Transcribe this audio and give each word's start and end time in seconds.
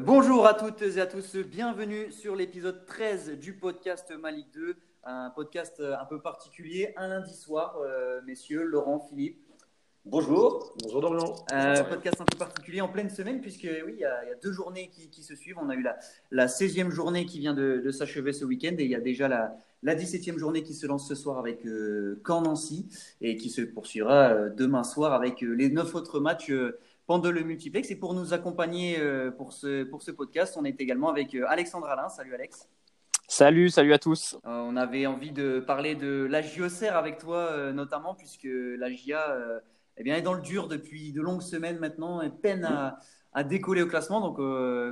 Bonjour 0.00 0.46
à 0.46 0.54
toutes 0.54 0.80
et 0.82 1.00
à 1.00 1.06
tous, 1.06 1.36
bienvenue 1.36 2.10
sur 2.10 2.36
l'épisode 2.36 2.86
13 2.86 3.38
du 3.38 3.56
podcast 3.56 4.12
Malik 4.18 4.50
2, 4.54 4.76
un 5.04 5.30
podcast 5.30 5.80
un 5.80 6.04
peu 6.06 6.22
particulier, 6.22 6.94
un 6.96 7.08
lundi 7.08 7.34
soir, 7.34 7.76
euh, 7.78 8.22
messieurs, 8.22 8.62
Laurent, 8.64 9.00
Philippe. 9.00 9.40
Bonjour. 10.06 10.74
Bonjour 10.82 11.00
Dorian. 11.00 11.34
Euh, 11.52 11.82
podcast 11.84 12.20
un 12.20 12.24
peu 12.24 12.38
particulier 12.38 12.80
en 12.80 12.88
pleine 12.88 13.10
semaine, 13.10 13.40
puisque 13.40 13.68
oui, 13.86 13.92
il 13.94 13.98
y, 14.00 14.04
a, 14.04 14.24
il 14.24 14.28
y 14.28 14.32
a 14.32 14.36
deux 14.36 14.52
journées 14.52 14.88
qui, 14.88 15.08
qui, 15.10 15.22
se 15.22 15.34
suivent. 15.34 15.58
On 15.58 15.70
a 15.70 15.74
eu 15.74 15.82
la, 15.82 15.98
la 16.30 16.46
16e 16.46 16.90
journée 16.90 17.24
qui 17.24 17.38
vient 17.38 17.54
de, 17.54 17.80
de 17.84 17.90
s'achever 17.90 18.32
ce 18.32 18.44
week-end, 18.44 18.74
et 18.78 18.84
il 18.84 18.90
y 18.90 18.94
a 18.94 19.00
déjà 19.00 19.28
la, 19.28 19.56
la 19.84 19.94
17e 19.94 20.38
journée 20.38 20.62
qui 20.62 20.74
se 20.74 20.86
lance 20.86 21.06
ce 21.06 21.14
soir 21.14 21.38
avec 21.38 21.64
euh, 21.66 22.20
Caen-Nancy, 22.26 22.88
et 23.20 23.36
qui 23.36 23.50
se 23.50 23.60
poursuivra 23.60 24.30
euh, 24.30 24.50
demain 24.50 24.82
soir 24.82 25.12
avec 25.12 25.44
euh, 25.44 25.52
les 25.52 25.68
neuf 25.68 25.94
autres 25.94 26.18
matchs. 26.18 26.50
Euh, 26.50 26.78
pendant 27.06 27.30
le 27.30 27.42
multiplex. 27.42 27.90
Et 27.90 27.96
pour 27.96 28.14
nous 28.14 28.32
accompagner 28.32 28.98
pour 29.36 29.52
ce, 29.52 29.84
pour 29.84 30.00
ce 30.00 30.10
podcast, 30.10 30.56
on 30.58 30.64
est 30.64 30.80
également 30.80 31.10
avec 31.10 31.34
Alexandre 31.34 31.86
Alain. 31.86 32.08
Salut 32.08 32.34
Alex. 32.34 32.66
Salut, 33.28 33.68
salut 33.68 33.92
à 33.92 33.98
tous. 33.98 34.38
On 34.44 34.74
avait 34.74 35.04
envie 35.04 35.30
de 35.30 35.60
parler 35.60 35.96
de 35.96 36.24
la 36.24 36.40
JOCR 36.40 36.96
avec 36.96 37.18
toi 37.18 37.74
notamment, 37.74 38.14
puisque 38.14 38.48
la 38.48 38.90
GIA 38.90 39.36
eh 39.98 40.02
bien, 40.02 40.16
est 40.16 40.22
dans 40.22 40.32
le 40.32 40.40
dur 40.40 40.66
depuis 40.66 41.12
de 41.12 41.20
longues 41.20 41.42
semaines 41.42 41.78
maintenant 41.78 42.22
et 42.22 42.30
peine 42.30 42.64
à, 42.64 42.98
à 43.34 43.44
décoller 43.44 43.82
au 43.82 43.86
classement. 43.86 44.20
Donc, 44.20 44.36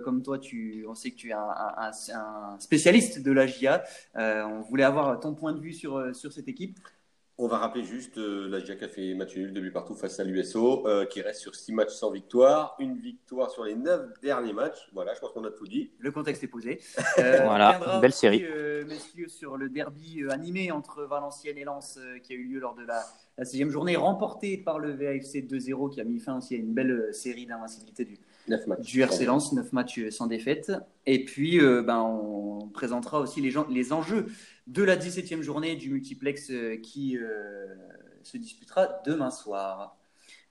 comme 0.04 0.22
toi, 0.22 0.38
tu, 0.38 0.84
on 0.88 0.94
sait 0.94 1.10
que 1.10 1.16
tu 1.16 1.30
es 1.30 1.32
un, 1.32 1.38
un, 1.38 1.90
un 2.14 2.58
spécialiste 2.58 3.22
de 3.22 3.32
la 3.32 3.46
GIA. 3.46 3.82
on 4.14 4.60
voulait 4.60 4.84
avoir 4.84 5.18
ton 5.20 5.34
point 5.34 5.52
de 5.52 5.60
vue 5.60 5.72
sur, 5.72 6.14
sur 6.14 6.32
cette 6.32 6.48
équipe. 6.48 6.78
On 7.38 7.48
va 7.48 7.58
rappeler 7.58 7.82
juste 7.82 8.18
euh, 8.18 8.46
la 8.48 8.60
GIA 8.60 8.76
qui 8.76 8.84
a 8.84 8.88
fait 8.88 9.14
match 9.14 9.34
nul, 9.36 9.52
deux 9.54 9.62
buts 9.62 9.72
partout 9.72 9.94
face 9.94 10.20
à 10.20 10.24
l'USO, 10.24 10.86
euh, 10.86 11.06
qui 11.06 11.22
reste 11.22 11.40
sur 11.40 11.54
six 11.54 11.72
matchs 11.72 11.90
sans 11.90 12.10
victoire, 12.10 12.76
une 12.78 12.98
victoire 12.98 13.50
sur 13.50 13.64
les 13.64 13.74
neuf 13.74 14.02
derniers 14.20 14.52
matchs. 14.52 14.90
Voilà, 14.92 15.14
je 15.14 15.20
pense 15.20 15.32
qu'on 15.32 15.44
a 15.44 15.50
tout 15.50 15.66
dit. 15.66 15.90
Le 15.98 16.12
contexte 16.12 16.44
est 16.44 16.48
posé. 16.48 16.80
Euh, 17.18 17.42
voilà, 17.44 17.78
une 17.94 18.00
belle 18.00 18.12
série. 18.12 18.42
Euh, 18.44 18.84
messieurs, 18.86 19.28
sur 19.28 19.56
le 19.56 19.68
derby 19.68 20.22
animé 20.30 20.72
entre 20.72 21.02
Valenciennes 21.02 21.58
et 21.58 21.64
Lens 21.64 21.98
qui 22.22 22.32
a 22.32 22.36
eu 22.36 22.44
lieu 22.44 22.58
lors 22.58 22.74
de 22.74 22.84
la, 22.84 23.04
la 23.36 23.44
sixième 23.44 23.70
journée, 23.70 23.96
remporté 23.96 24.56
par 24.56 24.78
le 24.78 24.92
VAFC 24.92 25.46
2-0, 25.46 25.92
qui 25.92 26.00
a 26.00 26.04
mis 26.04 26.18
fin 26.20 26.38
aussi 26.38 26.54
à 26.54 26.58
une 26.58 26.72
belle 26.72 27.12
série 27.12 27.46
d'invincibilité 27.46 28.04
du, 28.04 28.18
du 28.48 29.02
RC 29.02 29.24
Lens, 29.24 29.52
9 29.52 29.72
matchs 29.72 30.08
sans 30.10 30.26
défaite. 30.26 30.72
Et 31.06 31.24
puis, 31.24 31.60
euh, 31.60 31.82
ben, 31.82 32.00
on 32.00 32.68
présentera 32.68 33.20
aussi 33.20 33.40
les, 33.40 33.50
gens, 33.50 33.66
les 33.68 33.92
enjeux 33.92 34.26
de 34.66 34.82
la 34.82 34.96
17e 34.96 35.42
journée 35.42 35.76
du 35.76 35.90
multiplex 35.90 36.50
euh, 36.50 36.76
qui 36.76 37.16
euh, 37.18 37.66
se 38.22 38.36
disputera 38.36 38.88
demain 39.06 39.30
soir. 39.30 39.96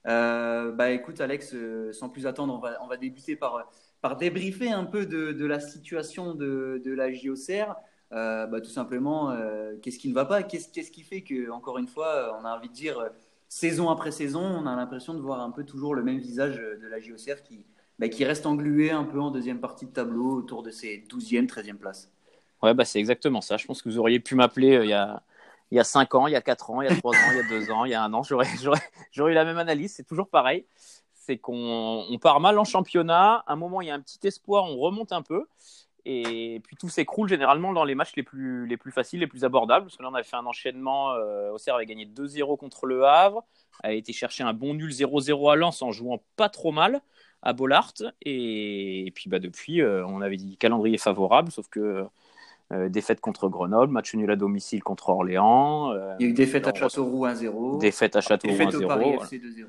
Euh, 0.06 0.72
bah, 0.72 0.90
écoute, 0.90 1.20
Alex, 1.20 1.54
sans 1.92 2.08
plus 2.08 2.26
attendre, 2.26 2.54
on 2.54 2.58
va, 2.58 2.78
on 2.82 2.86
va 2.86 2.96
débuter 2.96 3.36
par, 3.36 3.70
par 4.00 4.16
débriefer 4.16 4.70
un 4.70 4.84
peu 4.84 5.06
de, 5.06 5.32
de 5.32 5.46
la 5.46 5.60
situation 5.60 6.34
de, 6.34 6.80
de 6.84 6.92
la 6.92 7.12
JOCR. 7.12 7.76
Bah, 8.10 8.60
tout 8.60 8.70
simplement, 8.70 9.34
qu'est-ce 9.80 9.98
qui 9.98 10.08
ne 10.08 10.14
va 10.14 10.26
pas? 10.26 10.42
Qu'est-ce 10.42 10.68
qu'est-ce 10.68 10.90
qui 10.90 11.02
fait 11.02 11.22
que, 11.22 11.50
encore 11.50 11.78
une 11.78 11.86
fois, 11.86 12.38
on 12.38 12.44
a 12.44 12.54
envie 12.54 12.68
de 12.68 12.74
dire, 12.74 13.10
saison 13.48 13.88
après 13.88 14.10
saison, 14.10 14.42
on 14.42 14.66
a 14.66 14.76
l'impression 14.76 15.14
de 15.14 15.20
voir 15.20 15.40
un 15.40 15.50
peu 15.50 15.64
toujours 15.64 15.94
le 15.94 16.02
même 16.02 16.18
visage 16.18 16.56
de 16.56 16.86
la 16.88 17.00
JOCR 17.00 17.42
qui, 17.42 17.64
bah, 18.02 18.08
qui 18.08 18.24
reste 18.24 18.46
englué 18.46 18.90
un 18.90 19.04
peu 19.04 19.20
en 19.20 19.30
deuxième 19.30 19.60
partie 19.60 19.86
de 19.86 19.92
tableau 19.92 20.34
autour 20.34 20.64
de 20.64 20.72
ses 20.72 21.04
12e, 21.08 21.46
13e 21.46 21.76
places. 21.76 22.10
Ouais, 22.60 22.74
bah, 22.74 22.84
c'est 22.84 22.98
exactement 22.98 23.40
ça. 23.40 23.56
Je 23.58 23.64
pense 23.64 23.80
que 23.80 23.88
vous 23.88 23.96
auriez 23.96 24.18
pu 24.18 24.34
m'appeler 24.34 24.74
euh, 24.74 24.84
il 24.84 24.90
y 24.90 24.92
a 24.92 25.22
il 25.70 25.76
y 25.76 25.78
a 25.78 25.84
5 25.84 26.12
ans, 26.16 26.26
il 26.26 26.32
y 26.32 26.36
a 26.36 26.40
4 26.40 26.70
ans, 26.72 26.82
il 26.82 26.90
y 26.90 26.92
a 26.92 26.96
3 26.96 27.14
ans, 27.14 27.30
il 27.30 27.36
y 27.36 27.40
a 27.40 27.48
2 27.48 27.70
ans, 27.70 27.84
il 27.84 27.92
y 27.92 27.94
a 27.94 28.02
un 28.02 28.12
an. 28.12 28.22
J'aurais, 28.24 28.48
eu 28.48 29.32
la 29.32 29.44
même 29.44 29.56
analyse. 29.56 29.94
C'est 29.94 30.02
toujours 30.02 30.28
pareil. 30.28 30.66
C'est 31.14 31.38
qu'on 31.38 32.04
on 32.10 32.18
part 32.18 32.40
mal 32.40 32.58
en 32.58 32.64
championnat. 32.64 33.44
À 33.46 33.52
un 33.52 33.56
moment, 33.56 33.80
il 33.82 33.86
y 33.86 33.90
a 33.92 33.94
un 33.94 34.00
petit 34.00 34.18
espoir, 34.26 34.64
on 34.64 34.78
remonte 34.78 35.12
un 35.12 35.22
peu. 35.22 35.46
Et 36.04 36.60
puis 36.64 36.74
tout 36.74 36.88
s'écroule 36.88 37.28
généralement 37.28 37.72
dans 37.72 37.84
les 37.84 37.94
matchs 37.94 38.16
les 38.16 38.24
plus, 38.24 38.66
les 38.66 38.76
plus 38.76 38.90
faciles, 38.90 39.20
les 39.20 39.28
plus 39.28 39.44
abordables. 39.44 39.86
Parce 39.86 39.96
que 39.96 40.02
là, 40.02 40.08
on 40.10 40.14
avait 40.14 40.24
fait 40.24 40.36
un 40.36 40.44
enchaînement. 40.44 41.12
Euh, 41.12 41.52
Auxerre 41.52 41.76
avait 41.76 41.86
gagné 41.86 42.04
2-0 42.04 42.58
contre 42.58 42.86
le 42.86 43.06
Havre. 43.06 43.44
A 43.84 43.92
été 43.92 44.12
chercher 44.12 44.42
un 44.42 44.54
bon 44.54 44.74
nul 44.74 44.90
0-0 44.90 45.52
à 45.52 45.54
Lens 45.54 45.82
en 45.82 45.92
jouant 45.92 46.20
pas 46.34 46.48
trop 46.48 46.72
mal 46.72 47.00
à 47.42 47.52
Bollard. 47.52 47.92
Et, 48.22 49.06
et 49.06 49.10
puis 49.10 49.28
bah, 49.28 49.38
depuis, 49.38 49.80
euh, 49.80 50.06
on 50.06 50.20
avait 50.20 50.36
dit 50.36 50.56
calendrier 50.56 50.98
favorable, 50.98 51.50
sauf 51.50 51.68
que 51.68 52.04
euh, 52.72 52.88
défaite 52.88 53.20
contre 53.20 53.48
Grenoble, 53.48 53.92
match 53.92 54.14
nul 54.14 54.30
à 54.30 54.36
domicile 54.36 54.82
contre 54.82 55.10
Orléans. 55.10 55.92
Euh, 55.92 56.14
Il 56.18 56.26
y 56.26 56.28
a 56.28 56.30
eu 56.30 56.34
défaite 56.34 56.66
à 56.66 56.74
Châteauroux 56.74 57.26
1-0. 57.26 57.78
Défaite 57.78 58.16
à 58.16 58.20
Châteauroux 58.20 58.56
1-0. 58.56 58.86
Paris 58.86 59.10
FC 59.10 59.38
2-0. 59.38 59.66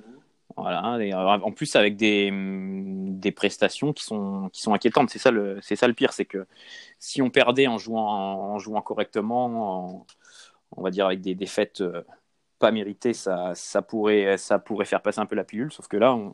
Voilà, 0.56 1.04
et 1.04 1.14
en 1.16 1.52
plus 1.52 1.76
avec 1.76 1.96
des, 1.96 2.30
des 2.32 3.32
prestations 3.32 3.92
qui 3.92 4.04
sont, 4.04 4.50
qui 4.54 4.62
sont 4.62 4.74
inquiétantes. 4.76 5.10
C'est 5.10 5.18
ça, 5.18 5.32
le, 5.32 5.58
c'est 5.64 5.76
ça 5.76 5.88
le 5.88 5.96
pire, 5.96 6.14
c'est 6.14 6.26
que 6.26 6.46
si 7.00 7.24
on 7.24 7.32
perdait 7.32 7.66
en 7.66 7.80
jouant, 7.80 8.08
en 8.08 8.60
jouant 8.60 8.82
correctement, 8.82 9.46
en, 9.46 10.06
on 10.78 10.82
va 10.84 10.92
dire 10.92 11.08
avec 11.08 11.22
des 11.22 11.34
défaites 11.34 11.82
euh, 11.82 12.04
pas 12.64 12.72
méritées, 12.72 13.12
ça, 13.12 13.52
ça, 13.56 13.82
pourrait, 13.82 14.38
ça 14.38 14.58
pourrait 14.58 14.86
faire 14.86 15.02
passer 15.02 15.20
un 15.20 15.26
peu 15.26 15.36
la 15.36 15.44
pilule. 15.44 15.70
Sauf 15.70 15.90
que 15.90 15.98
là, 15.98 16.16
on, 16.16 16.34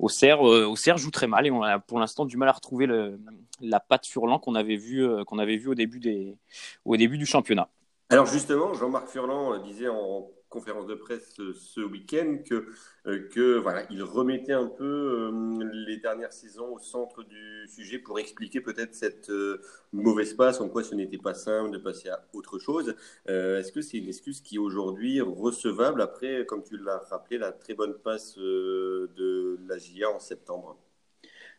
Auxerre, 0.00 0.44
euh, 0.44 0.64
Auxerre 0.64 0.98
joue 0.98 1.12
très 1.12 1.28
mal 1.28 1.46
et 1.46 1.52
on 1.52 1.62
a 1.62 1.78
pour 1.78 2.00
l'instant 2.00 2.24
du 2.24 2.36
mal 2.36 2.48
à 2.48 2.52
retrouver 2.52 2.86
le, 2.86 3.20
la 3.60 3.78
patte 3.78 4.04
Furlan 4.04 4.40
qu'on 4.40 4.56
avait 4.56 4.74
vu, 4.74 5.06
euh, 5.06 5.22
qu'on 5.22 5.38
avait 5.38 5.56
vu 5.56 5.68
au 5.68 5.76
début, 5.76 6.00
des, 6.00 6.36
au 6.84 6.96
début 6.96 7.18
du 7.18 7.24
championnat. 7.24 7.68
Alors 8.10 8.26
justement, 8.26 8.74
Jean-Marc 8.74 9.06
Furlan 9.06 9.58
disait 9.58 9.86
en 9.86 10.28
conférence 10.54 10.86
de 10.86 10.94
presse 10.94 11.34
ce 11.52 11.80
week-end 11.80 12.38
que, 12.48 12.68
euh, 13.06 13.28
que 13.28 13.58
voilà, 13.58 13.84
il 13.90 14.02
remettait 14.04 14.52
un 14.52 14.68
peu 14.68 14.84
euh, 14.84 15.70
les 15.86 15.96
dernières 15.96 16.32
saisons 16.32 16.72
au 16.72 16.78
centre 16.78 17.24
du 17.24 17.66
sujet 17.68 17.98
pour 17.98 18.18
expliquer 18.20 18.60
peut-être 18.60 18.94
cette 18.94 19.30
euh, 19.30 19.60
mauvaise 19.92 20.32
passe, 20.34 20.60
en 20.60 20.68
quoi 20.68 20.84
ce 20.84 20.94
n'était 20.94 21.18
pas 21.18 21.34
simple 21.34 21.72
de 21.72 21.78
passer 21.78 22.08
à 22.08 22.24
autre 22.32 22.58
chose. 22.60 22.94
Euh, 23.28 23.58
Est-ce 23.58 23.72
que 23.72 23.82
c'est 23.82 23.98
une 23.98 24.08
excuse 24.08 24.40
qui 24.40 24.54
est 24.54 24.58
aujourd'hui 24.68 25.20
recevable 25.20 26.00
après, 26.00 26.46
comme 26.46 26.62
tu 26.62 26.78
l'as 26.78 26.98
rappelé, 27.10 27.36
la 27.38 27.50
très 27.50 27.74
bonne 27.74 27.94
passe 27.94 28.38
de 28.38 29.58
la 29.68 29.76
GIA 29.76 30.08
en 30.08 30.20
septembre? 30.20 30.78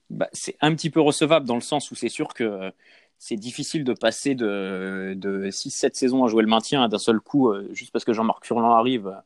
Bah, 0.10 0.30
C'est 0.32 0.56
un 0.62 0.74
petit 0.74 0.90
peu 0.90 1.02
recevable 1.02 1.46
dans 1.46 1.56
le 1.56 1.62
sens 1.62 1.92
où 1.92 1.96
c'est 1.96 2.10
sûr 2.10 2.34
que 2.34 2.72
c'est 3.28 3.38
difficile 3.38 3.84
de 3.84 3.94
passer 3.94 4.36
de, 4.36 5.16
de 5.18 5.50
6-7 5.50 5.96
saisons 5.96 6.24
à 6.26 6.28
jouer 6.28 6.44
le 6.44 6.48
maintien 6.48 6.88
d'un 6.88 7.00
seul 7.00 7.20
coup, 7.20 7.50
euh, 7.50 7.68
juste 7.74 7.92
parce 7.92 8.06
que 8.06 8.14
Jean-Marc 8.14 8.46
Furlan 8.46 8.76
arrive, 8.76 9.20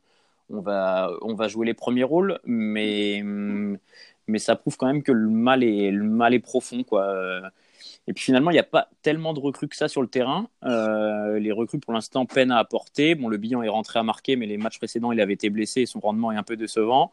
on 0.48 0.62
va, 0.62 1.10
on 1.20 1.34
va 1.34 1.48
jouer 1.48 1.66
les 1.66 1.74
premiers 1.74 2.04
rôles, 2.04 2.40
mais, 2.46 3.22
mais 4.26 4.38
ça 4.38 4.56
prouve 4.56 4.78
quand 4.78 4.86
même 4.86 5.02
que 5.02 5.12
le 5.12 5.28
mal 5.28 5.62
est, 5.62 5.90
le 5.90 6.04
mal 6.04 6.32
est 6.32 6.38
profond. 6.40 6.82
Quoi. 6.82 7.42
Et 8.06 8.14
puis 8.14 8.24
finalement, 8.24 8.50
il 8.50 8.54
n'y 8.54 8.58
a 8.58 8.62
pas 8.62 8.88
tellement 9.02 9.34
de 9.34 9.40
recrues 9.40 9.68
que 9.68 9.76
ça 9.76 9.86
sur 9.86 10.00
le 10.00 10.08
terrain. 10.08 10.48
Euh, 10.64 11.38
les 11.38 11.52
recrues, 11.52 11.78
pour 11.78 11.92
l'instant, 11.92 12.24
peinent 12.24 12.52
à 12.52 12.58
apporter. 12.58 13.14
Bon, 13.14 13.28
le 13.28 13.36
bilan 13.36 13.62
est 13.62 13.68
rentré 13.68 13.98
à 13.98 14.02
marquer, 14.02 14.34
mais 14.36 14.46
les 14.46 14.56
matchs 14.56 14.78
précédents, 14.78 15.12
il 15.12 15.20
avait 15.20 15.34
été 15.34 15.50
blessé 15.50 15.82
et 15.82 15.86
son 15.86 16.00
rendement 16.00 16.32
est 16.32 16.36
un 16.36 16.42
peu 16.42 16.56
décevant. 16.56 17.12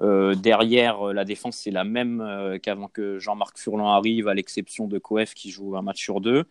Euh, 0.00 0.34
derrière, 0.34 1.12
la 1.12 1.24
défense, 1.24 1.56
c'est 1.56 1.70
la 1.70 1.84
même 1.84 2.20
euh, 2.20 2.58
qu'avant 2.58 2.88
que 2.88 3.18
Jean-Marc 3.18 3.58
Furlan 3.58 3.88
arrive, 3.88 4.28
à 4.28 4.34
l'exception 4.34 4.86
de 4.86 4.98
Coef 4.98 5.34
qui 5.34 5.50
joue 5.50 5.76
un 5.76 5.82
match 5.82 6.02
sur 6.02 6.20
deux. 6.20 6.44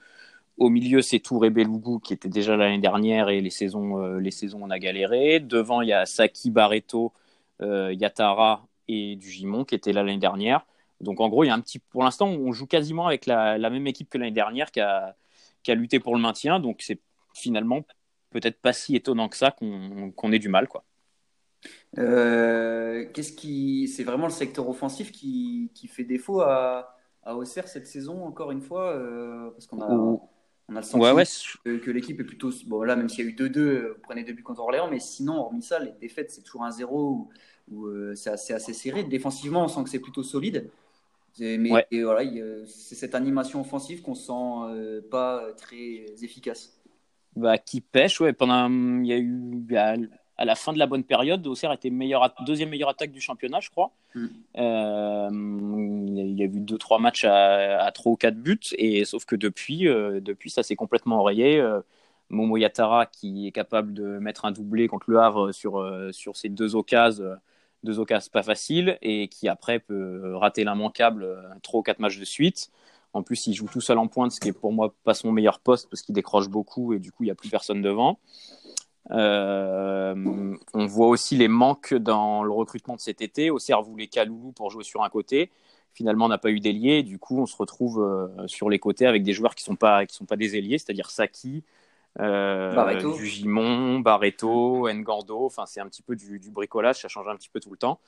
Au 0.58 0.70
milieu, 0.70 1.02
c'est 1.02 1.20
Touré 1.20 1.50
Belougou 1.50 2.00
qui 2.00 2.14
était 2.14 2.30
déjà 2.30 2.56
l'année 2.56 2.80
dernière 2.80 3.30
et 3.30 3.42
les 3.42 3.50
saisons, 3.50 4.02
euh, 4.02 4.20
les 4.20 4.32
saisons, 4.32 4.62
on 4.64 4.70
a 4.70 4.80
galéré. 4.80 5.40
Devant, 5.42 5.82
il 5.82 5.90
y 5.90 5.94
a 5.94 6.06
Saki 6.06 6.50
Barreto, 6.50 7.14
euh, 7.62 7.94
Yatara 7.94 8.68
et 8.88 9.16
Dugimon 9.18 9.66
qui 9.66 9.76
étaient 9.76 9.94
là 9.94 10.04
l'année 10.04 10.18
dernière. 10.18 10.66
Donc 11.02 11.20
en 11.20 11.30
gros, 11.30 11.44
il 11.44 11.48
y 11.48 11.50
a 11.50 11.54
un 11.54 11.62
petit, 11.62 11.80
pour 11.80 12.04
l'instant, 12.04 12.28
on 12.30 12.54
joue 12.54 12.68
quasiment 12.68 13.08
avec 13.08 13.26
la, 13.26 13.58
même 13.70 13.88
équipe 13.88 14.10
que 14.10 14.18
l'année 14.18 14.32
dernière 14.32 14.72
qui 14.72 14.80
a, 14.82 15.16
qui 15.64 15.72
a, 15.72 15.76
lutté 15.76 16.00
pour 16.00 16.16
le 16.16 16.22
maintien. 16.22 16.60
Donc 16.60 16.82
c'est 16.82 17.00
finalement 17.34 17.82
peut-être 18.32 18.62
pas 18.62 18.74
si 18.74 18.96
étonnant 18.96 19.30
que 19.30 19.38
ça 19.38 19.52
qu'on 19.52 20.12
qu 20.12 20.34
ait 20.36 20.40
du 20.40 20.50
mal, 20.50 20.68
quoi. 20.68 20.86
Euh, 21.98 23.06
qu'est-ce 23.14 23.32
qui, 23.32 23.88
c'est 23.88 24.04
vraiment 24.04 24.26
le 24.26 24.32
secteur 24.32 24.68
offensif 24.68 25.12
qui, 25.12 25.72
qui 25.74 25.88
fait 25.88 26.04
défaut 26.04 26.42
à, 26.42 26.96
à 27.24 27.36
Auxerre 27.36 27.68
cette 27.68 27.88
saison 27.88 28.26
encore 28.26 28.52
une 28.52 28.62
fois, 28.62 28.92
euh, 28.96 29.50
parce 29.52 29.68
qu'on 29.68 29.82
a, 29.82 29.88
on 29.88 30.76
a 30.76 30.80
le 30.80 30.82
sentiment 30.82 31.14
ouais, 31.14 31.14
ouais. 31.14 31.26
que, 31.64 31.78
que 31.78 31.92
l'équipe 31.92 32.20
est 32.20 32.26
plutôt, 32.26 32.52
bon 32.68 32.84
là 32.84 32.96
même 32.96 33.08
s'il 33.08 33.26
y 33.26 33.28
a 33.28 33.32
eu 33.32 33.36
2-2, 33.36 33.88
vous 33.94 33.94
prenez 34.04 34.24
deux 34.24 34.34
buts 34.34 34.44
contre 34.44 34.62
Orléans, 34.62 34.90
mais 34.90 35.00
sinon 35.00 35.36
hormis 35.38 35.62
ça, 35.62 35.80
les 35.80 35.94
défaites 35.94 36.32
c'est 36.32 36.42
toujours 36.42 36.64
un 36.64 36.72
0 36.72 37.10
où, 37.10 37.30
où 37.72 37.88
euh, 37.88 38.14
c'est 38.16 38.30
assez, 38.30 38.54
assez 38.54 38.74
serré. 38.74 39.04
Défensivement, 39.04 39.64
on 39.64 39.68
sent 39.68 39.84
que 39.84 39.90
c'est 39.90 40.00
plutôt 40.00 40.24
solide. 40.24 40.70
Mais 41.40 41.70
ouais. 41.70 41.86
et 41.92 42.04
voilà, 42.04 42.24
c'est 42.66 42.96
cette 42.96 43.14
animation 43.14 43.60
offensive 43.60 44.02
qu'on 44.02 44.16
sent 44.16 44.32
euh, 44.32 45.02
pas 45.10 45.52
très 45.58 46.06
efficace. 46.22 46.80
Bah, 47.36 47.58
qui 47.58 47.82
pêche, 47.82 48.22
ouais. 48.22 48.32
Pendant, 48.32 48.70
il 48.70 49.08
y 49.08 49.12
a 49.12 49.18
eu, 49.18 49.66
à 50.38 50.46
la 50.46 50.56
fin 50.56 50.74
de 50.74 50.80
la 50.80 50.88
bonne 50.88 51.04
période, 51.04 51.46
Auxerre 51.48 51.72
était 51.72 51.90
meilleur, 51.90 52.34
deuxième 52.46 52.70
meilleure 52.70 52.90
attaque 52.90 53.12
du 53.12 53.22
championnat, 53.22 53.60
je 53.62 53.70
crois. 53.70 53.92
Mm. 54.14 54.26
Euh, 54.58 55.30
il 55.32 56.38
y 56.38 56.42
a 56.42 56.46
eu 56.46 56.60
deux 56.60 56.78
trois 56.78 57.00
matchs 57.00 57.26
à, 57.26 57.90
3 57.94 58.12
ou 58.12 58.16
4 58.16 58.36
buts, 58.36 58.60
et 58.78 59.06
sauf 59.06 59.26
que 59.26 59.36
depuis, 59.36 59.88
euh, 59.88 60.20
depuis 60.20 60.50
ça 60.50 60.64
s'est 60.64 60.76
complètement 60.76 61.20
enrayé. 61.20 61.60
Euh, 61.60 61.82
Momo 62.30 62.58
Yatara 62.58 63.06
qui 63.06 63.48
est 63.48 63.52
capable 63.52 63.94
de 63.94 64.18
mettre 64.18 64.46
un 64.46 64.52
doublé 64.52 64.88
contre 64.88 65.12
le 65.12 65.20
Havre 65.20 65.52
sur, 65.52 65.88
sur 66.12 66.36
ces 66.36 66.50
deux 66.50 66.76
occasions, 66.76 67.36
deux 67.84 68.00
occasions 68.00 68.32
pas 68.34 68.42
faciles, 68.42 68.98
et 69.04 69.28
qui 69.28 69.48
après 69.48 69.78
peut 69.78 70.36
rater 70.36 70.64
l'immanquable 70.64 71.28
trois 71.62 71.82
ou 71.82 71.84
quatre 71.84 72.00
matchs 72.00 72.18
de 72.18 72.26
suite. 72.26 72.72
En 73.14 73.24
plus, 73.24 73.48
il 73.48 73.54
joue 73.54 73.68
tout 73.72 73.80
seul 73.80 74.00
en 74.00 74.08
pointe, 74.08 74.32
ce 74.32 74.42
qui 74.42 74.50
est 74.50 74.54
pour 74.54 74.74
moi 74.74 74.94
pas 75.04 75.14
son 75.14 75.32
meilleur 75.32 75.60
poste 75.60 75.88
parce 75.90 76.02
qu'il 76.02 76.14
décroche 76.14 76.50
beaucoup 76.50 76.94
et 76.94 77.00
du 77.00 77.12
coup, 77.12 77.24
il 77.24 77.28
n'y 77.28 77.32
a 77.32 77.36
plus 77.36 77.50
personne 77.50 77.82
devant. 77.82 78.20
Euh, 79.12 80.56
on 80.74 80.86
voit 80.86 81.08
aussi 81.08 81.36
les 81.38 81.48
manques 81.48 81.94
dans 81.94 82.44
le 82.44 82.52
recrutement 82.52 82.96
de 82.96 83.02
cet 83.02 83.22
été. 83.22 83.50
Auxerre 83.50 83.82
voulait 83.82 84.08
Kaloulou 84.08 84.52
pour 84.52 84.72
jouer 84.72 84.84
sur 84.84 85.04
un 85.04 85.10
côté. 85.10 85.52
Finalement, 85.94 86.26
on 86.26 86.30
n'a 86.30 86.38
pas 86.38 86.50
eu 86.50 86.60
d'ailier. 86.60 87.04
Du 87.04 87.20
coup, 87.20 87.40
on 87.40 87.46
se 87.46 87.56
retrouve 87.56 88.02
euh, 88.02 88.48
sur 88.48 88.70
les 88.70 88.80
côtés 88.80 89.06
avec 89.06 89.24
des 89.24 89.34
joueurs 89.34 89.56
qui 89.56 89.64
ne 89.64 89.74
sont, 89.74 89.76
pas, 89.76 90.06
qui 90.06 90.16
sont 90.16 90.26
pas 90.26 90.36
des 90.36 90.58
ailiers, 90.58 90.78
c'est-à-dire 90.78 91.10
Saki, 91.10 91.64
euh, 92.20 93.24
Gimon, 93.24 94.00
Barreto, 94.00 94.90
Ngando. 94.90 95.46
Enfin, 95.46 95.66
c'est 95.66 95.80
un 95.80 95.88
petit 95.88 96.02
peu 96.02 96.16
du, 96.16 96.40
bricolage. 96.52 97.02
Ça 97.02 97.08
change 97.08 97.28
un 97.28 97.36
petit 97.36 97.50
peu 97.50 97.60
tout 97.60 97.72
le 97.72 97.78
temps. 97.78 98.00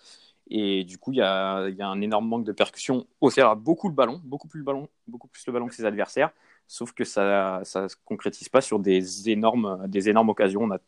Et 0.50 0.84
du 0.86 0.98
coup, 0.98 1.12
il 1.12 1.18
y 1.18 1.22
a, 1.22 1.70
y 1.70 1.82
a, 1.82 1.88
un 1.88 2.02
énorme 2.02 2.28
manque 2.28 2.46
de 2.46 2.54
percussion. 2.54 3.06
Auxerre 3.22 3.50
a 3.50 3.56
beaucoup 3.56 3.90
le 3.90 3.94
ballon, 3.94 4.22
beaucoup 4.24 4.48
plus 4.48 4.60
le 4.60 4.66
ballon, 4.66 4.88
beaucoup 5.08 5.28
plus 5.28 5.46
le 5.46 5.54
ballon 5.54 5.68
que 5.68 5.76
ses 5.76 5.86
adversaires 5.86 6.32
sauf 6.68 6.94
que 6.94 7.04
ça 7.04 7.62
ne 7.62 7.88
se 7.88 7.96
concrétise 8.06 8.50
pas 8.50 8.62
sur 8.62 8.80
des 8.80 9.30
énormes, 9.30 9.88
des 9.88 10.10
énormes 10.10 10.30
occasions. 10.30 10.62
On 10.64 10.72
a 10.72 10.80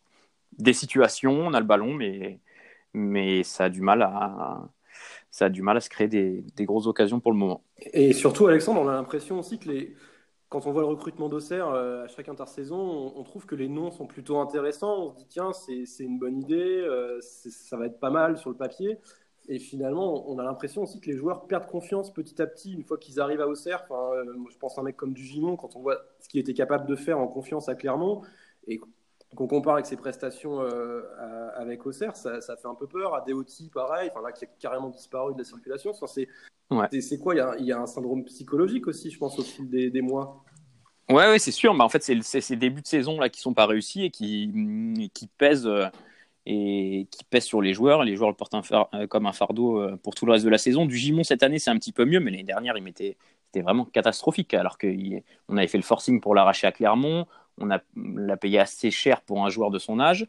des 0.58 0.74
situations, 0.74 1.32
on 1.32 1.54
a 1.54 1.60
le 1.60 1.66
ballon, 1.66 1.94
mais, 1.94 2.40
mais 2.94 3.44
ça, 3.44 3.66
a 3.66 3.70
du 3.70 3.82
mal 3.82 4.02
à, 4.02 4.68
ça 5.32 5.46
a 5.46 5.50
du 5.50 5.62
mal 5.62 5.78
à 5.78 5.82
se 5.82 5.90
créer 5.90 6.08
des, 6.08 6.44
des 6.56 6.66
grosses 6.66 6.88
occasions 6.88 7.20
pour 7.20 7.32
le 7.32 7.38
moment. 7.38 7.64
Et 7.94 8.14
surtout, 8.14 8.48
Alexandre, 8.48 8.82
on 8.82 8.88
a 8.88 8.94
l'impression 8.94 9.40
aussi 9.40 9.60
que 9.60 9.70
les, 9.70 9.96
quand 10.50 10.66
on 10.66 10.72
voit 10.72 10.82
le 10.82 10.88
recrutement 10.88 11.30
d'Auxerre 11.30 11.70
euh, 11.70 12.04
à 12.04 12.08
chaque 12.08 12.28
intersaison, 12.28 13.14
on, 13.16 13.24
trouve 13.24 13.46
que 13.46 13.56
les 13.56 13.70
noms 13.70 13.92
sont 13.92 14.08
plutôt 14.08 14.40
intéressants. 14.40 15.06
On 15.06 15.10
se 15.12 15.18
dit, 15.18 15.28
tiens, 15.30 15.52
c'est 15.54 16.04
une 16.04 16.18
bonne 16.18 16.42
idée, 16.42 16.56
euh, 16.56 17.20
ça 17.22 17.78
va 17.78 17.86
être 17.86 18.00
pas 18.00 18.10
mal 18.10 18.38
sur 18.38 18.50
le 18.50 18.56
papier. 18.56 18.98
Et 19.52 19.58
finalement, 19.58 20.30
on 20.30 20.38
a 20.38 20.44
l'impression 20.44 20.84
aussi 20.84 21.02
que 21.02 21.10
les 21.10 21.18
joueurs 21.18 21.48
perdent 21.48 21.66
confiance 21.66 22.14
petit 22.14 22.40
à 22.40 22.46
petit 22.46 22.72
une 22.72 22.84
fois 22.84 23.00
qu'ils 23.00 23.20
arrivent 23.20 23.42
à 23.42 23.48
Auxerre. 23.48 23.84
Enfin, 23.90 24.16
euh, 24.16 24.36
je 24.48 24.58
pense 24.60 24.78
à 24.78 24.82
un 24.82 24.84
mec 24.84 24.96
comme 24.96 25.12
Dugimon, 25.12 25.56
quand 25.56 25.76
on 25.76 25.82
voit 25.82 25.98
ce 26.20 26.30
qu'il 26.30 26.40
était 26.40 26.54
capable 26.54 26.86
de 26.86 26.96
faire 26.96 27.20
en 27.20 27.28
confiance 27.28 27.68
à 27.68 27.74
Clermont, 27.74 28.22
et 28.68 28.80
qu'on 29.36 29.48
compare 29.48 29.74
avec 29.74 29.88
ses 29.88 29.98
prestations 29.98 30.62
euh, 30.62 31.02
avec 31.56 31.84
Auxerre, 31.88 32.16
ça, 32.16 32.40
fait 32.42 32.68
un 32.68 32.76
peu 32.76 32.86
peur. 32.86 33.16
À 33.16 33.22
Deoti, 33.22 33.72
pareil, 33.74 34.12
enfin, 34.14 34.22
là, 34.22 34.32
qui 34.32 34.46
a 34.46 34.48
carrément 34.60 34.90
disparu 34.90 35.34
de 35.34 35.40
la 35.40 35.44
circulation. 35.44 35.94
c'est 35.94 37.18
quoi? 37.20 37.34
Il 37.34 37.66
y, 37.66 37.72
a, 37.72 37.80
un 37.80 37.88
syndrome 37.88 38.24
psychologique 38.26 38.86
aussi, 38.86 39.10
je 39.10 39.18
pense, 39.18 39.40
au 39.40 39.44
fil 39.44 39.68
des, 39.68 40.02
mois. 40.02 40.44
Ouais, 41.10 41.28
ouais 41.28 41.40
c'est 41.40 41.50
sûr. 41.50 41.74
En 41.74 41.90
fait, 41.90 42.04
c'est 42.04 42.22
ces 42.22 42.56
débuts 42.56 42.84
de 42.84 42.88
saison 42.88 43.20
là 43.20 43.30
qui 43.30 43.42
sont 43.42 43.56
pas 43.56 43.66
réussis 43.66 44.06
et 44.06 44.12
qui, 44.12 45.10
qui 45.12 45.26
pèsent. 45.26 45.66
Euh, 45.66 45.88
et 46.46 47.08
qui 47.12 47.24
pèse 47.24 47.46
sur 47.46 47.62
les 47.62 47.74
joueurs. 47.74 48.04
Les 48.04 48.16
joueurs 48.16 48.30
le 48.30 48.36
portent 48.36 48.56
euh, 48.94 49.08
comme 49.08 49.26
un 49.26 49.34
fardeau 49.34 49.82
euh, 49.82 49.98
pour 49.98 50.16
tout 50.16 50.26
le 50.26 50.34
reste 50.34 50.46
de 50.46 50.50
la 50.50 50.58
saison. 50.58 50.86
Du 50.86 50.98
Gimon 50.98 51.24
cette 51.24 51.44
année, 51.44 51.60
c'est 51.60 51.70
un 51.70 51.78
petit 51.78 51.92
peu 51.92 52.06
mieux, 52.06 52.20
mais 52.20 52.32
l'année 52.32 52.44
dernière, 52.44 52.78
il 52.78 52.84
c'était 52.88 53.62
vraiment 53.62 53.86
catastrophique. 53.86 54.54
Alors 54.54 54.78
qu'on 54.78 55.58
avait 55.58 55.68
fait 55.68 55.78
le 55.78 55.84
forcing 55.84 56.22
pour 56.22 56.36
l'arracher 56.36 56.68
à 56.68 56.72
Clermont, 56.72 57.26
on 57.58 57.68
l'a 57.68 58.38
payé 58.38 58.60
assez 58.60 58.92
cher 58.92 59.22
pour 59.22 59.46
un 59.46 59.50
joueur 59.50 59.72
de 59.72 59.80
son 59.80 60.00
âge, 60.00 60.28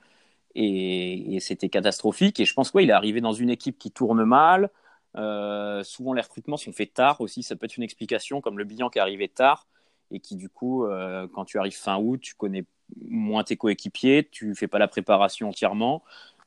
et, 0.54 1.38
c'était 1.40 1.68
catastrophique. 1.68 2.40
Et 2.40 2.44
je 2.44 2.54
pense 2.54 2.70
qu'il 2.70 2.88
est 2.88 2.92
arrivé 2.92 3.20
dans 3.20 3.32
une 3.32 3.50
équipe 3.50 3.78
qui 3.78 3.90
tourne 3.90 4.24
mal. 4.24 4.70
Euh, 5.16 5.82
souvent, 5.84 6.12
les 6.12 6.22
recrutements 6.22 6.56
sont 6.56 6.72
faits 6.72 6.94
tard 6.94 7.20
aussi. 7.20 7.42
Ça 7.42 7.56
peut 7.56 7.66
être 7.66 7.76
une 7.76 7.82
explication, 7.82 8.40
comme 8.40 8.58
le 8.58 8.64
bilan 8.64 8.90
qui 8.90 8.98
est 8.98 9.02
arrivé 9.02 9.28
tard 9.28 9.66
et 10.10 10.18
qui, 10.20 10.36
du 10.36 10.48
coup, 10.48 10.86
quand 11.34 11.44
tu 11.44 11.58
arrives 11.58 11.76
fin 11.76 11.98
août, 11.98 12.20
tu 12.20 12.34
connais 12.34 12.64
moins 13.08 13.44
tes 13.44 13.56
coéquipiers, 13.56 14.28
tu 14.31 14.54
fais 14.54 14.69
pas 14.69 14.78
la 14.78 14.88
préparation 14.88 15.48
entièrement. 15.48 16.02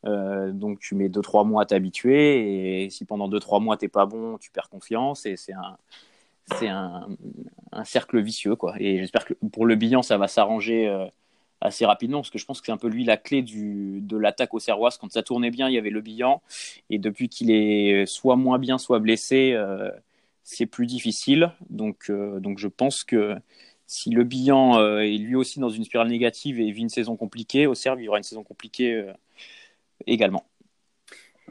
Euh, 0.05 0.51
donc 0.51 0.79
tu 0.79 0.95
mets 0.95 1.07
2-3 1.07 1.47
mois 1.47 1.63
à 1.63 1.65
t'habituer 1.65 2.83
et 2.83 2.89
si 2.89 3.05
pendant 3.05 3.29
2-3 3.29 3.61
mois 3.61 3.77
t'es 3.77 3.87
pas 3.87 4.05
bon, 4.05 4.37
tu 4.37 4.51
perds 4.51 4.69
confiance 4.69 5.25
et 5.25 5.37
c'est 5.37 5.53
un, 5.53 5.77
c'est 6.57 6.67
un, 6.67 7.07
cercle 7.85 8.19
vicieux 8.21 8.55
quoi. 8.55 8.75
Et 8.79 8.97
j'espère 8.97 9.25
que 9.25 9.33
pour 9.51 9.65
le 9.65 9.75
bilan 9.75 10.01
ça 10.01 10.17
va 10.17 10.27
s'arranger 10.27 10.87
euh, 10.89 11.05
assez 11.61 11.85
rapidement 11.85 12.19
parce 12.19 12.31
que 12.31 12.37
je 12.37 12.45
pense 12.45 12.59
que 12.59 12.65
c'est 12.65 12.73
un 12.73 12.77
peu 12.77 12.89
lui 12.89 13.05
la 13.05 13.15
clé 13.15 13.43
du, 13.43 14.01
de 14.01 14.17
l'attaque 14.17 14.53
au 14.53 14.59
Serroise. 14.59 14.97
Quand 14.97 15.09
ça 15.09 15.23
tournait 15.23 15.51
bien, 15.51 15.69
il 15.69 15.73
y 15.73 15.77
avait 15.77 15.89
le 15.89 16.01
bilan 16.01 16.41
et 16.89 16.99
depuis 16.99 17.29
qu'il 17.29 17.49
est 17.49 18.05
soit 18.05 18.35
moins 18.35 18.59
bien, 18.59 18.77
soit 18.77 18.99
blessé, 18.99 19.53
euh, 19.53 19.89
c'est 20.43 20.65
plus 20.65 20.85
difficile. 20.85 21.53
Donc, 21.69 22.11
donc 22.11 22.57
je 22.57 22.67
pense 22.67 23.05
que 23.05 23.37
si 23.93 24.09
le 24.09 24.23
bilan 24.23 24.79
euh, 24.79 25.01
est 25.01 25.17
lui 25.17 25.35
aussi 25.35 25.59
dans 25.59 25.69
une 25.69 25.83
spirale 25.83 26.07
négative 26.07 26.59
et 26.59 26.71
vit 26.71 26.81
une 26.81 26.89
saison 26.89 27.15
compliquée, 27.15 27.67
Auxerre 27.67 27.95
vivra 27.95 28.17
une 28.17 28.23
saison 28.23 28.43
compliquée 28.43 28.95
euh, 28.95 29.13
également. 30.07 30.47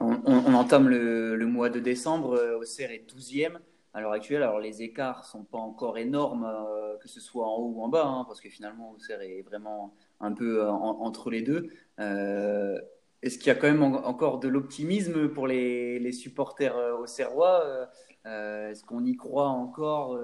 On, 0.00 0.52
entame 0.54 0.88
le, 0.88 1.46
mois 1.46 1.70
de 1.70 1.78
décembre, 1.78 2.32
euh, 2.32 2.58
Auxerre 2.58 2.90
est 2.90 3.08
12e 3.08 3.58
à 3.94 4.00
l'heure 4.00 4.10
actuelle. 4.10 4.42
Alors 4.42 4.58
les 4.58 4.82
écarts 4.82 5.20
ne 5.20 5.24
sont 5.24 5.44
pas 5.44 5.58
encore 5.58 5.98
énormes, 5.98 6.52
que 7.00 7.08
ce 7.08 7.20
soit 7.20 7.46
en 7.46 7.54
haut 7.58 7.74
ou 7.76 7.82
en 7.84 7.88
bas, 7.88 8.06
hein, 8.06 8.24
parce 8.26 8.40
que 8.40 8.48
finalement 8.48 8.90
Auxerre 8.90 9.20
est 9.20 9.42
vraiment 9.42 9.94
un 10.18 10.32
peu 10.32 10.66
entre 10.66 11.30
les 11.30 11.42
deux. 11.42 11.68
Est-ce 11.98 13.38
qu'il 13.38 13.46
y 13.48 13.50
a 13.50 13.54
quand 13.54 13.68
même 13.68 13.84
encore 13.84 14.40
de 14.40 14.48
l'optimisme 14.48 15.28
pour 15.28 15.46
les, 15.46 16.10
supporters 16.10 16.74
auxerrois 16.98 17.88
Est-ce 18.24 18.82
qu'on 18.82 19.04
y 19.04 19.14
croit 19.14 19.48
encore 19.48 20.18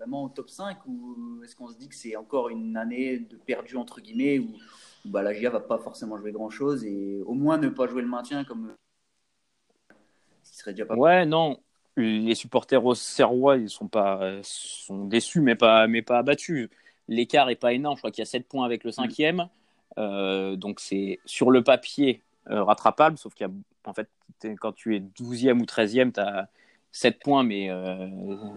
vraiment 0.00 0.24
au 0.24 0.28
top 0.30 0.48
5 0.48 0.78
ou 0.86 1.42
est-ce 1.44 1.54
qu'on 1.54 1.68
se 1.68 1.76
dit 1.76 1.88
que 1.88 1.94
c'est 1.94 2.16
encore 2.16 2.48
une 2.48 2.76
année 2.76 3.18
de 3.18 3.36
perdu 3.36 3.76
entre 3.76 4.00
guillemets 4.00 4.38
où, 4.38 4.56
bah, 5.04 5.22
la 5.22 5.34
GIA 5.34 5.50
va 5.50 5.60
pas 5.60 5.78
forcément 5.78 6.16
jouer 6.16 6.32
grand 6.32 6.48
chose 6.48 6.84
et 6.84 7.20
au 7.26 7.34
moins 7.34 7.58
ne 7.58 7.68
pas 7.68 7.86
jouer 7.86 8.00
le 8.00 8.08
maintien 8.08 8.44
comme 8.44 8.72
ce 10.42 10.58
serait 10.58 10.72
déjà 10.72 10.86
pas 10.86 10.96
Ouais, 10.96 11.26
non. 11.26 11.58
Les 11.96 12.34
supporters 12.34 12.82
au 12.82 12.94
Serrois, 12.94 13.58
ils 13.58 13.68
sont 13.68 13.88
pas 13.88 14.38
sont 14.42 15.04
déçus 15.04 15.42
mais 15.42 15.54
pas 15.54 15.86
mais 15.86 16.00
pas 16.00 16.18
abattus. 16.18 16.70
L'écart 17.08 17.50
est 17.50 17.56
pas 17.56 17.74
énorme, 17.74 17.96
je 17.96 18.00
crois 18.00 18.10
qu'il 18.10 18.22
y 18.22 18.26
a 18.26 18.30
7 18.30 18.48
points 18.48 18.64
avec 18.64 18.84
le 18.84 18.92
5 18.92 19.10
mm. 19.18 19.48
euh, 19.98 20.56
donc 20.56 20.80
c'est 20.80 21.18
sur 21.26 21.50
le 21.50 21.62
papier 21.62 22.22
euh, 22.48 22.62
rattrapable 22.62 23.18
sauf 23.18 23.34
qu'il 23.34 23.46
y 23.46 23.50
a 23.50 23.52
en 23.84 23.92
fait 23.92 24.08
quand 24.60 24.72
tu 24.72 24.96
es 24.96 25.00
12e 25.00 25.60
ou 25.60 25.64
13e, 25.64 26.12
tu 26.12 26.20
as 26.20 26.48
7 26.92 27.20
points, 27.20 27.42
mais 27.42 27.70
euh, 27.70 28.08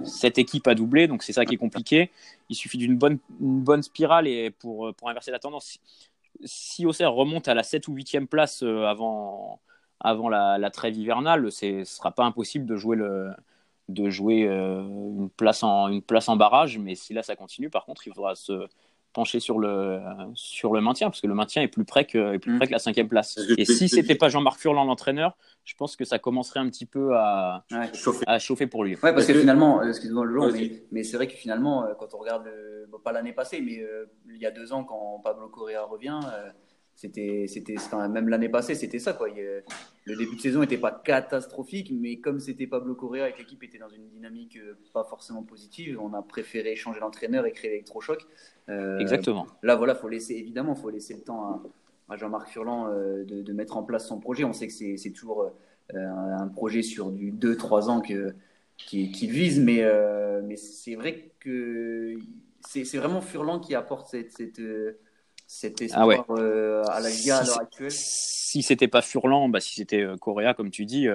7 0.03 0.37
équipes 0.37 0.67
à 0.67 0.75
doubler, 0.75 1.07
donc 1.07 1.23
c'est 1.23 1.33
ça 1.33 1.45
qui 1.45 1.55
est 1.55 1.57
compliqué. 1.57 2.11
Il 2.49 2.55
suffit 2.55 2.77
d'une 2.77 2.97
bonne, 2.97 3.83
spirale 3.83 4.27
et 4.27 4.51
pour, 4.51 4.93
pour 4.95 5.09
inverser 5.09 5.31
la 5.31 5.39
tendance. 5.39 5.79
Si 6.43 6.85
Auxerre 6.85 7.13
remonte 7.13 7.47
à 7.47 7.53
la 7.53 7.63
7 7.63 7.87
ou 7.87 7.95
8e 7.95 8.25
place 8.25 8.63
euh, 8.63 8.85
avant, 8.85 9.59
la, 10.29 10.69
trêve 10.71 10.97
hivernale, 10.97 11.51
ce 11.51 11.79
ne 11.79 11.83
sera 11.83 12.11
pas 12.11 12.25
impossible 12.25 12.65
de 12.65 12.75
jouer, 12.75 12.97
euh, 14.47 14.81
une, 14.81 15.29
place 15.29 15.63
en, 15.63 15.89
une 15.89 16.01
place 16.01 16.27
en 16.27 16.35
barrage, 16.35 16.77
mais 16.79 16.95
si 16.95 17.13
là 17.13 17.23
ça 17.23 17.35
continue, 17.35 17.69
par 17.69 17.85
contre, 17.85 18.07
il 18.07 18.13
faudra 18.13 18.35
se, 18.35 18.67
pencher 19.13 19.39
sur 19.39 19.59
le, 19.59 19.99
sur 20.33 20.73
le 20.73 20.81
maintien, 20.81 21.09
parce 21.09 21.21
que 21.21 21.27
le 21.27 21.35
maintien 21.35 21.61
est 21.61 21.67
plus 21.67 21.85
près 21.85 22.05
que, 22.05 22.33
est 22.33 22.39
plus 22.39 22.57
près 22.57 22.67
que 22.67 22.71
la 22.71 22.79
cinquième 22.79 23.07
place. 23.07 23.39
Et 23.57 23.65
si 23.65 23.87
c'était 23.87 24.15
pas 24.15 24.29
Jean-Marc 24.29 24.59
Furlan 24.59 24.85
l'entraîneur, 24.85 25.37
je 25.63 25.75
pense 25.75 25.95
que 25.95 26.03
ça 26.03 26.19
commencerait 26.19 26.59
un 26.59 26.67
petit 26.69 26.85
peu 26.85 27.15
à, 27.15 27.63
chauffer. 27.93 28.25
à 28.27 28.39
chauffer 28.39 28.67
pour 28.67 28.83
lui. 28.83 28.95
Ouais, 28.95 29.13
parce 29.13 29.25
que 29.25 29.33
finalement, 29.33 29.81
euh, 29.81 29.89
excuse-moi 29.89 30.25
le 30.25 30.33
long, 30.33 30.51
mais, 30.51 30.83
mais 30.91 31.03
c'est 31.03 31.17
vrai 31.17 31.27
que 31.27 31.33
finalement, 31.33 31.85
euh, 31.85 31.93
quand 31.97 32.13
on 32.13 32.17
regarde, 32.17 32.49
pas 33.03 33.11
l'année 33.11 33.33
passée, 33.33 33.61
mais 33.61 33.79
euh, 33.79 34.05
il 34.29 34.41
y 34.41 34.45
a 34.45 34.51
deux 34.51 34.71
ans, 34.73 34.83
quand 34.83 35.19
Pablo 35.23 35.49
Correa 35.49 35.83
revient, 35.83 36.19
c'était, 36.95 37.45
c'était, 37.47 37.75
même 38.09 38.29
l'année 38.29 38.49
passée, 38.49 38.75
c'était 38.75 38.99
ça 38.99 39.13
quoi. 39.13 39.27
Le 40.05 40.15
début 40.17 40.35
de 40.35 40.41
saison 40.41 40.59
n'était 40.59 40.77
pas 40.77 40.91
catastrophique, 40.91 41.91
mais 41.93 42.17
comme 42.17 42.39
c'était 42.39 42.67
Pablo 42.67 42.93
Correa 42.93 43.29
et 43.29 43.33
que 43.33 43.39
l'équipe 43.39 43.63
était 43.63 43.77
dans 43.77 43.89
une 43.89 44.07
dynamique 44.09 44.59
pas 44.93 45.05
forcément 45.05 45.43
positive, 45.43 45.97
on 46.01 46.13
a 46.13 46.21
préféré 46.21 46.75
changer 46.75 46.99
l'entraîneur 46.99 47.45
et 47.45 47.51
créer 47.51 47.71
l'électrochoc. 47.71 48.25
Euh, 48.69 48.99
Exactement. 48.99 49.47
Là, 49.61 49.75
voilà, 49.75 49.95
faut 49.95 50.09
laisser 50.09 50.35
évidemment, 50.35 50.75
faut 50.75 50.89
laisser 50.89 51.13
le 51.13 51.21
temps 51.21 51.63
à, 52.09 52.17
Jean-Marc 52.17 52.49
Furlan 52.49 52.89
euh, 52.89 53.23
de, 53.23 53.53
mettre 53.53 53.77
en 53.77 53.83
place 53.83 54.07
son 54.07 54.19
projet. 54.19 54.43
On 54.43 54.53
sait 54.53 54.67
que 54.67 54.73
c'est 54.73 55.11
toujours 55.11 55.51
euh, 55.93 56.09
un 56.37 56.47
projet 56.47 56.81
sur 56.81 57.11
du 57.11 57.31
2-3 57.31 57.89
ans 57.89 58.01
que 58.01 58.33
qu'il 58.75 59.31
vise, 59.31 59.59
mais, 59.59 59.85
mais 60.43 60.57
c'est 60.57 60.95
vrai 60.95 61.31
que 61.39 62.15
c'est 62.61 62.97
vraiment 62.97 63.21
Furlan 63.21 63.59
qui 63.59 63.75
apporte 63.75 64.09
cette, 64.09 64.31
cette, 64.31 64.59
cet 65.53 65.81
ah 65.81 65.83
espoir 65.83 66.25
à 66.89 66.99
la 66.99 67.09
Liga 67.09 67.37
à 67.37 67.43
l'heure 67.43 67.61
actuelle. 67.61 67.91
Si 67.91 68.61
c'était 68.61 68.87
pas 68.87 69.01
Furlan, 69.01 69.49
bah, 69.49 69.59
si 69.59 69.75
c'était 69.75 70.05
Correa, 70.19 70.53
comme 70.53 70.69
tu 70.69 70.85
dis, 70.85 71.07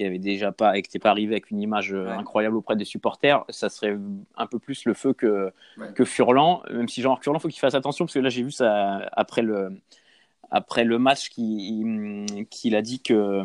qui 0.00 0.06
avait 0.06 0.18
déjà 0.18 0.50
pas, 0.52 0.78
et 0.78 0.82
qui 0.82 0.88
n'était 0.88 0.98
pas 0.98 1.10
arrivé 1.10 1.34
avec 1.34 1.50
une 1.50 1.60
image 1.60 1.92
euh, 1.92 2.08
incroyable 2.08 2.56
auprès 2.56 2.74
des 2.74 2.86
supporters, 2.86 3.44
ça 3.48 3.68
serait 3.68 3.98
un 4.36 4.46
peu 4.46 4.58
plus 4.58 4.86
le 4.86 4.94
feu 4.94 5.12
que, 5.12 5.52
que 5.94 6.04
Furlan. 6.04 6.62
Même 6.70 6.88
si 6.88 7.02
Jean-Marc 7.02 7.22
Furlan, 7.22 7.38
faut 7.38 7.48
qu'il 7.48 7.60
fasse 7.60 7.74
attention 7.74 8.06
parce 8.06 8.14
que 8.14 8.20
là, 8.20 8.30
j'ai 8.30 8.42
vu 8.42 8.50
ça 8.50 9.08
après 9.12 9.42
le, 9.42 9.78
après 10.50 10.84
le 10.84 10.98
match 10.98 11.28
qu'il 11.28 12.74
a 12.74 12.82
dit 12.82 13.02
que, 13.02 13.44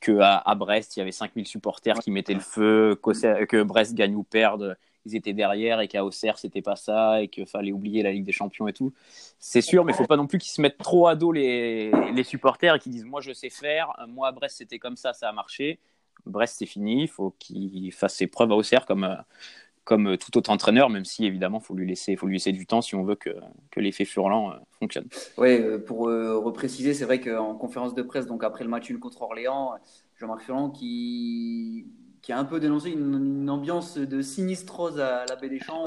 que 0.00 0.18
à, 0.20 0.54
Brest, 0.54 0.96
il 0.96 1.00
y 1.00 1.02
avait 1.02 1.12
5000 1.12 1.46
supporters 1.46 1.98
qui 2.00 2.10
mettaient 2.10 2.34
le 2.34 2.40
feu, 2.40 2.98
que, 3.02 3.44
que 3.44 3.62
Brest 3.62 3.94
gagne 3.94 4.16
ou 4.16 4.24
perde. 4.24 4.76
Ils 5.08 5.16
étaient 5.16 5.32
derrière 5.32 5.80
et 5.80 5.88
qu'à 5.88 6.04
Auxerre 6.04 6.38
c'était 6.38 6.62
pas 6.62 6.76
ça 6.76 7.22
et 7.22 7.28
qu'il 7.28 7.46
fallait 7.46 7.72
oublier 7.72 8.02
la 8.02 8.12
Ligue 8.12 8.24
des 8.24 8.32
Champions 8.32 8.68
et 8.68 8.72
tout. 8.72 8.92
C'est 9.38 9.60
sûr, 9.60 9.84
mais 9.84 9.92
il 9.92 9.96
faut 9.96 10.06
pas 10.06 10.16
non 10.16 10.26
plus 10.26 10.38
qu'ils 10.38 10.52
se 10.52 10.60
mettent 10.60 10.78
trop 10.78 11.06
à 11.06 11.14
dos 11.14 11.32
les, 11.32 11.90
les 12.12 12.24
supporters 12.24 12.74
et 12.74 12.78
qu'ils 12.78 12.92
disent 12.92 13.04
moi 13.04 13.20
je 13.20 13.32
sais 13.32 13.50
faire, 13.50 13.92
moi 14.08 14.28
à 14.28 14.32
Brest 14.32 14.58
c'était 14.58 14.78
comme 14.78 14.96
ça, 14.96 15.12
ça 15.12 15.28
a 15.28 15.32
marché. 15.32 15.78
Brest 16.26 16.56
c'est 16.58 16.66
fini, 16.66 17.02
il 17.02 17.08
faut 17.08 17.34
qu'il 17.38 17.92
fasse 17.92 18.14
ses 18.14 18.26
preuves 18.26 18.52
à 18.52 18.54
Auxerre 18.54 18.86
comme 18.86 19.04
euh, 19.04 19.16
comme 19.84 20.18
tout 20.18 20.36
autre 20.36 20.50
entraîneur, 20.50 20.90
même 20.90 21.06
si 21.06 21.24
évidemment 21.24 21.60
faut 21.60 21.74
lui 21.74 21.88
laisser 21.88 22.14
faut 22.16 22.26
lui 22.26 22.34
laisser 22.34 22.52
du 22.52 22.66
temps 22.66 22.82
si 22.82 22.94
on 22.94 23.04
veut 23.04 23.14
que, 23.14 23.30
que 23.70 23.80
l'effet 23.80 24.04
Furlan 24.04 24.50
euh, 24.50 24.56
fonctionne. 24.78 25.06
Oui, 25.38 25.48
euh, 25.48 25.78
pour 25.78 26.00
repréciser, 26.08 26.92
c'est 26.92 27.06
vrai 27.06 27.20
qu'en 27.20 27.54
conférence 27.54 27.94
de 27.94 28.02
presse, 28.02 28.26
donc 28.26 28.44
après 28.44 28.64
le 28.64 28.70
match 28.70 28.90
une 28.90 28.98
contre 28.98 29.22
Orléans, 29.22 29.72
Jean-Marc 30.16 30.42
Furlan 30.42 30.68
qui 30.68 31.86
qui 32.28 32.34
a 32.34 32.38
un 32.38 32.44
peu 32.44 32.60
dénoncé 32.60 32.90
une, 32.90 33.48
ambiance 33.48 33.96
de 33.96 34.20
sinistrose 34.20 35.00
à 35.00 35.24
la 35.24 35.36
Baie 35.36 35.48
des 35.48 35.60
Champs. 35.60 35.86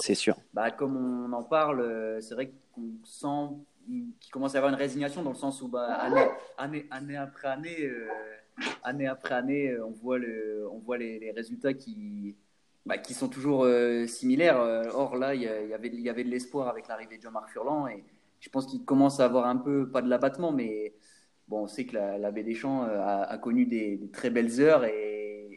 C'est 0.00 0.14
sûr. 0.14 0.38
Bah, 0.54 0.70
comme 0.70 0.96
on 0.96 1.30
en 1.34 1.42
parle, 1.42 2.16
c'est 2.22 2.32
vrai 2.32 2.50
qu'on 2.74 2.94
sent 3.04 3.58
qu'il 3.86 4.30
commence 4.30 4.54
à 4.54 4.54
y 4.54 4.56
avoir 4.56 4.72
une 4.72 4.78
résignation 4.78 5.22
dans 5.22 5.32
le 5.32 5.36
sens 5.36 5.60
où 5.60 5.68
bah, 5.68 5.84
année, 5.96 6.26
année, 6.56 6.86
année 6.90 7.16
après 7.18 7.48
année, 7.48 7.76
euh, 7.82 8.08
année 8.82 9.06
après 9.06 9.34
année, 9.34 9.78
on 9.80 9.90
voit, 9.90 10.16
le, 10.16 10.66
on 10.72 10.78
voit 10.78 10.96
les, 10.96 11.18
les 11.18 11.30
résultats 11.30 11.74
qui, 11.74 12.36
bah, 12.86 12.96
qui 12.96 13.12
sont 13.12 13.28
toujours 13.28 13.64
euh, 13.66 14.06
similaires. 14.06 14.62
Or 14.94 15.16
là, 15.16 15.34
il 15.34 15.42
y, 15.42 15.46
avait, 15.46 15.88
il 15.88 16.00
y 16.00 16.08
avait 16.08 16.24
de 16.24 16.30
l'espoir 16.30 16.68
avec 16.68 16.88
l'arrivée 16.88 17.18
de 17.18 17.22
Jean-Marc 17.22 17.50
Furlan 17.50 17.86
et 17.88 18.02
je 18.40 18.48
pense 18.48 18.64
qu'il 18.64 18.82
commence 18.86 19.20
à 19.20 19.26
avoir 19.26 19.44
un 19.44 19.56
peu, 19.56 19.90
pas 19.90 20.00
de 20.00 20.08
l'abattement, 20.08 20.52
mais 20.52 20.94
bon, 21.48 21.64
on 21.64 21.66
sait 21.66 21.84
que 21.84 21.96
la, 21.96 22.16
la 22.16 22.30
Baie 22.30 22.44
des 22.44 22.54
Champs 22.54 22.84
euh, 22.84 22.98
a, 22.98 23.24
a 23.24 23.36
connu 23.36 23.66
des, 23.66 23.98
des, 23.98 24.08
très 24.08 24.30
belles 24.30 24.58
heures 24.58 24.86
et 24.86 25.11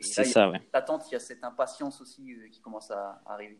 c'est 0.05 0.23
ça, 0.23 0.49
ouais. 0.49 0.61
L'attente, 0.73 1.03
il 1.09 1.13
y 1.13 1.15
a 1.15 1.19
cette 1.19 1.43
impatience 1.43 2.01
aussi 2.01 2.33
euh, 2.33 2.47
qui 2.51 2.61
commence 2.61 2.91
à, 2.91 3.21
arriver. 3.25 3.59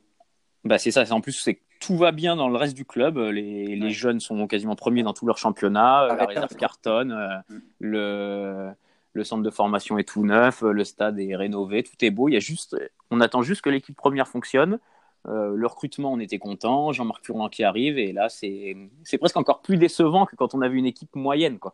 Bah 0.64 0.78
c'est 0.78 0.92
ça. 0.92 1.04
En 1.12 1.22
plus, 1.22 1.34
c'est 1.34 1.60
tout 1.80 1.98
va 1.98 2.12
bien 2.12 2.36
dans 2.36 2.50
le 2.50 2.58
reste 2.58 2.75
du 2.75 2.86
club. 2.86 3.18
Les, 3.18 3.75
les 3.75 3.90
jeunes 3.92 4.20
sont 4.20 4.48
quasiment 4.48 4.75
premiers 4.75 5.04
dans 5.04 5.14
tous 5.14 5.28
leurs 5.28 5.38
championnats. 5.38 6.08
Ah, 6.10 6.16
la 6.16 6.25
réserve 6.25 6.56
cartonne. 6.56 7.12
Euh, 7.12 7.38
mm. 7.50 7.62
Le, 7.80 8.72
le 9.14 9.24
centre 9.24 9.44
de 9.44 9.50
formation 9.52 9.98
est 9.98 10.08
tout 10.08 10.25
neuf. 10.25 10.62
Le 10.62 10.84
stade 10.84 11.20
est 11.20 11.36
rénové. 11.36 11.84
Tout 11.84 11.96
est 12.02 12.10
beau. 12.10 12.30
Il 12.30 12.34
y 12.34 12.38
a 12.38 12.40
juste, 12.40 12.75
on 13.12 13.22
attend 13.22 13.44
juste 13.44 13.62
que 13.62 13.70
l'équipe 13.70 13.96
première 13.96 14.28
fonctionne. 14.28 14.80
Euh, 15.28 15.56
le 15.56 15.68
recrutement, 15.68 16.12
on 16.12 16.20
était 16.20 16.40
content. 16.40 16.92
Jean-Marc 16.92 17.25
Furlan 17.25 17.50
qui 17.50 17.64
arrive. 17.64 17.98
Et 17.98 18.12
là, 18.14 18.30
c'est 18.30 18.75
presque 19.20 19.38
encore 19.38 19.62
plus 19.62 19.78
décevant 19.78 20.25
que 20.25 20.36
quand 20.36 20.54
on 20.54 20.62
avait 20.62 20.78
une 20.78 20.86
équipe 20.86 21.16
moyenne. 21.16 21.60
Quoi. 21.60 21.74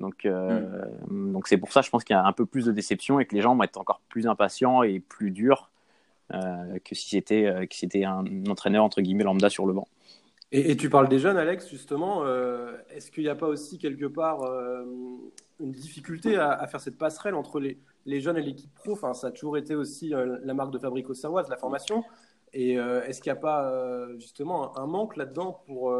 Donc, 0.00 0.24
euh, 0.24 0.60
hmm. 1.08 1.32
donc 1.32 1.46
c'est 1.46 1.58
pour 1.58 1.72
ça, 1.72 1.82
je 1.82 1.90
pense 1.90 2.02
qu'il 2.02 2.14
y 2.14 2.18
a 2.18 2.24
un 2.24 2.32
peu 2.32 2.46
plus 2.46 2.64
de 2.64 2.72
déception 2.72 3.20
et 3.20 3.26
que 3.26 3.34
les 3.34 3.42
gens 3.42 3.54
vont 3.54 3.62
être 3.62 3.76
encore 3.76 4.00
plus 4.08 4.26
impatients 4.26 4.82
et 4.82 4.98
plus 4.98 5.30
durs 5.30 5.70
euh, 6.32 6.78
que 6.84 6.94
si 6.94 7.10
c'était 7.10 7.46
euh, 7.46 7.66
c'était 7.70 8.04
un, 8.04 8.24
entraîneur 8.48 8.82
entre 8.82 9.02
guillemets 9.02 9.24
lambda 9.24 9.50
sur 9.50 9.66
le 9.66 9.74
banc. 9.74 9.86
Et, 10.52 10.76
tu 10.76 10.90
parles 10.90 11.08
des 11.08 11.20
jeunes, 11.20 11.36
Alex, 11.36 11.70
justement. 11.70 12.24
Est-ce 12.92 13.12
qu'il 13.12 13.22
n'y 13.22 13.28
a 13.28 13.36
pas 13.36 13.46
aussi 13.46 13.78
quelque 13.78 14.06
part 14.06 14.40
une 15.60 15.70
difficulté 15.70 16.38
à, 16.38 16.66
faire 16.66 16.80
cette 16.80 16.98
passerelle 16.98 17.36
entre 17.36 17.60
les, 17.60 17.78
les 18.04 18.20
jeunes 18.20 18.36
et 18.36 18.42
l'équipe 18.42 18.74
pro? 18.74 18.94
Enfin, 18.94 19.14
Ça 19.14 19.28
a 19.28 19.30
toujours 19.30 19.58
été 19.58 19.76
aussi 19.76 20.08
la 20.08 20.54
marque 20.54 20.72
de 20.72 20.80
fabrique 20.80 21.08
auxerroise, 21.08 21.48
la 21.48 21.56
formation. 21.56 22.02
Et 22.52 22.72
est-ce 22.74 23.20
qu'il 23.20 23.32
n'y 23.32 23.38
a 23.38 23.40
pas 23.40 24.08
justement 24.18 24.76
un, 24.78 24.86
manque 24.86 25.16
là-dedans 25.16 25.62
pour, 25.66 25.94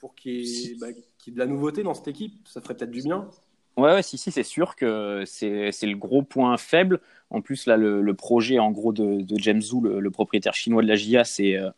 pour 0.00 0.14
qu'il 0.14 0.40
y, 0.40 0.76
bah, 0.80 0.88
qui 1.18 1.32
de 1.32 1.38
la 1.38 1.46
nouveauté 1.46 1.82
dans 1.82 1.94
cette 1.94 2.08
équipe? 2.08 2.48
Ça 2.48 2.60
ferait 2.60 2.74
peut-être 2.74 2.90
du 2.90 3.02
bien. 3.02 3.28
Ouais, 3.76 3.92
ouais, 3.94 4.02
si, 4.02 4.18
si, 4.18 4.30
c'est 4.30 4.42
sûr 4.42 4.76
que 4.76 5.24
c'est 5.26 5.72
le 5.82 5.96
gros 5.96 6.22
point 6.22 6.56
faible. 6.56 7.00
En 7.30 7.40
plus, 7.40 7.66
là, 7.66 7.76
le, 7.76 8.14
projet, 8.14 8.58
en 8.58 8.70
gros, 8.70 8.92
de, 8.92 9.22
de 9.22 9.38
James 9.38 9.62
Zhu, 9.62 9.80
le, 9.80 10.10
propriétaire 10.10 10.54
chinois 10.54 10.82
de 10.82 10.88
la 10.88 10.96
GIA, 10.96 11.24
c'est 11.24 11.56
euh, 11.56 11.70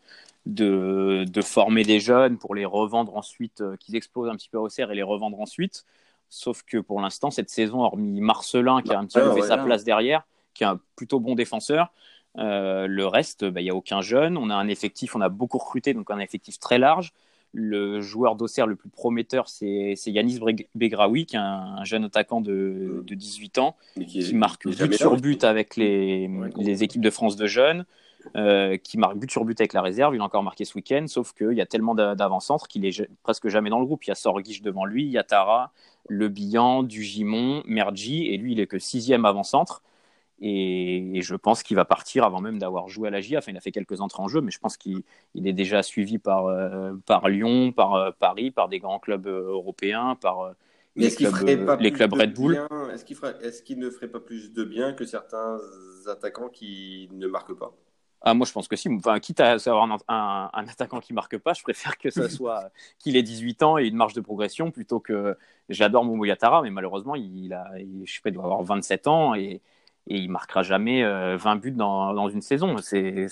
de, 0.46 1.24
de, 1.28 1.42
former 1.42 1.84
des 1.84 2.00
jeunes 2.00 2.38
pour 2.38 2.54
les 2.54 2.64
revendre 2.64 3.16
ensuite, 3.16 3.60
euh, 3.60 3.76
qu'ils 3.76 3.94
explosent 3.94 4.30
un 4.30 4.36
petit 4.36 4.48
peu 4.48 4.58
au 4.58 4.68
cerf 4.68 4.90
et 4.90 4.94
les 4.94 5.02
revendre 5.02 5.40
ensuite. 5.40 5.84
Sauf 6.28 6.62
que 6.62 6.78
pour 6.78 7.00
l'instant, 7.00 7.30
cette 7.30 7.50
saison, 7.50 7.82
hormis 7.82 8.20
Marcelin, 8.20 8.82
qui 8.82 8.92
a 8.92 8.98
un 8.98 9.06
petit 9.06 9.18
peu 9.18 9.32
fait 9.34 9.42
sa 9.42 9.58
place 9.58 9.84
derrière, 9.84 10.26
qui 10.54 10.64
est 10.64 10.66
un 10.66 10.80
plutôt 10.96 11.20
bon 11.20 11.34
défenseur, 11.34 11.92
euh, 12.38 12.86
le 12.86 13.06
reste, 13.06 13.44
bah, 13.44 13.60
il 13.60 13.64
n'y 13.64 13.70
a 13.70 13.74
aucun 13.74 14.00
jeune. 14.00 14.36
On 14.36 14.50
a 14.50 14.54
un 14.54 14.68
effectif, 14.68 15.14
on 15.14 15.20
a 15.20 15.28
beaucoup 15.28 15.58
recruté, 15.58 15.94
donc 15.94 16.10
un 16.10 16.18
effectif 16.18 16.58
très 16.58 16.78
large. 16.78 17.12
Le 17.54 18.00
joueur 18.00 18.34
d'Auxerre 18.34 18.66
le 18.66 18.76
plus 18.76 18.88
prometteur, 18.88 19.46
c'est 19.48 19.94
Yanis 20.06 20.40
Begraoui, 20.74 21.26
qui 21.26 21.36
est 21.36 21.38
un, 21.38 21.84
jeune 21.84 22.04
attaquant 22.04 22.40
de, 22.40 23.04
18 23.06 23.58
ans, 23.58 23.76
qui, 24.06 24.34
marque 24.34 24.66
but 24.66 24.94
sur 24.94 25.20
but 25.20 25.44
avec 25.44 25.76
les, 25.76 26.30
les, 26.56 26.82
équipes 26.82 27.02
de 27.02 27.10
France 27.10 27.36
de 27.36 27.46
jeunes, 27.46 27.84
euh, 28.36 28.78
qui 28.78 28.96
marque 28.96 29.18
but 29.18 29.30
sur 29.30 29.44
but 29.44 29.60
avec 29.60 29.74
la 29.74 29.82
réserve. 29.82 30.14
Il 30.14 30.22
a 30.22 30.24
encore 30.24 30.42
marqué 30.42 30.64
ce 30.64 30.74
week-end, 30.76 31.04
sauf 31.08 31.34
qu'il 31.34 31.52
y 31.52 31.60
a 31.60 31.66
tellement 31.66 31.94
d'avant-centre 31.94 32.68
qu'il 32.68 32.86
est 32.86 33.06
presque 33.22 33.48
jamais 33.48 33.68
dans 33.68 33.80
le 33.80 33.84
groupe. 33.84 34.02
Il 34.04 34.08
y 34.08 34.12
a 34.12 34.14
Sorguiche 34.14 34.62
devant 34.62 34.86
lui, 34.86 35.04
il 35.04 35.10
y 35.10 35.18
a 35.18 35.22
Tara, 35.22 35.72
Le 36.08 36.30
Billan, 36.30 36.84
Dugimon, 36.84 37.62
Mergi, 37.66 38.28
et 38.28 38.38
lui, 38.38 38.52
il 38.52 38.60
est 38.60 38.66
que 38.66 38.78
sixième 38.78 39.26
avant-centre. 39.26 39.82
Et, 40.44 41.20
je 41.22 41.36
pense 41.36 41.62
qu'il 41.62 41.76
va 41.76 41.84
partir 41.84 42.24
avant 42.24 42.40
même 42.40 42.58
d'avoir 42.58 42.88
joué 42.88 43.06
à 43.06 43.10
la 43.12 43.20
GIA. 43.20 43.38
Enfin, 43.38 43.52
il 43.52 43.56
a 43.56 43.60
fait 43.60 43.70
quelques 43.70 44.00
entrées 44.00 44.24
en 44.24 44.28
jeu, 44.28 44.40
mais 44.40 44.50
je 44.50 44.58
pense 44.58 44.76
qu'il 44.76 45.04
est 45.36 45.52
déjà 45.52 45.84
suivi 45.84 46.18
par, 46.18 46.46
euh, 46.46 46.94
par 47.06 47.28
Lyon, 47.28 47.70
par 47.70 47.94
euh, 47.94 48.10
Paris, 48.18 48.50
par 48.50 48.68
des 48.68 48.80
grands 48.80 48.98
clubs 48.98 49.28
euh, 49.28 49.52
européens, 49.52 50.16
par 50.20 50.52
les, 50.96 51.10
clubs, 51.14 51.80
les 51.80 51.92
clubs 51.92 52.12
Red 52.12 52.34
Bull. 52.34 52.60
Est-ce 52.92 53.62
qu'il 53.62 53.78
ne 53.78 53.88
ferait 53.88 54.08
pas 54.08 54.18
plus 54.18 54.52
de 54.52 54.64
bien 54.64 54.94
que 54.94 55.04
certains 55.04 55.60
attaquants 56.08 56.48
qui 56.48 57.08
ne 57.12 57.28
marquent 57.28 57.56
pas? 57.56 57.72
Ah, 58.24 58.34
moi, 58.34 58.46
je 58.46 58.52
pense 58.52 58.66
que 58.66 58.76
si. 58.76 58.88
Enfin, 58.88 59.18
quitte 59.20 59.40
à 59.40 59.52
avoir 59.52 59.98
un, 60.08 60.50
attaquant 60.54 61.00
qui 61.00 61.12
marque 61.12 61.38
pas, 61.38 61.54
je 61.54 61.62
préfère 61.62 61.98
que 61.98 62.10
ça 62.10 62.28
soit 62.28 62.70
qu'il 62.98 63.16
ait 63.16 63.22
18 63.22 63.62
ans 63.62 63.78
et 63.78 63.86
une 63.86 63.96
marge 63.96 64.14
de 64.14 64.20
progression 64.20 64.72
plutôt 64.72 64.98
que. 64.98 65.36
J'adore 65.68 66.04
Moumou 66.04 66.24
mais 66.24 66.70
malheureusement, 66.70 67.14
il 67.14 67.52
a, 67.52 67.70
je 68.04 68.12
sais 68.12 68.20
pas, 68.20 68.30
il 68.30 68.32
doit 68.32 68.44
avoir 68.44 68.62
27 68.62 69.06
ans 69.06 69.34
et, 69.34 69.62
et 70.08 70.16
il 70.16 70.30
marquera 70.30 70.62
jamais 70.62 71.02
20 71.02 71.06
euh, 71.06 71.58
buts 71.58 71.72
dans, 71.72 72.12
dans 72.12 72.28
une 72.28 72.42
saison. 72.42 72.76
C'est 72.78 73.28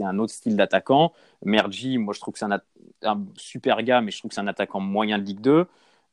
un 0.00 0.18
autre 0.18 0.32
style 0.32 0.56
d'attaquant. 0.56 1.12
Mergi, 1.44 1.98
moi 1.98 2.14
je 2.14 2.20
trouve 2.20 2.34
que 2.34 2.38
c'est 2.38 2.46
un, 2.46 2.60
un, 3.02 3.24
super 3.36 3.82
gars, 3.82 4.00
mais 4.00 4.10
je 4.10 4.18
trouve 4.18 4.30
que 4.30 4.34
c'est 4.34 4.40
un 4.40 4.48
attaquant 4.48 4.80
moyen 4.80 5.18
de 5.18 5.24
Ligue 5.24 5.40
2. 5.40 5.66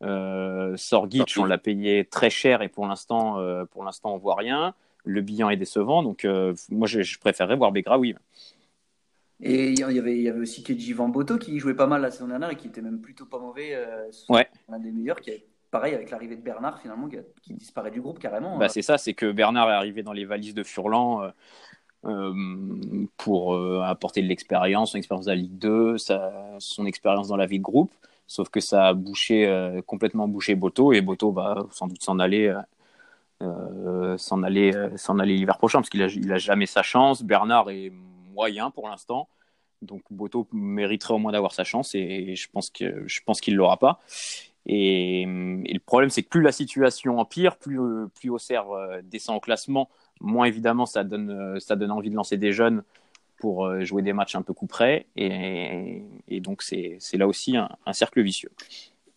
Euh, 0.04 0.76
Sorgic, 0.78 1.36
on 1.38 1.46
l'a 1.46 1.58
payé 1.58 2.06
très 2.06 2.30
cher 2.30 2.62
et 2.62 2.70
pour 2.70 2.86
l'instant, 2.86 3.40
euh, 3.40 3.66
pour 3.66 3.84
l'instant, 3.84 4.14
on 4.14 4.18
voit 4.18 4.36
rien. 4.36 4.74
Le 5.04 5.22
bilan 5.22 5.50
est 5.50 5.58
décevant, 5.58 6.02
donc 6.02 6.26
euh, 6.26 6.54
moi 6.70 6.88
je, 6.88 7.02
je, 7.02 7.20
préférerais 7.20 7.56
voir 7.56 7.72
Begra, 7.72 7.98
oui. 8.00 8.16
Et 9.42 9.70
il 9.70 9.80
y 9.80 9.84
avait, 9.84 10.18
il 10.18 10.24
y 10.24 10.30
avait 10.30 10.40
aussi 10.40 10.64
Keji 10.64 10.94
Boto 10.94 11.38
qui 11.38 11.60
jouait 11.60 11.76
pas 11.76 11.88
mal 11.88 12.02
la 12.02 12.10
saison 12.10 12.28
dernière 12.28 12.50
et 12.50 12.56
qui 12.56 12.68
était 12.68 12.82
même 12.82 13.02
plutôt 13.02 13.26
pas 13.26 13.38
mauvais. 13.38 13.78
ouais. 14.30 14.48
Un 14.70 14.80
des 14.80 14.92
meilleurs 14.92 15.20
qui 15.20 15.32
avait 15.32 15.46
pareil 15.72 15.94
avec 15.94 16.10
l'arrivée 16.10 16.36
de 16.36 16.42
Bernard 16.42 16.80
finalement 16.80 17.10
qui, 17.42 17.54
disparaît 17.54 17.92
du 17.92 18.02
groupe 18.02 18.20
carrément. 18.20 18.58
Bah, 18.58 18.66
euh. 18.66 18.70
c'est 18.70 18.82
ça, 18.82 18.98
c'est 18.98 19.14
que 19.14 19.32
Bernard 19.32 19.70
est 19.70 19.74
arrivé 19.74 20.04
dans 20.04 20.14
les 20.14 20.26
valises 20.26 20.54
de 20.54 20.64
Furlan 20.64 21.24
euh, 21.24 21.30
euh, 22.06 23.06
pour 23.18 23.56
apporter 23.84 24.22
de 24.22 24.28
l'expérience, 24.28 24.92
son 24.92 24.98
expérience 24.98 25.26
de 25.26 25.32
la 25.32 25.36
Ligue 25.36 25.58
2, 25.58 25.98
son 26.60 26.86
expérience 26.86 27.28
dans 27.28 27.38
la 27.38 27.46
vie 27.46 27.60
de 27.60 27.64
groupe. 27.64 27.92
Sauf 28.28 28.50
que 28.50 28.60
ça 28.60 28.90
a 28.90 29.82
complètement 29.86 30.28
bouché 30.28 30.56
Boto 30.56 30.94
et 30.94 31.02
Boto 31.02 31.32
va 31.32 31.66
sans 31.72 31.88
doute 31.88 32.04
s'en 32.04 32.20
aller. 32.20 32.54
s'en 34.18 34.44
aller, 34.44 34.72
l'hiver 35.26 35.58
prochain 35.58 35.80
parce 35.80 35.90
qu'il 35.90 36.02
a, 36.02 36.08
il 36.08 36.32
a 36.32 36.38
jamais 36.38 36.66
sa 36.66 36.82
chance. 36.82 37.24
Bernard 37.24 37.70
est 37.70 37.92
moyen 38.34 38.70
pour 38.72 38.90
l'instant, 38.90 39.30
donc 39.82 40.02
Boto 40.10 40.48
mériterait 40.52 41.14
au 41.14 41.18
moins 41.18 41.32
d'avoir 41.32 41.54
sa 41.54 41.64
chance 41.64 41.96
et, 41.96 42.36
je 42.36 42.50
pense 42.50 42.70
que 42.70 43.08
je 43.08 43.22
pense 43.26 43.42
qu'il 43.42 43.56
l'aura 43.56 43.78
pas. 43.78 44.00
Et, 44.66 45.26
le 45.26 45.80
problème, 45.80 46.10
c'est 46.10 46.24
que 46.24 46.30
plus 46.30 46.42
la 46.42 46.52
situation 46.52 47.20
empire, 47.20 47.58
plus, 47.58 47.80
plus 48.16 48.30
Auxerre 48.30 48.72
euh, 48.72 49.02
descend 49.04 49.38
au 49.38 49.40
classement, 49.40 49.90
moins 50.20 50.46
évidemment 50.46 50.86
ça 50.86 51.04
donne, 51.04 51.30
euh, 51.30 51.60
ça 51.60 51.76
donne 51.76 51.92
envie 51.92 52.10
de 52.10 52.16
lancer 52.16 52.38
des 52.38 52.52
jeunes 52.52 52.84
pour 53.38 53.66
euh, 53.66 53.84
jouer 53.84 54.02
des 54.02 54.14
matchs 54.14 54.36
un 54.36 54.42
peu 54.42 54.54
coup 54.54 54.66
près. 54.66 55.06
Et, 55.16 56.04
et 56.28 56.40
donc, 56.40 56.64
c'est 56.64 57.00
là 57.14 57.28
aussi 57.28 57.58
un, 57.58 57.94
cercle 57.94 58.22
vicieux. 58.22 58.50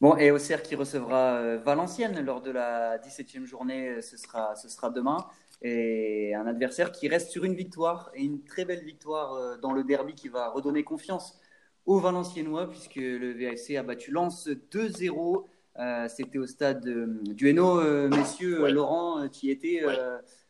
Bon, 0.00 0.16
et 0.16 0.30
Auxerre 0.30 0.62
qui 0.62 0.74
recevra 0.76 1.56
Valenciennes 1.56 2.24
lors 2.24 2.40
de 2.40 2.50
la 2.50 2.98
17e 2.98 3.44
journée, 3.44 4.00
ce 4.02 4.16
sera, 4.16 4.54
ce 4.54 4.68
sera 4.68 4.90
demain. 4.90 5.26
Et 5.62 6.34
un 6.36 6.46
adversaire 6.46 6.92
qui 6.92 7.08
reste 7.08 7.30
sur 7.30 7.44
une 7.44 7.54
victoire, 7.54 8.12
et 8.14 8.22
une 8.22 8.44
très 8.44 8.64
belle 8.64 8.84
victoire 8.84 9.58
dans 9.58 9.72
le 9.72 9.82
derby 9.82 10.14
qui 10.14 10.28
va 10.28 10.50
redonner 10.50 10.84
confiance 10.84 11.40
au 11.88 11.98
Valenciennois, 11.98 12.68
puisque 12.68 12.96
le 12.96 13.32
VAC 13.32 13.70
a 13.76 13.82
battu 13.82 14.12
Lens 14.12 14.48
2-0. 14.70 15.44
Euh, 15.78 16.06
c'était 16.08 16.38
au 16.38 16.46
stade 16.46 16.86
euh, 16.86 17.06
du 17.22 17.48
Hainaut, 17.48 17.80
euh, 17.80 18.08
messieurs. 18.08 18.70
Laurent, 18.70 19.26
tu 19.28 19.46
y 19.46 19.50
étais 19.50 19.82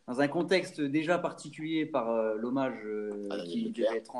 dans 0.08 0.20
un 0.20 0.26
contexte 0.26 0.80
déjà 0.80 1.18
particulier 1.18 1.84
par 1.86 2.34
l'hommage 2.34 2.78
qui 3.44 3.70
devait 3.70 3.98
être 3.98 4.10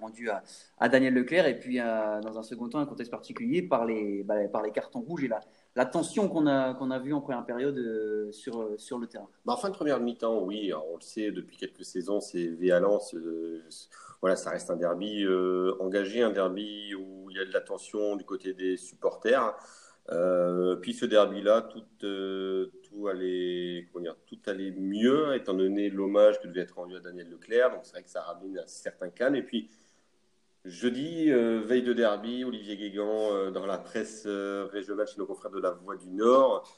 rendu 0.00 0.30
à, 0.30 0.42
à, 0.78 0.88
Daniel 0.88 1.12
Leclerc, 1.12 1.46
et 1.46 1.58
puis 1.58 1.76
dans 1.76 2.38
un 2.38 2.42
second 2.42 2.70
temps, 2.70 2.78
un 2.78 2.86
contexte 2.86 3.10
particulier 3.10 3.60
par 3.60 3.84
les, 3.84 4.22
bah, 4.24 4.48
par 4.50 4.62
les 4.62 4.72
cartons 4.72 5.02
rouges 5.02 5.24
et 5.24 5.28
la, 5.28 5.40
la 5.76 5.84
tension 5.84 6.28
qu'on 6.30 6.46
a, 6.46 6.72
qu'on 6.72 6.90
a 6.90 6.98
vue 6.98 7.12
en 7.12 7.20
première 7.20 7.44
période 7.44 7.78
sur, 8.32 8.70
sur 8.78 8.98
le 8.98 9.06
terrain. 9.06 9.28
Bah, 9.44 9.52
en 9.52 9.56
fin 9.58 9.68
de 9.68 9.74
première 9.74 10.00
mi-temps, 10.00 10.42
oui, 10.42 10.72
on 10.72 10.96
le 10.96 11.02
sait 11.02 11.30
depuis 11.30 11.58
quelques 11.58 11.84
saisons, 11.84 12.20
c'est 12.20 12.46
Véalence. 12.46 13.14
Voilà, 14.20 14.36
ça 14.36 14.50
reste 14.50 14.70
un 14.70 14.76
derby 14.76 15.26
engagé, 15.80 16.22
un 16.22 16.30
derby 16.30 16.94
où 16.94 17.30
il 17.30 17.36
y 17.36 17.40
a 17.40 17.44
de 17.44 17.52
la 17.52 17.60
tension 17.60 18.16
du 18.16 18.24
côté 18.24 18.54
des 18.54 18.76
supporters. 18.76 19.54
Euh, 20.10 20.76
puis 20.76 20.92
ce 20.92 21.06
derby-là, 21.06 21.62
tout, 21.62 21.84
euh, 22.04 22.66
tout, 22.82 23.08
allait, 23.08 23.88
dire, 24.00 24.16
tout 24.26 24.38
allait 24.46 24.72
mieux, 24.72 25.34
étant 25.34 25.54
donné 25.54 25.88
l'hommage 25.88 26.40
que 26.40 26.46
devait 26.46 26.60
être 26.60 26.76
rendu 26.76 26.96
à 26.96 27.00
Daniel 27.00 27.30
Leclerc. 27.30 27.70
Donc 27.70 27.80
c'est 27.84 27.92
vrai 27.92 28.02
que 28.02 28.10
ça 28.10 28.22
ramène 28.22 28.58
un 28.58 28.66
certain 28.66 29.08
calme. 29.08 29.34
Et 29.34 29.42
puis, 29.42 29.70
jeudi, 30.64 31.30
euh, 31.30 31.60
veille 31.64 31.82
de 31.82 31.94
derby, 31.94 32.44
Olivier 32.44 32.76
Guégan, 32.76 33.50
dans 33.50 33.66
la 33.66 33.78
presse 33.78 34.26
régionale 34.26 35.06
chez 35.06 35.18
nos 35.18 35.26
confrères 35.26 35.52
de 35.52 35.60
la 35.60 35.70
Voix 35.70 35.96
du 35.96 36.10
Nord, 36.10 36.68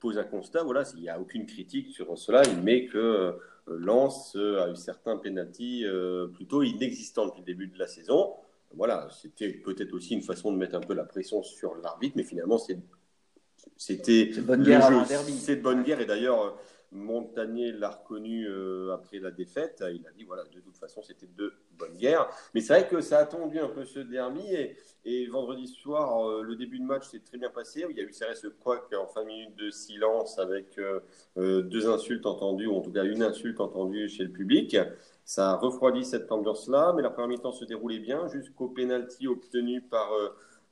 pose 0.00 0.18
un 0.18 0.24
constat. 0.24 0.62
Voilà, 0.62 0.84
il 0.94 1.02
n'y 1.02 1.08
a 1.10 1.20
aucune 1.20 1.46
critique 1.46 1.88
sur 1.88 2.16
cela. 2.16 2.42
Il 2.50 2.62
met 2.62 2.86
que 2.86 3.36
Lens 3.66 4.36
a 4.36 4.70
eu 4.70 4.76
certains 4.76 5.16
pénalties 5.16 5.84
plutôt 6.34 6.62
inexistants 6.62 7.26
depuis 7.26 7.40
le 7.40 7.46
début 7.46 7.66
de 7.68 7.78
la 7.78 7.86
saison 7.86 8.34
voilà, 8.74 9.08
c'était 9.10 9.48
peut-être 9.48 9.92
aussi 9.94 10.14
une 10.14 10.22
façon 10.22 10.52
de 10.52 10.56
mettre 10.56 10.76
un 10.76 10.80
peu 10.80 10.94
la 10.94 11.04
pression 11.04 11.42
sur 11.42 11.74
l'arbitre, 11.76 12.14
mais 12.16 12.22
finalement, 12.22 12.58
c'était 13.76 14.26
de 14.26 14.40
bonne 14.42 14.62
guerre. 14.62 15.06
C'est 15.06 15.56
de 15.56 15.62
bonne 15.62 15.82
guerre, 15.82 16.00
et 16.00 16.06
d'ailleurs, 16.06 16.56
Montagnier 16.92 17.70
l'a 17.70 17.90
reconnu 17.90 18.48
euh, 18.48 18.92
après 18.92 19.20
la 19.20 19.30
défaite. 19.30 19.84
Il 19.94 20.04
a 20.06 20.10
dit 20.10 20.24
voilà, 20.24 20.42
de 20.44 20.58
toute 20.60 20.76
façon, 20.76 21.02
c'était 21.02 21.28
de 21.36 21.52
bonne 21.78 21.96
guerre. 21.96 22.28
Mais 22.52 22.60
c'est 22.60 22.72
vrai 22.72 22.88
que 22.88 23.00
ça 23.00 23.18
a 23.18 23.26
tendu 23.26 23.60
un 23.60 23.68
peu 23.68 23.84
ce 23.84 24.00
derby. 24.00 24.42
Et, 25.04 25.26
vendredi 25.28 25.68
soir, 25.68 26.28
euh, 26.28 26.42
le 26.42 26.56
début 26.56 26.80
de 26.80 26.84
match 26.84 27.08
s'est 27.08 27.20
très 27.20 27.38
bien 27.38 27.50
passé. 27.50 27.86
Il 27.88 27.96
y 27.96 28.00
a 28.00 28.02
eu 28.02 28.12
ce 28.12 28.48
quoi 28.48 28.88
en 29.00 29.06
fin 29.06 29.22
de 29.22 29.28
minute 29.28 29.56
de 29.56 29.70
silence 29.70 30.38
avec 30.38 30.78
euh, 30.78 31.62
deux 31.62 31.88
insultes 31.88 32.26
entendues, 32.26 32.66
ou 32.66 32.76
en 32.76 32.80
tout 32.80 32.92
cas 32.92 33.04
une 33.04 33.22
insulte 33.22 33.60
entendue 33.60 34.08
chez 34.08 34.24
le 34.24 34.32
public. 34.32 34.76
Ça 35.24 35.50
a 35.50 35.56
refroidi 35.56 36.04
cette 36.04 36.32
ambiance-là, 36.32 36.92
mais 36.96 37.02
la 37.02 37.10
première 37.10 37.28
mi-temps 37.28 37.52
se 37.52 37.64
déroulait 37.64 38.00
bien 38.00 38.26
jusqu'au 38.26 38.66
pénalty 38.66 39.28
obtenu 39.28 39.80
par 39.80 40.10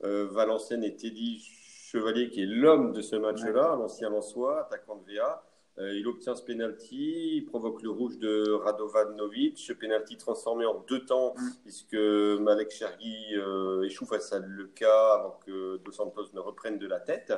Valenciennes 0.01 0.83
et 0.83 0.97
Teddy 0.97 1.39
Chevalier, 1.39 2.29
qui 2.29 2.43
est 2.43 2.47
l'homme 2.47 2.93
de 2.93 3.01
ce 3.01 3.15
match-là, 3.15 3.77
l'ancien 3.77 4.11
Lançois, 4.11 4.63
attaquant 4.63 4.97
de 4.97 5.15
VA. 5.15 5.45
Euh, 5.79 5.95
il 5.95 6.07
obtient 6.09 6.35
ce 6.35 6.43
penalty, 6.43 7.37
il 7.37 7.45
provoque 7.45 7.83
le 7.83 7.91
rouge 7.91 8.19
de 8.19 8.51
Radovanovic, 8.53 9.59
ce 9.59 9.73
penalty 9.73 10.17
transformé 10.17 10.67
en 10.67 10.85
deux 10.89 11.05
temps, 11.05 11.35
mm. 11.37 11.51
puisque 11.63 11.95
Malek 11.95 12.71
Chergui 12.71 13.35
échoue 13.85 14.07
face 14.07 14.33
à 14.33 14.41
Leca 14.41 15.15
avant 15.15 15.39
que 15.47 15.77
Dos 15.79 15.93
Santos 15.93 16.33
ne 16.35 16.41
reprenne 16.41 16.79
de 16.79 16.87
la 16.87 17.01
tête. 17.01 17.33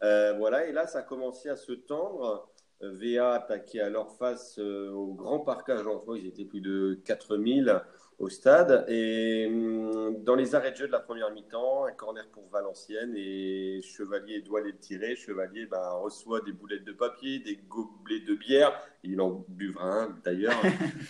voilà, 0.00 0.66
et 0.66 0.72
là, 0.72 0.86
ça 0.86 1.00
a 1.00 1.02
commencé 1.02 1.48
à 1.48 1.56
se 1.56 1.72
tendre. 1.72 2.48
VA 2.80 3.32
attaqué 3.32 3.80
à 3.80 3.88
leur 3.88 4.12
face 4.12 4.58
euh, 4.58 4.90
au 4.92 5.12
grand 5.12 5.40
parcage 5.40 5.86
en 5.86 6.02
ils 6.14 6.26
étaient 6.26 6.44
plus 6.44 6.60
de 6.60 7.00
4000 7.04 7.82
au 8.18 8.28
stade. 8.28 8.84
Et 8.88 9.46
hum, 9.46 10.22
dans 10.24 10.34
les 10.34 10.54
arrêts 10.54 10.72
de 10.72 10.76
jeu 10.76 10.86
de 10.86 10.92
la 10.92 11.00
première 11.00 11.30
mi-temps, 11.30 11.84
un 11.84 11.92
corner 11.92 12.26
pour 12.28 12.48
Valenciennes 12.48 13.14
et 13.16 13.80
Chevalier 13.82 14.40
doit 14.40 14.60
les 14.60 14.76
tirer. 14.76 15.16
Chevalier 15.16 15.66
bah, 15.66 15.92
reçoit 16.02 16.40
des 16.40 16.52
boulettes 16.52 16.84
de 16.84 16.92
papier, 16.92 17.38
des 17.38 17.56
gobelets 17.56 18.20
de 18.20 18.34
bière. 18.34 18.72
Il 19.04 19.20
en 19.20 19.44
buvra 19.48 20.02
un 20.02 20.18
d'ailleurs. 20.24 20.60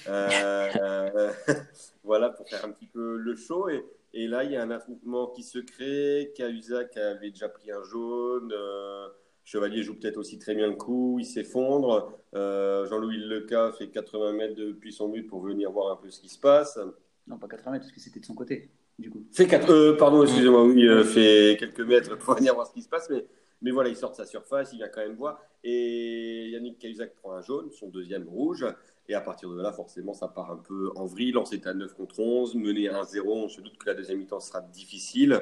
Euh, 0.08 1.32
voilà 2.04 2.30
pour 2.30 2.48
faire 2.48 2.64
un 2.64 2.70
petit 2.70 2.86
peu 2.86 3.16
le 3.16 3.36
show. 3.36 3.68
Et, 3.68 3.84
et 4.14 4.26
là, 4.26 4.44
il 4.44 4.52
y 4.52 4.56
a 4.56 4.62
un 4.62 4.70
affrontement 4.70 5.28
qui 5.28 5.42
se 5.42 5.58
crée. 5.58 6.32
Cahuzac 6.36 6.96
avait 6.96 7.30
déjà 7.30 7.48
pris 7.48 7.70
un 7.70 7.82
jaune. 7.82 8.52
Euh, 8.52 9.08
Chevalier 9.48 9.82
joue 9.82 9.94
peut-être 9.94 10.18
aussi 10.18 10.38
très 10.38 10.54
bien 10.54 10.66
le 10.66 10.74
coup, 10.74 11.16
il 11.18 11.24
s'effondre. 11.24 12.12
Euh, 12.34 12.84
Jean-Louis 12.84 13.16
Leca 13.16 13.72
fait 13.72 13.88
80 13.88 14.32
mètres 14.34 14.54
depuis 14.54 14.92
son 14.92 15.08
but 15.08 15.22
pour 15.22 15.40
venir 15.40 15.70
voir 15.72 15.90
un 15.90 15.96
peu 15.96 16.10
ce 16.10 16.20
qui 16.20 16.28
se 16.28 16.38
passe. 16.38 16.78
Non, 17.26 17.38
pas 17.38 17.48
80 17.48 17.70
mètres, 17.70 17.84
parce 17.86 17.94
que 17.94 17.98
c'était 17.98 18.20
de 18.20 18.26
son 18.26 18.34
côté, 18.34 18.68
du 18.98 19.08
coup. 19.08 19.24
Fait 19.32 19.50
euh, 19.70 19.96
pardon, 19.96 20.22
excusez-moi, 20.22 20.66
oui, 20.66 20.82
il 20.82 21.02
fait 21.02 21.56
quelques 21.58 21.80
mètres 21.80 22.18
pour 22.18 22.34
venir 22.34 22.54
voir 22.54 22.66
ce 22.66 22.74
qui 22.74 22.82
se 22.82 22.90
passe, 22.90 23.08
mais, 23.08 23.24
mais 23.62 23.70
voilà, 23.70 23.88
il 23.88 23.96
sort 23.96 24.10
de 24.10 24.16
sa 24.16 24.26
surface, 24.26 24.74
il 24.74 24.76
vient 24.76 24.88
quand 24.88 25.00
même 25.00 25.16
voir. 25.16 25.40
Et 25.64 26.50
Yannick 26.50 26.78
Cahuzac 26.78 27.14
prend 27.14 27.32
un 27.32 27.40
jaune, 27.40 27.70
son 27.70 27.88
deuxième 27.88 28.28
rouge. 28.28 28.66
Et 29.08 29.14
à 29.14 29.22
partir 29.22 29.48
de 29.48 29.62
là, 29.62 29.72
forcément, 29.72 30.12
ça 30.12 30.28
part 30.28 30.50
un 30.50 30.58
peu 30.58 30.90
en 30.94 31.06
vrille. 31.06 31.34
On 31.38 31.46
s'est 31.46 31.66
à 31.66 31.72
9 31.72 31.94
contre 31.94 32.20
11, 32.20 32.54
mené 32.54 32.90
1-0. 32.90 33.22
On 33.24 33.48
se 33.48 33.62
doute 33.62 33.78
que 33.78 33.86
la 33.86 33.94
deuxième 33.94 34.18
mi-temps 34.18 34.40
sera 34.40 34.60
difficile. 34.60 35.40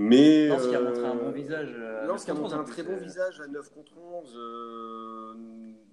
Mais. 0.00 0.48
Lance 0.48 0.66
qui 0.66 0.74
a 0.74 0.80
montré 0.80 1.04
un 1.04 1.14
bon 1.14 1.30
visage. 1.30 1.76
Euh, 1.78 2.06
Lance 2.06 2.24
qui 2.24 2.30
a 2.30 2.34
montré 2.34 2.56
un 2.56 2.64
très 2.64 2.82
bon 2.82 2.96
visage 2.96 3.38
à 3.38 3.46
9 3.46 3.70
contre 3.70 3.92
11. 3.98 4.34
Euh, 4.34 5.34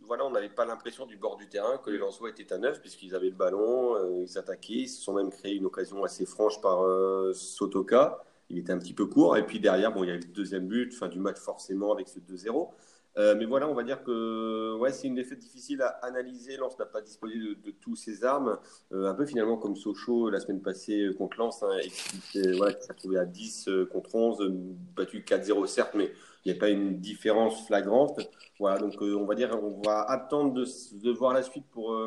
voilà, 0.05 0.25
on 0.25 0.31
n'avait 0.31 0.47
pas 0.47 0.65
l'impression 0.65 1.05
du 1.05 1.17
bord 1.17 1.35
du 1.35 1.49
terrain 1.49 1.77
que 1.77 1.89
les 1.89 1.97
Lensois 1.97 2.29
étaient 2.29 2.53
à 2.53 2.57
9, 2.57 2.79
puisqu'ils 2.79 3.15
avaient 3.15 3.29
le 3.29 3.35
ballon, 3.35 3.95
euh, 3.95 4.23
ils 4.23 4.37
attaquaient, 4.37 4.73
ils 4.73 4.87
se 4.87 5.01
sont 5.01 5.13
même 5.13 5.29
créé 5.29 5.55
une 5.55 5.65
occasion 5.65 6.05
assez 6.05 6.25
franche 6.25 6.61
par 6.61 6.85
Sotoka. 7.33 8.23
Il 8.49 8.57
était 8.57 8.71
un 8.71 8.79
petit 8.79 8.93
peu 8.93 9.07
court. 9.07 9.35
Et 9.35 9.45
puis 9.45 9.59
derrière, 9.59 9.91
bon, 9.91 10.05
il 10.05 10.07
y 10.07 10.11
a 10.11 10.15
eu 10.15 10.19
le 10.19 10.33
deuxième 10.33 10.67
but, 10.67 10.93
fin 10.93 11.09
du 11.09 11.19
match 11.19 11.37
forcément 11.37 11.91
avec 11.91 12.07
ce 12.07 12.19
2-0. 12.19 12.69
Euh, 13.17 13.35
mais 13.35 13.45
voilà, 13.45 13.67
on 13.67 13.73
va 13.73 13.83
dire 13.83 14.03
que 14.03 14.75
ouais, 14.77 14.91
c'est 14.91 15.07
une 15.07 15.15
défaite 15.15 15.39
difficile 15.39 15.81
à 15.81 15.87
analyser. 16.03 16.55
Lens 16.57 16.77
n'a 16.77 16.85
pas 16.85 17.01
disposé 17.01 17.35
de, 17.37 17.55
de 17.55 17.71
tous 17.71 17.95
ses 17.95 18.23
armes. 18.23 18.59
Euh, 18.91 19.09
un 19.09 19.15
peu 19.15 19.25
finalement 19.25 19.57
comme 19.57 19.75
Sochaux 19.75 20.29
la 20.29 20.39
semaine 20.39 20.61
passée 20.61 21.05
euh, 21.07 21.13
contre 21.13 21.37
Lens, 21.39 21.63
hein, 21.63 21.77
et 21.83 21.89
qui, 21.89 22.51
voilà, 22.57 22.79
s'est 22.79 22.93
retrouvé 22.93 23.17
à 23.17 23.25
10 23.25 23.69
contre 23.91 24.13
11, 24.13 24.51
battu 24.95 25.21
4-0 25.21 25.65
certes, 25.65 25.95
mais 25.95 26.11
il 26.45 26.51
n'y 26.51 26.57
a 26.57 26.59
pas 26.59 26.69
une 26.69 26.99
différence 26.99 27.65
flagrante. 27.65 28.19
Voilà, 28.59 28.77
donc 28.79 28.95
on 29.01 29.25
va 29.25 29.35
dire, 29.35 29.51
on 29.63 29.81
va 29.81 30.01
attendre 30.01 30.53
de, 30.53 30.65
de 31.03 31.11
voir 31.11 31.33
la 31.33 31.41
suite 31.41 31.65
pour, 31.71 31.99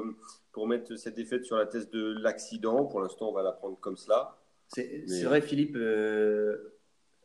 pour 0.53 0.67
mettre 0.69 0.97
cette 0.97 1.15
défaite 1.15 1.45
sur 1.45 1.57
la 1.57 1.67
thèse 1.67 1.91
de 1.91 2.17
l'accident. 2.21 2.87
Pour 2.87 3.01
l'instant, 3.01 3.29
on 3.29 3.33
va 3.33 3.43
la 3.43 3.53
prendre 3.53 3.79
comme 3.79 3.97
cela. 3.97 4.37
C'est 4.69 5.25
vrai, 5.25 5.43
Philippe, 5.43 5.77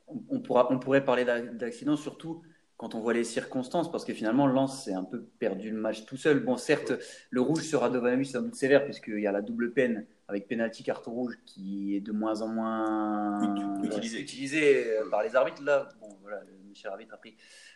on, 0.08 0.40
pourra, 0.42 0.68
on 0.72 0.80
pourrait 0.80 1.06
parler 1.06 1.26
d'accident 1.26 1.96
surtout 1.96 2.42
quand 2.78 2.94
on 2.94 3.00
voit 3.00 3.14
les 3.14 3.24
circonstances, 3.24 3.90
parce 3.90 4.04
que 4.04 4.14
finalement, 4.14 4.48
Lens 4.48 4.84
s'est 4.84 4.94
un 4.94 5.04
peu 5.04 5.24
perdu 5.40 5.70
le 5.70 5.78
match 5.78 6.06
tout 6.06 6.18
seul. 6.18 6.42
Bon, 6.42 6.58
certes, 6.58 6.94
le 7.30 7.42
rouge 7.42 7.64
sera 7.64 7.88
Radovanovic, 7.88 8.28
c'est 8.28 8.38
un 8.38 8.42
doute 8.42 8.56
sévère, 8.56 8.84
puisqu'il 8.84 9.20
y 9.20 9.28
a 9.28 9.32
la 9.32 9.42
double 9.42 9.72
peine 9.72 10.06
avec 10.28 10.48
penalty 10.48 10.84
carton 10.84 11.12
rouge 11.12 11.36
qui 11.46 11.96
est 11.96 12.02
de 12.02 12.12
moins 12.12 12.42
en 12.42 12.48
moins 12.48 13.40
utilisé, 13.84 14.88
euh, 14.88 15.10
par 15.10 15.24
les 15.24 15.36
arbitres. 15.36 15.64
Là, 15.64 15.88
bon, 16.02 16.10
voilà, 16.22 16.42
le 16.42 16.74
cher 16.74 16.92
arbitre 16.92 17.14
a 17.14 17.18
pris 17.18 17.36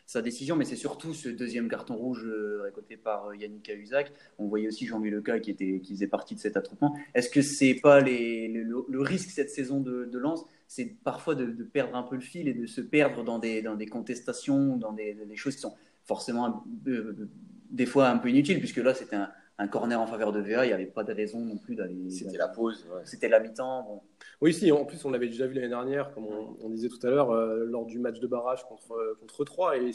sa 0.10 0.24
décision, 0.24 0.56
mais 0.56 0.66
c'est 0.66 0.76
surtout 0.76 1.14
ce 1.14 1.30
deuxième 1.30 1.70
carton 1.70 1.96
rouge 1.96 2.26
euh, 2.26 2.62
récolté 2.64 2.98
par 2.98 3.28
euh, 3.28 3.36
Yannick 3.36 3.62
Cahuzac. 3.62 4.12
On 4.40 4.48
voyait 4.48 4.68
aussi 4.68 4.88
Jean-Louis 4.88 5.12
Leca 5.12 5.40
qui, 5.40 5.52
était, 5.52 5.82
qui 5.84 5.94
faisait 5.94 6.08
partie 6.08 6.34
de 6.34 6.40
cet 6.40 6.58
attroupement. 6.58 6.98
Est-ce 7.14 7.30
que 7.30 7.44
c'est 7.44 7.76
pas 7.76 8.02
le, 8.02 9.02
risque 9.02 9.30
cette 9.30 9.52
saison 9.52 9.80
de, 9.82 10.06
de 10.06 10.18
Lens? 10.18 10.48
C'est 10.68 10.98
parfois 11.04 11.36
de, 11.36 11.46
perdre 11.64 11.96
un 11.96 12.02
peu 12.02 12.16
le 12.16 12.22
fil 12.22 12.48
et 12.48 12.56
de 12.56 12.66
se 12.66 12.82
perdre 12.82 13.24
dans 13.24 13.38
des, 13.38 13.62
dans 13.62 13.76
des 13.76 13.86
contestations, 13.86 14.78
dans 14.78 14.94
des, 14.94 15.16
choses 15.36 15.54
qui 15.54 15.62
sont 15.62 15.76
forcément 16.06 16.64
euh, 16.88 17.30
des 17.70 17.86
fois 17.86 18.10
un 18.10 18.18
peu 18.18 18.32
inutiles, 18.32 18.58
puisque 18.58 18.78
là 18.78 18.96
c'était 18.96 19.18
un, 19.18 19.30
corner 19.68 20.00
en 20.00 20.08
faveur 20.08 20.32
de 20.32 20.40
VA, 20.40 20.66
il 20.66 20.70
n'y 20.70 20.74
avait 20.74 20.86
pas 20.86 21.04
de 21.04 21.14
raison 21.14 21.40
non 21.40 21.58
plus 21.58 21.76
d'aller. 21.76 22.10
C'était 22.10 22.38
la 22.38 22.48
pause. 22.48 22.88
C'était 23.04 23.28
la 23.28 23.40
mi-temps. 23.40 24.04
Oui, 24.42 24.54
si, 24.54 24.72
en 24.72 24.86
plus 24.86 25.04
on 25.06 25.12
l'avait 25.12 25.28
déjà 25.28 25.48
vu 25.48 25.56
l'année 25.56 25.70
dernière, 25.70 26.14
comme 26.14 26.26
on, 26.26 26.70
disait 26.70 26.90
tout 26.90 27.06
à 27.06 27.10
l'heure, 27.10 27.32
euh, 27.32 27.66
lors 27.66 27.86
du 27.86 28.00
match 28.00 28.20
de 28.20 28.28
barrage 28.28 28.64
contre, 28.64 29.18
contre 29.20 29.44
3, 29.44 29.78
et 29.78 29.92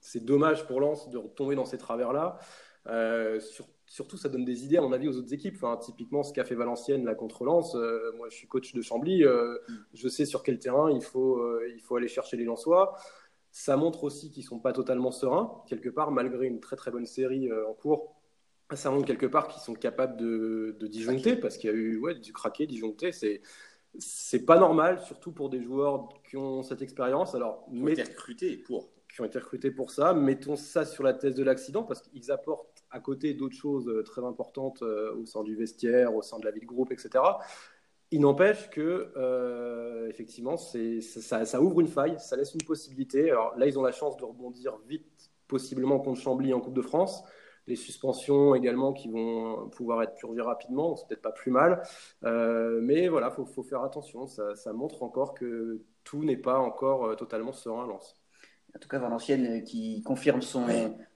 c'est 0.00 0.24
dommage 0.24 0.66
pour 0.66 0.80
Lens 0.80 1.08
de 1.10 1.18
retomber 1.18 1.54
dans 1.54 1.64
ces 1.64 1.78
travers-là. 1.78 2.38
Euh, 2.86 3.40
surtout, 3.86 4.16
ça 4.16 4.28
donne 4.28 4.44
des 4.44 4.64
idées, 4.64 4.76
à 4.76 4.80
mon 4.80 4.92
avis, 4.92 5.08
aux 5.08 5.16
autres 5.16 5.32
équipes. 5.32 5.56
Enfin, 5.56 5.76
typiquement, 5.76 6.22
ce 6.22 6.32
qu'a 6.32 6.44
fait 6.44 6.54
Valenciennes 6.54 7.04
la 7.04 7.14
contre 7.14 7.44
Lens. 7.44 7.74
Euh, 7.74 8.12
moi, 8.16 8.28
je 8.30 8.36
suis 8.36 8.46
coach 8.46 8.74
de 8.74 8.82
Chambly. 8.82 9.24
Euh, 9.24 9.58
mm. 9.68 9.74
je 9.94 10.08
sais 10.08 10.24
sur 10.24 10.42
quel 10.42 10.58
terrain 10.58 10.90
il 10.90 11.02
faut, 11.02 11.42
il 11.66 11.80
faut 11.80 11.96
aller 11.96 12.08
chercher 12.08 12.36
les 12.36 12.44
Lensois. 12.44 12.96
Ça 13.50 13.76
montre 13.76 14.04
aussi 14.04 14.30
qu'ils 14.30 14.44
ne 14.44 14.48
sont 14.48 14.60
pas 14.60 14.72
totalement 14.72 15.10
sereins, 15.10 15.62
quelque 15.66 15.88
part, 15.88 16.10
malgré 16.10 16.46
une 16.46 16.60
très 16.60 16.76
très 16.76 16.90
bonne 16.90 17.06
série 17.06 17.50
en 17.52 17.72
cours. 17.72 18.17
Ça 18.74 18.90
montre 18.90 19.06
quelque 19.06 19.26
part 19.26 19.48
qu'ils 19.48 19.62
sont 19.62 19.74
capables 19.74 20.16
de, 20.18 20.76
de 20.78 20.86
disjoncter, 20.86 21.36
parce 21.36 21.56
qu'il 21.56 21.70
y 21.70 21.72
a 21.72 21.76
eu 21.76 21.98
ouais, 21.98 22.14
du 22.14 22.32
craquer, 22.32 22.66
disjoncter. 22.66 23.12
C'est 23.12 23.40
c'est 23.98 24.44
pas 24.44 24.58
normal, 24.58 25.00
surtout 25.00 25.32
pour 25.32 25.48
des 25.48 25.62
joueurs 25.62 26.08
qui 26.28 26.36
ont 26.36 26.62
cette 26.62 26.82
expérience. 26.82 27.34
Alors, 27.34 27.64
qui 27.66 27.82
ont 27.82 27.88
été 27.88 28.02
recrutés 28.02 28.56
pour. 28.56 28.90
Qui 29.12 29.22
ont 29.22 29.24
été 29.24 29.38
recrutés 29.38 29.70
pour 29.70 29.90
ça. 29.90 30.12
Mettons 30.12 30.56
ça 30.56 30.84
sur 30.84 31.02
la 31.02 31.14
thèse 31.14 31.34
de 31.34 31.42
l'accident 31.42 31.82
parce 31.82 32.02
qu'ils 32.02 32.30
apportent 32.30 32.84
à 32.90 33.00
côté 33.00 33.34
d'autres 33.34 33.56
choses 33.56 33.88
euh, 33.88 34.02
très 34.02 34.22
importantes 34.22 34.82
euh, 34.82 35.14
au 35.14 35.26
sein 35.26 35.42
du 35.42 35.56
vestiaire, 35.56 36.14
au 36.14 36.22
sein 36.22 36.38
de 36.38 36.44
la 36.44 36.50
vie 36.50 36.60
de 36.60 36.66
groupe, 36.66 36.92
etc. 36.92 37.24
Il 38.10 38.20
n'empêche 38.20 38.70
que, 38.70 39.12
euh, 39.16 40.08
effectivement, 40.08 40.56
ça, 40.56 41.44
ça, 41.44 41.60
ouvre 41.60 41.80
une 41.80 41.88
faille, 41.88 42.16
ça 42.18 42.36
laisse 42.36 42.54
une 42.54 42.62
possibilité. 42.62 43.30
Alors 43.30 43.56
là, 43.56 43.66
ils 43.66 43.78
ont 43.78 43.82
la 43.82 43.92
chance 43.92 44.16
de 44.16 44.24
rebondir 44.24 44.78
vite, 44.86 45.30
possiblement 45.46 45.98
contre 45.98 46.20
Chambly 46.20 46.52
en 46.52 46.60
Coupe 46.60 46.74
de 46.74 46.82
France. 46.82 47.24
Les 47.68 47.76
suspensions 47.76 48.54
également 48.54 48.92
qui 48.92 49.08
vont 49.08 49.68
pouvoir 49.70 50.02
être 50.02 50.14
purgées 50.14 50.42
rapidement, 50.42 50.96
c'est 50.96 51.06
peut-être 51.06 51.22
pas 51.22 51.32
plus 51.32 51.50
mal. 51.50 51.82
mais 52.22 53.08
voilà, 53.08 53.32
il 53.38 53.46
faut, 53.46 53.62
faire 53.62 53.82
attention, 53.82 54.26
ça, 54.26 54.54
ça, 54.56 54.72
montre 54.72 55.02
encore 55.02 55.34
que 55.34 55.82
tout 56.04 56.24
n'est 56.24 56.36
pas 56.36 56.58
encore 56.58 57.16
totalement 57.16 57.52
serein 57.52 57.84
à 57.84 57.86
Lens 57.86 58.18
en 58.74 58.78
tout 58.78 58.88
cas 58.88 58.98
Valenciennes 58.98 59.46
euh, 59.46 59.60
qui 59.60 60.02
confirme 60.02 60.42
son, 60.42 60.66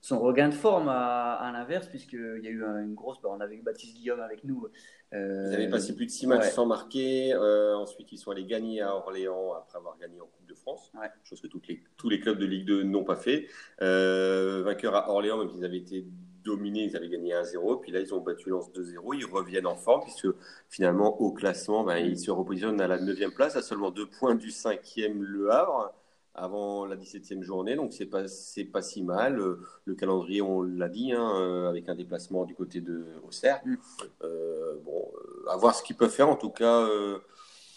son 0.01 0.19
regain 0.19 0.49
de 0.49 0.53
forme 0.53 0.89
à, 0.89 1.49
l'inverse, 1.53 1.87
puisqu'il 1.87 2.41
y 2.43 2.47
a 2.47 2.49
eu 2.49 2.63
une 2.63 2.95
grosse. 2.95 3.21
Bah, 3.21 3.29
on 3.31 3.39
avait 3.39 3.55
eu 3.55 3.61
Baptiste 3.61 3.95
Guillaume 3.95 4.19
avec 4.19 4.43
nous. 4.43 4.67
Euh, 5.13 5.47
ils 5.49 5.55
avaient 5.55 5.69
passé 5.69 5.95
plus 5.95 6.07
de 6.07 6.11
six 6.11 6.27
matchs 6.27 6.51
sans 6.51 6.65
marquer. 6.65 7.33
Euh, 7.33 7.75
ensuite, 7.77 8.11
ils 8.11 8.17
sont 8.17 8.31
allés 8.31 8.45
gagner 8.45 8.81
à 8.81 8.95
Orléans 8.95 9.53
après 9.53 9.77
avoir 9.77 9.97
gagné 9.97 10.19
en 10.19 10.25
Coupe 10.25 10.47
de 10.47 10.55
France, 10.55 10.91
chose 11.23 11.41
que 11.41 11.47
toutes 11.47 11.67
les, 11.67 11.83
tous 11.97 12.09
les 12.09 12.19
clubs 12.19 12.37
de 12.37 12.45
Ligue 12.45 12.65
2 12.65 12.83
n'ont 12.83 13.03
pas 13.03 13.15
fait. 13.15 13.47
Euh, 13.81 14.63
vainqueurs 14.63 14.95
à 14.95 15.09
Orléans, 15.09 15.37
même 15.37 15.49
s'ils 15.49 15.65
avaient 15.65 15.77
été 15.77 16.05
dominés, 16.43 16.83
ils 16.83 16.95
avaient 16.95 17.09
gagné 17.09 17.33
1-0. 17.33 17.81
Puis 17.81 17.91
là, 17.91 17.99
ils 17.99 18.13
ont 18.13 18.21
battu 18.21 18.49
Lens 18.49 18.71
2-0. 18.73 19.15
Ils 19.17 19.25
reviennent 19.25 19.67
en 19.67 19.75
forme, 19.75 20.01
puisque 20.03 20.27
finalement, 20.69 21.19
au 21.21 21.31
classement, 21.31 21.83
ben, 21.83 21.97
ils 21.97 22.19
se 22.19 22.31
repositionnent 22.31 22.81
à 22.81 22.87
la 22.87 22.99
9 22.99 23.33
place, 23.33 23.55
à 23.55 23.61
seulement 23.61 23.91
deux 23.91 24.07
points 24.07 24.35
du 24.35 24.49
5e 24.49 25.19
Le 25.19 25.51
Havre 25.51 25.93
avant 26.35 26.85
la 26.85 26.95
17e 26.95 27.43
journée, 27.43 27.75
donc 27.75 27.93
c'est 27.93 28.05
pas 28.05 28.23
pas 28.71 28.81
si 28.81 29.03
mal. 29.03 29.39
Euh, 29.39 29.59
le 29.85 29.95
calendrier, 29.95 30.41
on 30.41 30.61
l'a 30.61 30.89
dit, 30.89 31.11
hein, 31.11 31.31
euh, 31.37 31.69
avec 31.69 31.89
un 31.89 31.95
déplacement 31.95 32.45
du 32.45 32.55
côté 32.55 32.81
de 32.81 33.05
Auxerre. 33.25 33.61
Mm. 33.65 33.75
Euh, 34.23 34.75
bon, 34.83 35.11
à 35.49 35.57
voir 35.57 35.75
ce 35.75 35.83
qu'ils 35.83 35.95
peuvent 35.95 36.09
faire. 36.09 36.29
En 36.29 36.35
tout 36.35 36.49
cas, 36.49 36.87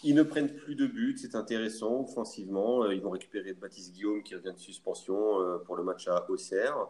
ils 0.03 0.15
ne 0.15 0.23
prennent 0.23 0.53
plus 0.53 0.75
de 0.75 0.87
buts, 0.87 1.17
c'est 1.17 1.35
intéressant 1.35 2.01
offensivement. 2.01 2.89
Ils 2.89 3.01
vont 3.01 3.09
récupérer 3.11 3.53
Baptiste 3.53 3.93
Guillaume 3.93 4.23
qui 4.23 4.35
revient 4.35 4.53
de 4.53 4.59
suspension 4.59 5.59
pour 5.65 5.75
le 5.75 5.83
match 5.83 6.07
à 6.07 6.29
Auxerre. 6.29 6.87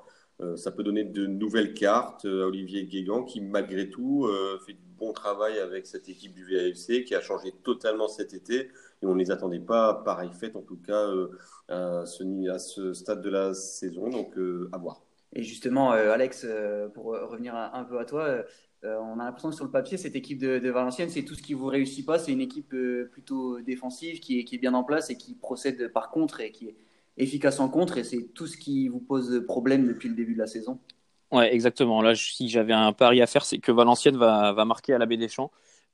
Ça 0.55 0.71
peut 0.71 0.83
donner 0.83 1.03
de 1.03 1.25
nouvelles 1.25 1.73
cartes 1.73 2.25
à 2.25 2.47
Olivier 2.47 2.85
Guégan 2.85 3.23
qui, 3.23 3.41
malgré 3.41 3.89
tout, 3.89 4.29
fait 4.65 4.73
du 4.73 4.87
bon 4.97 5.13
travail 5.13 5.59
avec 5.59 5.87
cette 5.87 6.09
équipe 6.09 6.33
du 6.33 6.45
VAFC 6.45 7.03
qui 7.05 7.15
a 7.15 7.21
changé 7.21 7.53
totalement 7.63 8.07
cet 8.07 8.33
été 8.33 8.69
et 9.01 9.05
on 9.05 9.13
ne 9.13 9.19
les 9.19 9.31
attendait 9.31 9.59
pas 9.59 9.93
pareil 9.93 10.29
fait 10.33 10.55
en 10.55 10.61
tout 10.61 10.77
cas 10.77 11.07
euh, 11.07 11.29
à, 11.69 12.05
ce, 12.05 12.93
stade 12.93 13.21
de 13.21 13.29
la 13.29 13.53
saison, 13.53 14.09
donc 14.09 14.37
euh, 14.37 14.69
à 14.71 14.77
voir. 14.77 15.03
Et 15.33 15.43
justement, 15.43 15.93
euh, 15.93 16.11
Alex, 16.11 16.47
pour 16.93 17.05
revenir 17.05 17.55
un 17.55 17.83
peu 17.83 17.99
à 17.99 18.05
toi, 18.05 18.43
on 18.83 19.19
a 19.19 19.25
l'impression 19.25 19.49
que 19.49 19.55
sur 19.55 19.65
le 19.65 19.71
papier, 19.71 19.97
cette 19.97 20.15
équipe 20.15 20.39
de, 20.39 20.69
Valenciennes, 20.69 21.09
c'est 21.09 21.23
tout 21.23 21.35
ce 21.35 21.43
qui 21.43 21.53
vous 21.53 21.65
réussit 21.65 22.05
pas. 22.05 22.17
C'est 22.17 22.31
une 22.31 22.41
équipe 22.41 22.73
plutôt 23.11 23.59
défensive 23.59 24.19
qui 24.19 24.39
est, 24.39 24.45
qui 24.45 24.55
est, 24.55 24.59
bien 24.59 24.73
en 24.73 24.83
place 24.83 25.09
et 25.09 25.17
qui 25.17 25.35
procède 25.35 25.91
par 25.91 26.09
contre 26.09 26.39
et 26.39 26.51
qui 26.51 26.73
efficace 27.17 27.59
en 27.59 27.69
contre. 27.69 27.97
Et 27.97 28.03
c'est 28.03 28.29
tout 28.33 28.47
ce 28.47 28.57
qui 28.57 28.87
vous 28.87 28.99
pose 28.99 29.43
problème 29.45 29.87
depuis 29.87 30.09
le 30.09 30.15
début 30.15 30.33
de 30.33 30.39
la 30.39 30.47
saison. 30.47 30.79
Ouais, 31.31 31.53
exactement. 31.53 32.01
Là, 32.01 32.15
si 32.15 32.47
j'avais 32.49 32.73
un 32.73 32.93
pari 32.93 33.21
à 33.21 33.27
faire, 33.27 33.45
c'est 33.45 33.57
que 33.57 33.71
Valenciennes 33.71 34.17
va, 34.17 34.53
va 34.53 34.65
marquer 34.65 34.93
à 34.93 34.97
la 34.97 35.05
baie 35.05 35.17
des 35.17 35.27
Champs. 35.27 35.51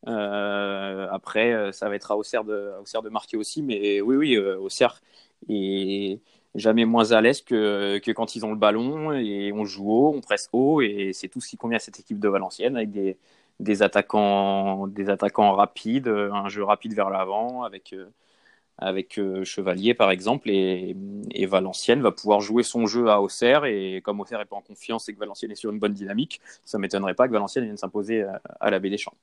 Euh, 0.07 1.07
après, 1.11 1.53
euh, 1.53 1.71
ça 1.71 1.89
va 1.89 1.95
être 1.95 2.11
à 2.11 2.17
Auxerre 2.17 2.43
de, 2.43 2.71
à 2.93 3.01
de 3.01 3.09
marquer 3.09 3.37
aussi, 3.37 3.61
mais 3.61 4.01
oui, 4.01 4.15
oui, 4.15 4.35
euh, 4.35 4.57
Auxerre 4.59 5.01
est 5.49 6.19
jamais 6.55 6.85
moins 6.85 7.11
à 7.11 7.21
l'aise 7.21 7.41
que, 7.41 7.99
que, 7.99 8.11
quand 8.11 8.35
ils 8.35 8.45
ont 8.45 8.51
le 8.51 8.57
ballon 8.57 9.13
et 9.13 9.51
on 9.53 9.65
joue 9.65 9.91
haut, 9.91 10.13
on 10.15 10.21
presse 10.21 10.49
haut 10.53 10.81
et 10.81 11.11
c'est 11.13 11.27
tout 11.27 11.41
ce 11.41 11.49
qui 11.49 11.57
convient 11.57 11.77
à 11.77 11.79
cette 11.79 11.99
équipe 11.99 12.19
de 12.19 12.27
Valenciennes 12.29 12.75
avec 12.75 12.91
des, 12.91 13.17
des 13.59 13.81
attaquants, 13.81 14.87
des 14.87 15.09
attaquants 15.09 15.55
rapides, 15.55 16.07
un 16.07 16.49
jeu 16.49 16.63
rapide 16.63 16.93
vers 16.93 17.09
l'avant 17.09 17.63
avec 17.63 17.95
avec 18.77 19.19
Chevalier 19.43 19.93
par 19.93 20.11
exemple 20.11 20.49
et, 20.49 20.95
Valenciennes 21.45 22.01
va 22.01 22.11
pouvoir 22.11 22.41
jouer 22.41 22.63
son 22.63 22.85
jeu 22.87 23.09
à 23.09 23.21
Auxerre 23.21 23.65
et 23.65 24.01
comme 24.03 24.19
Auxerre 24.19 24.39
n'est 24.39 24.45
pas 24.45 24.55
en 24.55 24.61
confiance 24.61 25.07
et 25.09 25.13
que 25.13 25.19
Valenciennes 25.19 25.51
est 25.51 25.55
sur 25.55 25.71
une 25.71 25.79
bonne 25.79 25.93
dynamique, 25.93 26.41
ça 26.65 26.79
m'étonnerait 26.79 27.13
pas 27.13 27.27
que 27.27 27.33
Valenciennes 27.33 27.65
vienne 27.65 27.77
s'imposer 27.77 28.23
à, 28.23 28.41
à, 28.59 28.71
la 28.71 28.79
Baie 28.79 28.89
des 28.89 28.97
Champs 28.97 29.15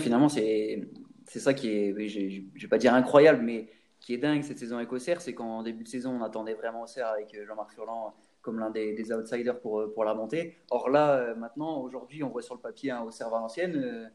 finalement, 0.00 0.28
c'est 0.28 0.88
ça 1.26 1.54
qui 1.54 1.68
est, 1.68 2.08
je 2.08 2.20
ne 2.20 2.60
vais 2.60 2.68
pas 2.68 2.78
dire 2.78 2.94
incroyable, 2.94 3.42
mais 3.42 3.68
qui 4.00 4.14
est 4.14 4.18
dingue 4.18 4.42
cette 4.42 4.58
saison 4.58 4.76
avec 4.76 4.92
Auxerre, 4.92 5.20
c'est 5.20 5.34
qu'en 5.34 5.62
début 5.62 5.84
de 5.84 5.88
saison, 5.88 6.12
on 6.20 6.22
attendait 6.22 6.54
vraiment 6.54 6.82
Auxerre 6.82 7.08
avec 7.08 7.34
euh, 7.34 7.46
Jean-Marc 7.46 7.72
Furlan 7.72 8.14
comme 8.42 8.60
l'un 8.60 8.70
des, 8.70 9.12
outsiders 9.12 9.58
pour, 9.58 9.80
euh, 9.80 9.92
pour 9.92 10.04
la 10.04 10.14
montée. 10.14 10.56
Or 10.70 10.88
là, 10.88 11.16
euh, 11.16 11.34
maintenant, 11.34 11.80
aujourd'hui, 11.80 12.22
on 12.22 12.28
voit 12.28 12.42
sur 12.42 12.54
le 12.54 12.60
papier 12.60 12.92
un 12.92 13.02
Auxerre 13.02 13.30
Valenciennes. 13.30 14.12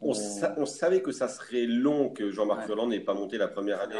On, 0.00 0.12
on... 0.56 0.66
savait 0.66 1.02
que 1.02 1.12
ça 1.12 1.28
serait 1.28 1.66
long 1.66 2.08
que 2.10 2.30
Jean-Marc 2.30 2.66
Furlan 2.66 2.86
n'ait 2.86 3.00
pas 3.00 3.14
monté 3.14 3.38
la 3.38 3.48
première 3.48 3.80
année 3.80 3.96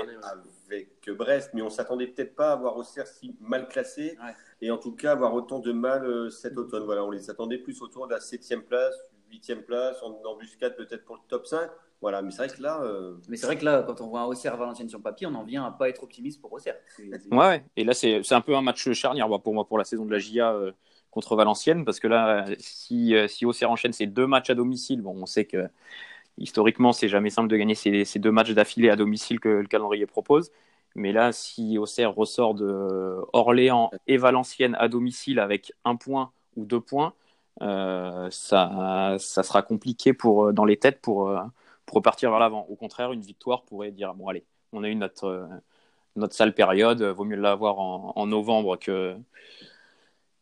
avec 0.67 1.11
Brest, 1.11 1.51
mais 1.55 1.63
on 1.63 1.71
s'attendait 1.71 2.07
peut-être 2.07 2.35
pas 2.35 2.53
à 2.53 2.57
voir 2.57 2.77
Auxerre 2.77 3.07
si 3.07 3.37
mal 3.41 3.69
classé 3.69 4.17
et 4.63 4.71
en 4.71 4.79
tout 4.79 4.93
cas 4.93 5.13
avoir 5.13 5.35
autant 5.35 5.59
de 5.59 5.73
mal 5.73 6.31
cet 6.31 6.57
automne. 6.57 6.85
Voilà, 6.85 7.05
on 7.05 7.11
les 7.11 7.31
attendait 7.31 7.59
plus 7.59 7.83
autour 7.83 8.07
de 8.07 8.15
la 8.15 8.21
septième 8.21 8.63
place, 8.63 8.95
huitième 9.31 9.63
place, 9.63 10.03
en 10.03 10.21
embuscade 10.25 10.77
peut-être 10.77 11.05
pour 11.05 11.17
le 11.17 11.23
top 11.29 11.47
5. 11.47 11.71
Voilà, 12.01 12.23
mais 12.23 12.31
c'est 12.31 12.47
vrai 12.47 12.57
que 12.57 12.63
là. 12.63 12.81
Euh, 12.83 13.17
mais 13.29 13.37
c'est 13.37 13.47
vrai 13.47 13.59
que 13.59 13.65
là, 13.65 13.83
quand 13.87 14.01
on 14.01 14.09
voit 14.09 14.21
un 14.21 14.25
Auxerre 14.25 14.57
Valenciennes 14.57 14.89
sur 14.89 15.03
papier, 15.03 15.27
on 15.27 15.35
en 15.35 15.45
vient 15.45 15.67
à 15.67 15.71
pas 15.71 15.89
être 15.89 16.03
optimiste 16.03 16.41
pour 16.41 16.53
Auxerre. 16.53 16.77
Ouais, 17.31 17.65
et 17.77 17.85
là, 17.85 17.93
c'est 17.93 18.33
un 18.33 18.41
peu 18.41 18.57
un 18.57 18.63
match 18.63 18.91
charnière 18.93 19.29
pour 19.41 19.53
moi 19.53 19.67
pour 19.67 19.77
la 19.77 19.85
saison 19.85 20.07
de 20.07 20.13
la 20.13 20.19
GIA 20.19 20.55
euh, 20.55 20.73
contre 21.11 21.37
Valenciennes, 21.37 21.85
parce 21.85 22.01
que 22.01 22.09
là, 22.09 22.47
si, 22.59 23.15
euh, 23.15 23.29
si 23.29 23.45
Auxerre 23.47 23.71
enchaîne 23.71 23.93
ces 23.93 24.07
deux 24.07 24.27
matchs 24.27 24.51
à 24.51 24.55
domicile, 24.55 25.03
bon, 25.03 25.15
on 25.21 25.27
sait 25.27 25.45
que 25.45 25.69
historiquement, 26.39 26.93
c'est 26.93 27.09
jamais 27.09 27.31
simple 27.31 27.49
de 27.49 27.57
gagner 27.57 27.75
ces, 27.75 28.19
deux 28.19 28.33
matchs 28.33 28.53
d'affilée 28.53 28.91
à 28.91 28.97
domicile 28.97 29.41
que 29.41 29.49
le 29.49 29.67
calendrier 29.67 30.07
propose. 30.07 30.51
Mais 30.97 31.13
là, 31.13 31.33
si 31.33 31.79
Auxerre 31.79 32.15
ressort 32.15 32.55
de 32.55 33.21
Orléans 33.33 33.91
et 34.07 34.17
Valenciennes 34.17 34.77
à 34.81 34.89
domicile 34.89 35.39
avec 35.41 35.73
un 35.85 35.97
point 35.97 36.33
ou 36.57 36.65
deux 36.65 36.81
points, 36.81 37.15
euh, 37.63 38.29
ça, 38.31 39.17
ça 39.19 39.43
sera 39.43 39.63
compliqué 39.63 40.13
pour, 40.15 40.47
euh, 40.47 40.53
dans 40.53 40.65
les 40.65 40.77
têtes 40.79 41.01
pour, 41.01 41.33
pour 41.87 41.97
repartir 41.97 42.31
vers 42.31 42.41
l'avant. 42.41 42.67
Au 42.71 42.77
contraire, 42.77 43.13
une 43.13 43.23
victoire 43.23 43.65
pourrait 43.65 43.91
dire 43.93 44.15
bon, 44.15 44.29
allez, 44.29 44.45
on 44.73 44.83
a 44.85 44.89
eu 44.89 44.95
notre, 44.97 45.49
notre 46.17 46.35
sale 46.35 46.55
période, 46.55 47.03
vaut 47.03 47.25
mieux 47.25 47.37
l'avoir 47.37 47.79
en, 47.81 48.13
en 48.17 48.27
novembre 48.27 48.77
que, 48.79 49.17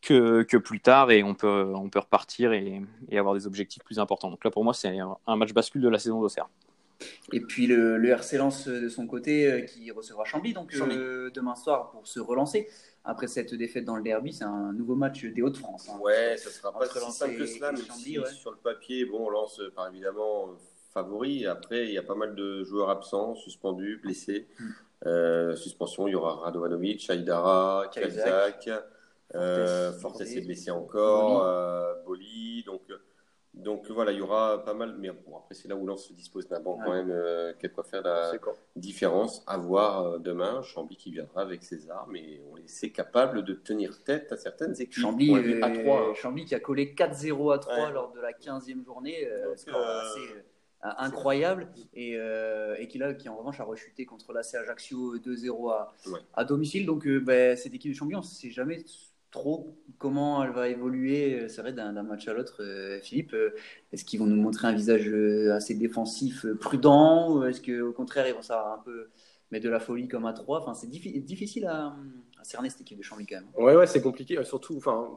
que, 0.01 0.43
que, 0.43 0.57
plus 0.57 0.79
tard 0.79 1.11
et 1.11 1.23
on 1.23 1.35
peut, 1.35 1.73
on 1.75 1.89
peut 1.89 1.99
repartir 1.99 2.53
et, 2.53 2.81
et, 3.09 3.17
avoir 3.17 3.35
des 3.35 3.47
objectifs 3.47 3.83
plus 3.83 3.99
importants. 3.99 4.29
Donc 4.29 4.43
là, 4.43 4.51
pour 4.51 4.63
moi, 4.63 4.73
c'est 4.73 4.97
un 5.27 5.35
match 5.35 5.53
bascule 5.53 5.81
de 5.81 5.89
la 5.89 5.99
saison 5.99 6.21
d'Auxerre. 6.21 6.49
Et 7.31 7.39
puis 7.39 7.67
le, 7.67 7.97
le, 7.97 8.09
RC 8.09 8.37
Lens 8.37 8.67
de 8.67 8.89
son 8.89 9.07
côté 9.07 9.65
qui 9.69 9.89
recevra 9.91 10.25
Chambly 10.25 10.53
donc 10.53 10.73
demain 10.73 11.55
soir 11.55 11.91
pour 11.91 12.05
se 12.05 12.19
relancer 12.19 12.67
après 13.05 13.27
cette 13.27 13.53
défaite 13.55 13.85
dans 13.85 13.95
le 13.95 14.03
derby, 14.03 14.33
c'est 14.33 14.43
un 14.43 14.73
nouveau 14.73 14.95
match 14.95 15.25
des 15.25 15.41
Hauts-de-France. 15.41 15.89
Hein. 15.89 15.99
Ouais, 16.01 16.37
ça 16.37 16.49
sera 16.49 16.77
pas 16.77 16.85
si 16.87 17.11
simple 17.11 17.37
que 17.37 17.45
cela, 17.45 17.71
mais 17.71 17.79
si, 17.95 18.17
sur 18.33 18.51
le 18.51 18.57
papier, 18.57 19.05
bon, 19.05 19.27
on 19.27 19.29
lance 19.29 19.61
par 19.75 19.87
évidemment 19.89 20.49
favori. 20.93 21.45
Après, 21.45 21.85
il 21.85 21.93
y 21.93 21.97
a 21.97 22.03
pas 22.03 22.15
mal 22.15 22.35
de 22.35 22.63
joueurs 22.63 22.89
absents, 22.89 23.35
suspendus, 23.35 23.99
blessés. 24.03 24.47
Euh, 25.05 25.55
suspension, 25.55 26.07
il 26.07 26.11
y 26.11 26.15
aura 26.15 26.35
Radovanovic, 26.35 27.09
Aïdara, 27.09 27.89
Kazak, 27.93 28.69
euh, 29.35 29.91
Fortes 29.93 30.23
s'est 30.23 30.41
blessé 30.41 30.71
encore, 30.71 31.43
Boli. 32.05 32.63
Euh, 32.65 32.71
donc 32.71 32.81
donc 33.53 33.89
voilà, 33.89 34.11
il 34.11 34.19
y 34.19 34.21
aura 34.21 34.63
pas 34.63 34.73
mal, 34.73 34.95
mais 34.99 35.09
bon, 35.09 35.37
après 35.37 35.55
c'est 35.55 35.67
là 35.67 35.75
où 35.75 35.85
l'on 35.85 35.97
se 35.97 36.13
dispose 36.13 36.47
d'un 36.47 36.59
banc 36.59 36.79
quand 36.83 36.93
même 36.93 37.11
euh, 37.11 37.51
quoi 37.73 37.83
faire 37.83 38.03
la 38.03 38.31
différence. 38.75 39.43
À 39.47 39.57
voir 39.57 40.03
euh, 40.03 40.17
demain, 40.19 40.61
Chambly 40.61 40.95
qui 40.95 41.11
viendra 41.11 41.41
avec 41.41 41.63
ses 41.63 41.89
armes 41.89 42.15
et 42.15 42.41
on 42.51 42.57
est 42.57 42.89
capable 42.91 43.43
de 43.43 43.53
tenir 43.53 44.03
tête 44.03 44.31
à 44.31 44.37
certaines 44.37 44.73
équipes. 44.79 45.01
Chambly, 45.01 45.35
euh, 45.35 45.63
à 45.63 45.71
3, 45.71 46.13
Chambly 46.13 46.45
qui 46.45 46.55
a 46.55 46.59
collé 46.59 46.93
4-0 46.95 47.53
à 47.53 47.59
3 47.59 47.89
lors 47.89 48.11
de 48.11 48.19
la 48.21 48.31
15e 48.31 48.85
journée, 48.85 49.27
euh, 49.27 49.53
assez 49.53 49.71
incroyable 50.81 51.67
et, 51.93 52.13
et 52.13 52.87
qui, 52.87 52.97
là, 52.99 53.13
qui 53.13 53.27
en 53.27 53.35
revanche 53.35 53.59
a 53.59 53.65
rechuté 53.65 54.05
contre 54.05 54.31
l'AC 54.31 54.55
Ajaccio 54.55 55.17
2-0 55.17 55.73
à, 55.73 55.93
à, 56.33 56.45
domicile. 56.45 56.85
Donc 56.85 57.05
bah, 57.05 57.57
cette 57.57 57.73
équipe 57.73 57.91
de 57.91 57.97
Chambly, 57.97 58.15
on 58.15 58.19
ne 58.19 58.23
sait 58.23 58.51
jamais 58.51 58.85
trop 59.31 59.79
comment 59.97 60.43
elle 60.43 60.51
va 60.51 60.69
évoluer, 60.69 61.41
euh, 61.41 61.47
c'est 61.49 61.61
vrai, 61.61 61.73
d'un 61.73 61.91
match 62.03 62.27
à 62.27 62.33
l'autre. 62.33 62.63
Euh, 62.63 62.99
Philippe, 63.01 63.33
euh, 63.33 63.51
est-ce 63.91 64.05
qu'ils 64.05 64.19
vont 64.19 64.25
nous 64.25 64.41
montrer 64.41 64.67
un 64.67 64.73
visage 64.73 65.07
assez 65.51 65.75
défensif, 65.75 66.45
prudent, 66.59 67.35
ou 67.35 67.43
est-ce 67.43 67.61
qu'au 67.61 67.91
contraire, 67.91 68.27
ils 68.27 68.33
vont 68.33 68.41
savoir 68.41 68.79
un 68.79 68.83
peu 68.83 69.09
mettre 69.51 69.65
de 69.65 69.69
la 69.69 69.79
folie 69.79 70.07
comme 70.07 70.25
à 70.25 70.33
3 70.33 70.61
enfin, 70.61 70.73
C'est 70.73 70.89
difficile 70.89 71.65
à, 71.65 71.95
cerner 72.43 72.69
cette 72.69 72.81
équipe 72.81 72.97
de 72.97 73.03
Chambly 73.03 73.25
quand 73.25 73.35
même. 73.35 73.49
Ouais, 73.57 73.75
ouais, 73.75 73.87
c'est 73.87 74.01
compliqué. 74.01 74.41
Surtout, 74.43 74.77
enfin, 74.77 75.09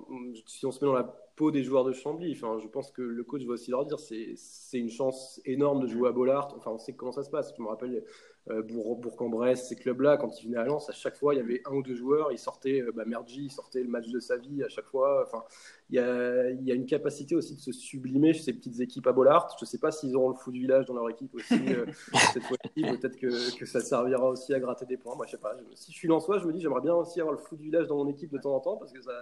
si 0.47 0.67
on 0.67 0.73
se 0.73 0.85
met 0.85 0.91
dans 0.91 0.97
la 0.97 1.05
peau 1.37 1.51
des 1.51 1.63
joueurs 1.63 1.85
de 1.85 1.93
Chambly, 1.93 2.33
enfin, 2.33 2.59
je 2.61 2.69
pense 2.69 2.91
que 2.91 3.03
le 3.03 3.25
coach 3.25 3.45
va 3.45 3.55
aussi 3.55 3.71
leur 3.71 3.87
dire 3.87 3.99
c'est 3.99 4.79
une 4.79 4.91
chance 4.91 5.41
énorme 5.45 5.81
de 5.81 5.87
jouer 5.87 6.09
à 6.09 6.13
Bollard. 6.13 6.55
Enfin, 6.57 6.71
on 6.73 6.79
sait 6.79 6.95
comment 6.95 7.13
ça 7.13 7.23
se 7.23 7.31
passe. 7.31 7.55
Je 7.57 7.63
me 7.63 7.69
rappelle 7.69 8.05
euh, 8.51 8.63
Bourg-en-Bresse, 8.63 9.69
ces 9.69 9.77
clubs-là, 9.77 10.17
quand 10.17 10.43
ils 10.43 10.47
venaient 10.47 10.59
à 10.59 10.65
Lens, 10.65 10.89
à 10.89 10.93
chaque 10.93 11.17
fois, 11.17 11.33
il 11.33 11.37
y 11.37 11.41
avait 11.41 11.63
un 11.65 11.75
ou 11.75 11.83
deux 11.83 11.95
joueurs, 11.95 12.33
ils 12.33 12.39
sortaient, 12.39 12.81
euh, 12.81 12.91
bah, 12.93 13.05
Mergi, 13.05 13.45
il 13.45 13.51
sortait 13.53 13.83
le 13.83 13.89
match 13.89 14.09
de 14.09 14.19
sa 14.19 14.37
vie 14.37 14.65
à 14.65 14.69
chaque 14.69 14.87
fois. 14.87 15.25
Enfin, 15.25 15.45
il 15.91 15.97
y 15.97 15.99
a, 16.01 16.51
il 16.51 16.65
y 16.65 16.73
a 16.73 16.75
une 16.75 16.87
capacité 16.87 17.37
aussi 17.37 17.55
de 17.55 17.61
se 17.61 17.71
sublimer 17.71 18.33
chez 18.33 18.43
ces 18.43 18.53
petites 18.53 18.81
équipes 18.81 19.07
à 19.07 19.13
Bollard. 19.13 19.55
Je 19.61 19.65
ne 19.65 19.69
sais 19.69 19.79
pas 19.79 19.93
s'ils 19.93 20.17
auront 20.17 20.31
le 20.31 20.35
fou 20.35 20.51
du 20.51 20.59
village 20.59 20.87
dans 20.87 20.95
leur 20.95 21.09
équipe 21.09 21.33
aussi 21.37 21.55
euh, 21.55 21.87
cette 22.33 22.43
fois-ci. 22.43 22.83
Peut-être 22.83 23.17
que, 23.17 23.57
que, 23.57 23.65
ça 23.65 23.81
servira 23.81 24.29
aussi 24.29 24.53
à 24.53 24.59
gratter 24.59 24.87
des 24.87 24.97
points. 24.97 25.15
Moi, 25.15 25.27
je 25.27 25.33
sais 25.33 25.39
pas. 25.39 25.57
si 25.75 25.93
je 25.93 25.97
suis 25.97 26.09
Lensois, 26.09 26.41
je 26.41 26.47
me 26.47 26.53
dis, 26.53 26.61
j'aimerais 26.61 26.81
bien 26.81 26.95
aussi 26.95 27.12
avoir 27.21 27.35
le 27.35 27.43
fou 27.43 27.57
du 27.57 27.65
village 27.65 27.87
dans 27.87 27.97
mon 27.97 28.09
équipe 28.09 28.31
de 28.31 28.39
temps 28.39 28.55
en 28.55 28.61
temps 28.61 28.77
parce 28.77 28.93
que 28.93 29.01
ça, 29.01 29.13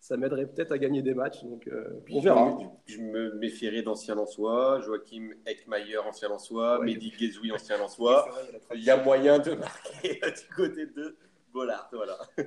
ça 0.00 0.16
m'aiderait 0.16 0.46
peut-être 0.46 0.72
à 0.72 0.78
gagner 0.78 1.02
des 1.02 1.14
matchs. 1.14 1.42
Donc, 1.44 1.68
on 2.10 2.20
verra. 2.20 2.58
Je, 2.86 2.98
me 2.98 3.34
méfierais 3.34 3.82
d'anciens 3.82 4.14
Lensois, 4.14 4.80
Joachim 4.80 5.30
Eckmayer, 5.46 5.98
ancien 5.98 6.28
Lensois, 6.28 6.80
Mehdi 6.80 7.10
Guézoui, 7.10 7.52
ancien 7.54 7.78
Lensois. 7.78 8.28
Il 8.74 8.84
y 8.84 8.90
a 8.90 9.02
moyen 9.02 9.38
de 9.38 9.52
marquer 9.54 10.20
du 10.20 10.54
côté 10.54 10.86
de 10.86 11.16
Bollard. 11.52 11.88
Voilà. 11.92 12.18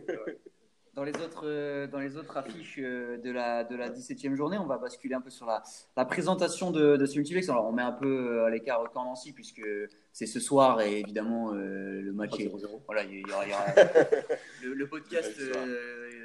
Dans 0.95 1.03
les 1.03 1.15
autres, 1.21 1.43
euh, 1.45 1.87
dans 1.87 1.99
les 1.99 2.17
autres 2.17 2.35
affiches 2.35 2.77
euh, 2.79 3.17
de 3.19 3.31
la, 3.31 3.63
de 3.63 3.75
la 3.75 3.89
17e 3.89 4.35
journée, 4.35 4.57
on 4.57 4.65
va 4.65 4.77
basculer 4.77 5.15
un 5.15 5.21
peu 5.21 5.29
sur 5.29 5.45
la, 5.45 5.63
la 5.95 6.03
présentation 6.03 6.71
de, 6.71 6.97
de 6.97 7.05
ce 7.05 7.15
multiplex. 7.15 7.47
Alors, 7.47 7.67
on 7.67 7.71
met 7.71 7.83
un 7.83 7.93
peu 7.93 8.43
à 8.43 8.49
l'écart 8.49 8.83
Caen 8.93 9.05
Nancy, 9.05 9.31
puisque 9.31 9.61
c'est 10.11 10.25
ce 10.25 10.39
soir 10.39 10.81
et 10.81 10.99
évidemment 10.99 11.53
euh, 11.53 12.01
le 12.01 12.11
match 12.11 12.39
est. 12.39 12.51
Voilà, 12.85 13.03
il 13.03 13.19
y 13.19 13.31
aura, 13.31 13.43
le, 14.63 14.87
podcast 14.87 15.39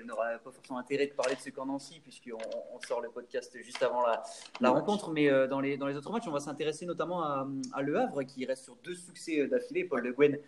n'aura 0.04 0.38
pas 0.42 0.50
forcément 0.50 0.78
intérêt 0.78 1.06
de 1.06 1.12
parler 1.12 1.34
de 1.34 1.40
ce 1.40 1.50
camp 1.50 1.66
Nancy, 1.66 2.00
puisqu'on 2.00 2.38
on 2.74 2.80
sort 2.86 3.00
le 3.00 3.10
podcast 3.10 3.56
juste 3.62 3.82
avant 3.82 4.06
la, 4.06 4.22
la 4.60 4.70
rencontre. 4.70 5.10
Mais 5.10 5.30
dans, 5.48 5.60
les, 5.60 5.76
dans 5.76 5.86
les 5.86 5.96
autres 5.96 6.10
matchs, 6.10 6.26
on 6.26 6.32
va 6.32 6.40
s'intéresser 6.40 6.86
notamment 6.86 7.22
à, 7.22 7.46
à, 7.72 7.82
Le 7.82 7.98
Havre, 7.98 8.22
qui 8.22 8.44
reste 8.46 8.64
sur 8.64 8.76
deux 8.84 8.94
succès 8.94 9.46
d'affilée. 9.46 9.84
Paul 9.84 10.02
Le 10.02 10.12
Guen 10.12 10.38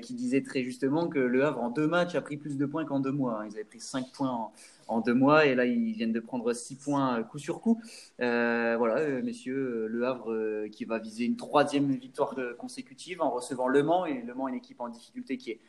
qui 0.00 0.14
disait 0.14 0.42
très 0.42 0.62
justement 0.62 1.08
que 1.08 1.18
Le 1.18 1.44
Havre, 1.44 1.60
en 1.60 1.70
deux 1.70 1.86
matchs, 1.86 2.14
a 2.14 2.20
pris 2.20 2.36
plus 2.36 2.56
de 2.56 2.66
points 2.66 2.84
qu'en 2.84 3.00
deux 3.00 3.12
mois. 3.12 3.44
Ils 3.48 3.54
avaient 3.54 3.64
pris 3.64 3.80
5 3.80 4.12
points 4.12 4.30
en, 4.30 4.52
deux 5.00 5.14
mois 5.14 5.46
et 5.46 5.54
là 5.54 5.64
ils 5.64 5.92
viennent 5.92 6.12
de 6.12 6.20
prendre 6.20 6.52
6 6.52 6.76
points 6.76 7.18
euh, 7.18 7.22
coup 7.22 7.38
sur 7.38 7.60
coup. 7.60 7.80
Euh, 8.20 8.76
voilà, 8.76 8.98
euh, 9.00 9.22
messieurs, 9.22 9.86
Le 9.88 10.06
Havre 10.06 10.66
qui 10.68 10.84
va 10.84 10.98
viser 10.98 11.24
une 11.24 11.36
troisième 11.36 11.90
victoire 11.92 12.34
consécutive 12.58 13.20
en 13.20 13.30
recevant 13.30 13.68
Le 13.68 13.82
Mans 13.82 14.06
et 14.06 14.22
Le 14.22 14.34
Mans 14.34 14.48
une 14.48 14.54
équipe 14.54 14.80
en 14.80 14.88
difficulté 14.88 15.36
qui 15.36 15.52
est 15.52 15.60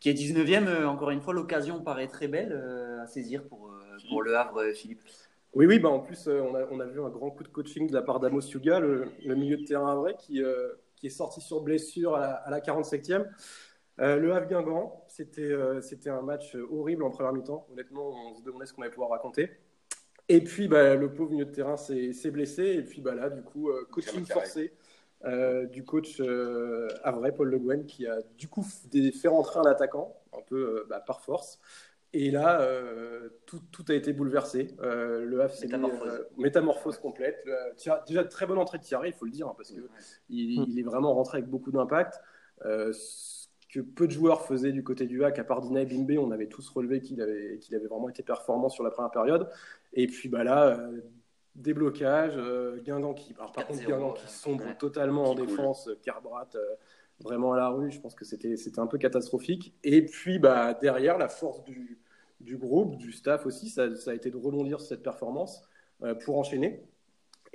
qui 0.00 0.10
est 0.10 0.14
19e. 0.14 0.84
encore 0.84 1.10
une 1.10 1.20
fois, 1.20 1.32
l'occasion 1.32 1.80
paraît 1.80 2.08
très 2.08 2.26
belle 2.26 2.52
à 3.00 3.06
saisir 3.06 3.44
pour, 3.44 3.72
pour 4.08 4.22
Le 4.22 4.36
Havre, 4.36 4.72
Philippe. 4.74 5.00
Oui, 5.54 5.64
oui, 5.66 5.78
bah 5.78 5.90
en 5.90 6.00
plus, 6.00 6.26
on, 6.26 6.56
a, 6.56 6.66
on 6.72 6.80
a 6.80 6.86
vu 6.86 7.00
un 7.00 7.08
grand 7.08 7.30
coup 7.30 7.44
de 7.44 7.48
coaching 7.48 7.86
de 7.86 7.92
la 7.92 8.02
part 8.02 8.18
d'Amos 8.18 8.40
Yuga, 8.40 8.80
le, 8.80 9.06
milieu 9.24 9.58
de 9.58 9.64
terrain 9.64 9.94
vrai, 9.94 10.16
qui, 10.18 10.42
qui 10.96 11.06
est 11.06 11.10
sorti 11.10 11.40
sur 11.40 11.60
blessure 11.60 12.16
à 12.16 12.20
la, 12.20 12.32
à 12.32 12.50
la 12.50 12.58
47e. 12.58 13.26
Euh, 14.02 14.16
le 14.16 14.34
Havre 14.34 14.48
Guingamp, 14.48 15.04
c'était 15.06 15.42
euh, 15.42 15.80
c'était 15.80 16.10
un 16.10 16.22
match 16.22 16.56
horrible 16.70 17.04
en 17.04 17.10
première 17.10 17.32
mi-temps. 17.32 17.66
Honnêtement, 17.70 18.10
on 18.30 18.34
se 18.34 18.42
demandait 18.42 18.66
ce 18.66 18.72
qu'on 18.72 18.82
allait 18.82 18.90
pouvoir 18.90 19.10
raconter. 19.10 19.50
Et 20.28 20.42
puis, 20.42 20.66
bah, 20.66 20.96
le 20.96 21.12
pauvre 21.12 21.30
milieu 21.30 21.44
de 21.44 21.52
terrain 21.52 21.76
s'est 21.76 22.30
blessé. 22.30 22.64
Et 22.64 22.82
puis, 22.82 23.00
bah, 23.00 23.14
là, 23.14 23.30
du 23.30 23.42
coup, 23.42 23.70
euh, 23.70 23.86
coaching 23.90 24.24
forcé 24.26 24.72
du 25.70 25.84
coach 25.84 26.20
Havre, 27.04 27.30
Paul 27.30 27.48
Le 27.48 27.58
Guen, 27.58 27.86
qui 27.86 28.08
a 28.08 28.18
du 28.36 28.48
coup 28.48 28.64
fait 28.64 29.28
rentrer 29.28 29.60
un 29.60 29.66
attaquant, 29.66 30.16
un 30.36 30.42
peu 30.42 30.84
bah, 30.88 30.98
par 30.98 31.20
force. 31.20 31.60
Et 32.12 32.32
là, 32.32 32.66
tout, 33.46 33.60
tout, 33.70 33.84
a 33.88 33.94
été 33.94 34.12
bouleversé. 34.12 34.74
le 34.80 35.40
Havre 35.40 35.54
s'est 35.54 35.66
métamorphose. 35.66 36.26
métamorphose 36.38 36.98
complète. 36.98 37.46
déjà, 38.08 38.24
très 38.24 38.46
bonne 38.46 38.58
entrée 38.58 38.78
de 38.78 38.82
Thierry, 38.82 39.10
il 39.10 39.14
faut 39.14 39.26
le 39.26 39.30
dire, 39.30 39.46
hein, 39.46 39.54
parce 39.56 39.70
qu'il 39.70 39.88
il 40.28 40.76
est 40.76 40.82
vraiment 40.82 41.14
rentré 41.14 41.38
avec 41.38 41.48
beaucoup 41.48 41.70
d'impact 41.70 42.20
que 43.72 43.80
peu 43.80 44.06
de 44.06 44.12
joueurs 44.12 44.42
faisaient 44.42 44.70
du 44.70 44.84
côté 44.84 45.06
du 45.06 45.24
hack, 45.24 45.38
à 45.38 45.44
part 45.44 45.62
Dina 45.62 45.84
Bimbe, 45.84 46.18
on 46.18 46.30
avait 46.30 46.46
tous 46.46 46.68
relevé 46.68 47.00
qu'il 47.00 47.22
avait, 47.22 47.58
qu'il 47.58 47.74
avait 47.74 47.86
vraiment 47.86 48.10
été 48.10 48.22
performant 48.22 48.68
sur 48.68 48.84
la 48.84 48.90
première 48.90 49.10
période. 49.10 49.48
Et 49.94 50.06
puis 50.06 50.28
bah 50.28 50.44
là, 50.44 50.78
euh, 50.78 51.00
déblocage, 51.54 52.34
euh, 52.36 52.82
Guingamp 52.82 53.14
qui, 53.14 53.34
alors, 53.38 53.50
par 53.50 53.66
contre 53.66 53.82
Guingamp 53.82 54.12
qui 54.12 54.28
sombre 54.28 54.76
totalement 54.78 55.24
en 55.24 55.34
défense, 55.34 55.88
Carbrat 56.04 56.50
euh, 56.54 56.60
vraiment 57.20 57.54
à 57.54 57.56
la 57.56 57.70
rue, 57.70 57.90
je 57.90 57.98
pense 57.98 58.14
que 58.14 58.26
c'était, 58.26 58.56
c'était 58.56 58.78
un 58.78 58.86
peu 58.86 58.98
catastrophique. 58.98 59.74
Et 59.82 60.04
puis 60.04 60.38
bah, 60.38 60.74
derrière, 60.74 61.16
la 61.16 61.30
force 61.30 61.64
du, 61.64 61.98
du 62.40 62.58
groupe, 62.58 62.98
du 62.98 63.10
staff 63.10 63.46
aussi, 63.46 63.70
ça, 63.70 63.96
ça, 63.96 64.10
a 64.10 64.14
été 64.14 64.30
de 64.30 64.36
rebondir 64.36 64.80
sur 64.80 64.88
cette 64.88 65.02
performance 65.02 65.66
pour 66.24 66.36
enchaîner. 66.36 66.84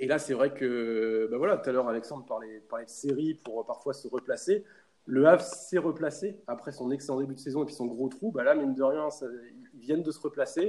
Et 0.00 0.06
là, 0.06 0.18
c'est 0.18 0.32
vrai 0.32 0.54
que, 0.54 1.28
bah 1.30 1.38
voilà, 1.38 1.58
tout 1.58 1.68
à 1.68 1.72
l'heure, 1.72 1.88
Alexandre 1.88 2.24
parlait, 2.24 2.60
parlait 2.68 2.86
de 2.86 2.90
série 2.90 3.34
pour 3.34 3.66
parfois 3.66 3.92
se 3.92 4.08
replacer. 4.08 4.64
Le 5.08 5.26
Havre 5.26 5.42
s'est 5.42 5.78
replacé 5.78 6.38
après 6.46 6.70
son 6.70 6.90
excellent 6.90 7.18
début 7.18 7.34
de 7.34 7.40
saison 7.40 7.62
et 7.62 7.64
puis 7.64 7.74
son 7.74 7.86
gros 7.86 8.08
trou. 8.08 8.30
Bah 8.30 8.44
là, 8.44 8.54
mine 8.54 8.74
de 8.74 8.82
rien, 8.82 9.08
ils 9.72 9.80
viennent 9.80 10.02
de 10.02 10.10
se 10.10 10.20
replacer. 10.20 10.68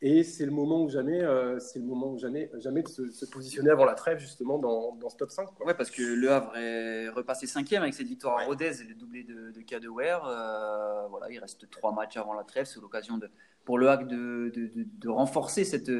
Et 0.00 0.24
c'est 0.24 0.46
le 0.46 0.52
moment 0.52 0.82
ou 0.82 0.88
jamais, 0.88 1.22
euh, 1.22 1.58
c'est 1.58 1.78
le 1.78 1.84
moment 1.84 2.12
ou 2.12 2.18
jamais, 2.18 2.50
jamais 2.56 2.82
de 2.82 2.88
se, 2.88 3.26
positionner 3.26 3.68
avant 3.68 3.84
la 3.84 3.92
trêve 3.94 4.18
justement 4.18 4.58
dans, 4.58 4.96
dans 4.96 5.10
ce 5.10 5.16
top 5.16 5.30
5. 5.30 5.48
Quoi. 5.54 5.66
Ouais, 5.66 5.74
parce 5.74 5.90
que 5.90 6.02
Le 6.02 6.30
Havre 6.30 6.56
est 6.56 7.10
repassé 7.10 7.46
cinquième 7.46 7.82
avec 7.82 7.92
cette 7.92 8.06
victoire 8.06 8.38
à 8.38 8.44
Rodez 8.46 8.80
et 8.80 8.84
le 8.84 8.94
doublé 8.94 9.22
de, 9.22 9.50
de 9.50 9.60
Cadeware. 9.60 10.26
Euh, 10.26 11.06
voilà, 11.08 11.30
il 11.30 11.38
reste 11.38 11.68
trois 11.68 11.92
matchs 11.92 12.16
avant 12.16 12.32
la 12.32 12.44
trêve. 12.44 12.64
C'est 12.64 12.80
l'occasion 12.80 13.18
de, 13.18 13.28
pour 13.66 13.78
Le 13.78 13.90
Havre 13.90 14.06
de, 14.06 14.50
de, 14.54 15.08
renforcer 15.10 15.64
cette, 15.64 15.90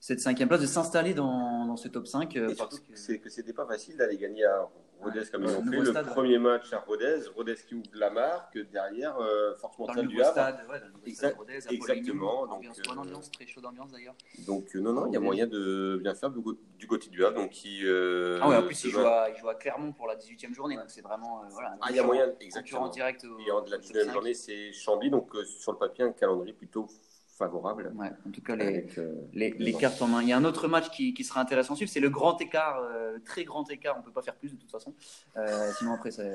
cette 0.00 0.20
cinquième 0.20 0.48
place, 0.48 0.60
de 0.60 0.66
s'installer 0.66 1.14
dans, 1.14 1.66
dans, 1.66 1.76
ce 1.76 1.88
top 1.88 2.06
5. 2.06 2.36
Euh, 2.36 2.54
parce 2.56 2.78
que 2.78 2.94
c'est 2.94 3.18
que 3.18 3.28
c'était 3.28 3.52
pas 3.52 3.66
facile 3.66 3.96
d'aller 3.96 4.16
gagner 4.16 4.44
à 4.44 4.68
Rodez 5.00 5.22
comme 5.30 5.44
ils 5.44 5.50
ont 5.50 5.64
fait. 5.64 5.78
Le 5.78 6.12
premier 6.12 6.38
match 6.38 6.72
à 6.72 6.78
Rodez, 6.80 7.20
Rodez 7.34 7.54
qui 7.66 7.74
ouvre 7.74 7.90
la 7.94 8.10
marque, 8.10 8.58
derrière, 8.72 9.16
euh, 9.18 9.54
Force 9.54 9.78
Mentale 9.78 10.08
du 10.08 10.20
Havre. 10.20 10.32
Stade, 10.32 10.66
ouais, 10.68 10.80
dans 10.80 10.86
le 11.04 11.12
stade 11.12 11.34
Rodez, 11.36 11.58
exactement. 11.70 12.46
Donc, 12.46 12.56
ambiance, 12.58 12.80
bonne 12.86 12.98
ambiance, 12.98 13.30
très 13.30 13.46
chaud 13.46 13.60
d'ambiance 13.60 13.92
d'ailleurs. 13.92 14.14
Donc, 14.46 14.74
euh, 14.74 14.80
non, 14.80 14.92
non, 14.92 15.06
il 15.06 15.14
y 15.14 15.16
a 15.16 15.20
moyen 15.20 15.46
de 15.46 15.98
bien 16.02 16.14
faire 16.14 16.30
du, 16.30 16.40
du 16.78 16.86
côté 16.86 17.10
du 17.10 17.24
Havre. 17.24 17.36
Donc, 17.36 17.52
euh, 17.66 18.38
ah 18.42 18.48
ouais, 18.48 18.56
en 18.56 18.62
plus, 18.62 18.84
il 18.84 18.90
joue, 18.90 19.00
à, 19.00 19.30
il 19.30 19.36
joue, 19.36 19.48
à, 19.48 19.54
Clermont 19.54 19.92
pour 19.92 20.06
la 20.06 20.16
18e 20.16 20.54
journée. 20.54 20.76
Donc, 20.76 20.86
c'est 20.88 21.02
vraiment. 21.02 21.42
Euh, 21.42 21.48
voilà, 21.50 21.76
ah, 21.80 21.86
il 21.90 21.96
y 21.96 22.00
a 22.00 22.04
moyen, 22.04 22.32
exactement. 22.40 22.88
direct. 22.88 23.24
Au, 23.24 23.38
Et 23.38 23.50
en, 23.50 23.64
la 23.64 23.78
19e 23.78 24.12
journée, 24.12 24.34
c'est 24.34 24.72
Chambly. 24.72 25.10
Donc, 25.10 25.30
sur 25.44 25.72
le 25.72 25.78
papier, 25.78 26.04
un 26.04 26.12
calendrier 26.12 26.52
plutôt 26.52 26.88
favorable. 27.38 27.92
Ouais, 27.94 28.10
en 28.26 28.30
tout 28.30 28.42
cas, 28.42 28.56
les, 28.56 28.86
euh, 28.98 29.14
les, 29.32 29.50
les, 29.50 29.72
cartes 29.72 30.02
en 30.02 30.08
main. 30.08 30.22
Il 30.22 30.28
y 30.28 30.32
a 30.32 30.36
un 30.36 30.44
autre 30.44 30.66
match 30.68 30.90
qui, 30.90 31.14
qui 31.14 31.24
sera 31.24 31.40
intéressant 31.40 31.74
à 31.74 31.76
suivre, 31.76 31.90
c'est 31.90 32.00
le 32.00 32.10
grand 32.10 32.38
écart, 32.40 32.80
euh, 32.82 33.18
très 33.24 33.44
grand 33.44 33.70
écart. 33.70 33.94
On 33.96 34.00
ne 34.00 34.04
peut 34.04 34.12
pas 34.12 34.22
faire 34.22 34.34
plus 34.34 34.52
de 34.52 34.56
toute 34.56 34.70
façon. 34.70 34.92
Euh, 35.36 35.70
sinon, 35.78 35.94
après, 35.94 36.10
c'est. 36.10 36.30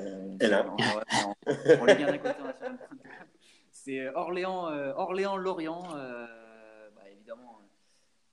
C'est 3.72 4.08
Orléans, 4.14 4.68
Orléans-Lorient. 4.96 5.82
Bah, 5.82 7.02
évidemment, 7.12 7.60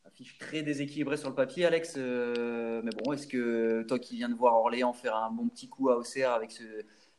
affiche 0.06 0.38
très 0.38 0.64
déséquilibrée 0.64 1.18
sur 1.18 1.28
le 1.28 1.36
papier, 1.36 1.66
Alex. 1.66 1.98
mais 1.98 2.90
bon, 3.04 3.12
est-ce 3.12 3.28
que 3.28 3.84
toi 3.84 4.00
qui 4.00 4.16
viens 4.16 4.30
de 4.30 4.36
voir 4.36 4.54
Orléans 4.54 4.94
faire 4.94 5.18
un 5.18 5.30
bon 5.30 5.50
petit 5.50 5.68
coup 5.68 5.90
à 5.90 5.98
Auxerre 5.98 6.32
avec 6.32 6.52
ce, 6.52 6.64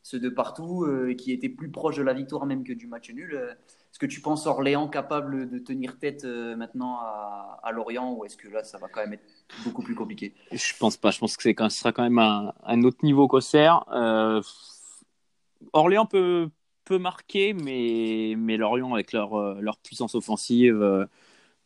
ce 0.02 0.16
de 0.16 0.30
partout, 0.30 0.88
qui 1.18 1.30
était 1.32 1.50
plus 1.50 1.70
proche 1.70 1.98
de 1.98 2.02
la 2.02 2.14
victoire 2.14 2.46
même 2.46 2.64
que 2.64 2.72
du 2.72 2.86
match 2.86 3.10
nul, 3.10 3.54
est-ce 3.92 3.98
que 3.98 4.07
tu 4.07 4.22
penses 4.22 4.46
Orléans 4.46 4.88
capable 4.88 5.50
de 5.50 5.59
tenir 5.59 5.98
tête 5.98 6.24
euh, 6.24 6.57
maintenant 6.57 6.98
à, 7.00 7.70
Lorient 7.72 8.14
ou 8.14 8.24
est-ce 8.24 8.38
que 8.38 8.48
là 8.48 8.64
ça 8.64 8.78
va 8.78 8.88
quand 8.88 9.02
même 9.02 9.12
être 9.12 9.24
beaucoup 9.64 9.83
plus 9.83 9.94
compliqué? 9.94 10.35
Je 10.50 10.72
pense 10.78 10.96
pas. 10.96 11.11
Je 11.11 11.18
pense 11.18 11.37
que 11.37 11.42
ce 11.42 11.68
sera 11.68 11.92
quand 11.92 12.02
même 12.02 12.18
un, 12.18 12.55
un 12.64 12.83
autre 12.85 13.05
niveau 13.05 13.28
qu'Auxerre. 13.28 13.85
Euh, 13.92 14.40
Orléans 15.74 16.07
peut, 16.07 16.48
peut 16.87 16.96
marquer, 16.96 17.52
mais, 17.52 18.35
mais 18.38 18.57
Lorient 18.57 18.94
avec 18.94 19.12
leur, 19.12 19.38
euh, 19.38 19.59
leur 19.61 19.76
puissance 19.76 20.14
offensive, 20.14 21.07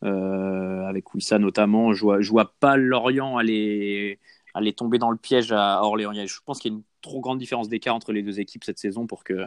avec 0.01 1.13
Wissa 1.13 1.39
notamment, 1.39 1.93
je 1.93 2.01
vois, 2.01 2.19
vois 2.19 2.53
pas 2.59 2.75
Lorient 2.75 3.37
aller, 3.37 4.19
aller 4.53 4.73
tomber 4.73 4.97
dans 4.97 5.11
le 5.11 5.17
piège 5.17 5.53
à 5.53 5.81
Orléans. 5.81 6.11
Je 6.13 6.39
pense 6.45 6.59
qu'il 6.59 6.73
y 6.73 6.75
a 6.75 6.77
une 6.77 6.83
trop 7.01 7.21
grande 7.21 7.39
différence 7.39 7.69
d'écart 7.69 7.95
entre 7.95 8.11
les 8.11 8.21
deux 8.21 8.41
équipes 8.41 8.65
cette 8.65 8.79
saison 8.79 9.07
pour 9.07 9.23
que, 9.23 9.45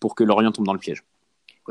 pour 0.00 0.16
que 0.16 0.24
Lorient 0.24 0.50
tombe 0.50 0.66
dans 0.66 0.72
le 0.72 0.80
piège 0.80 1.04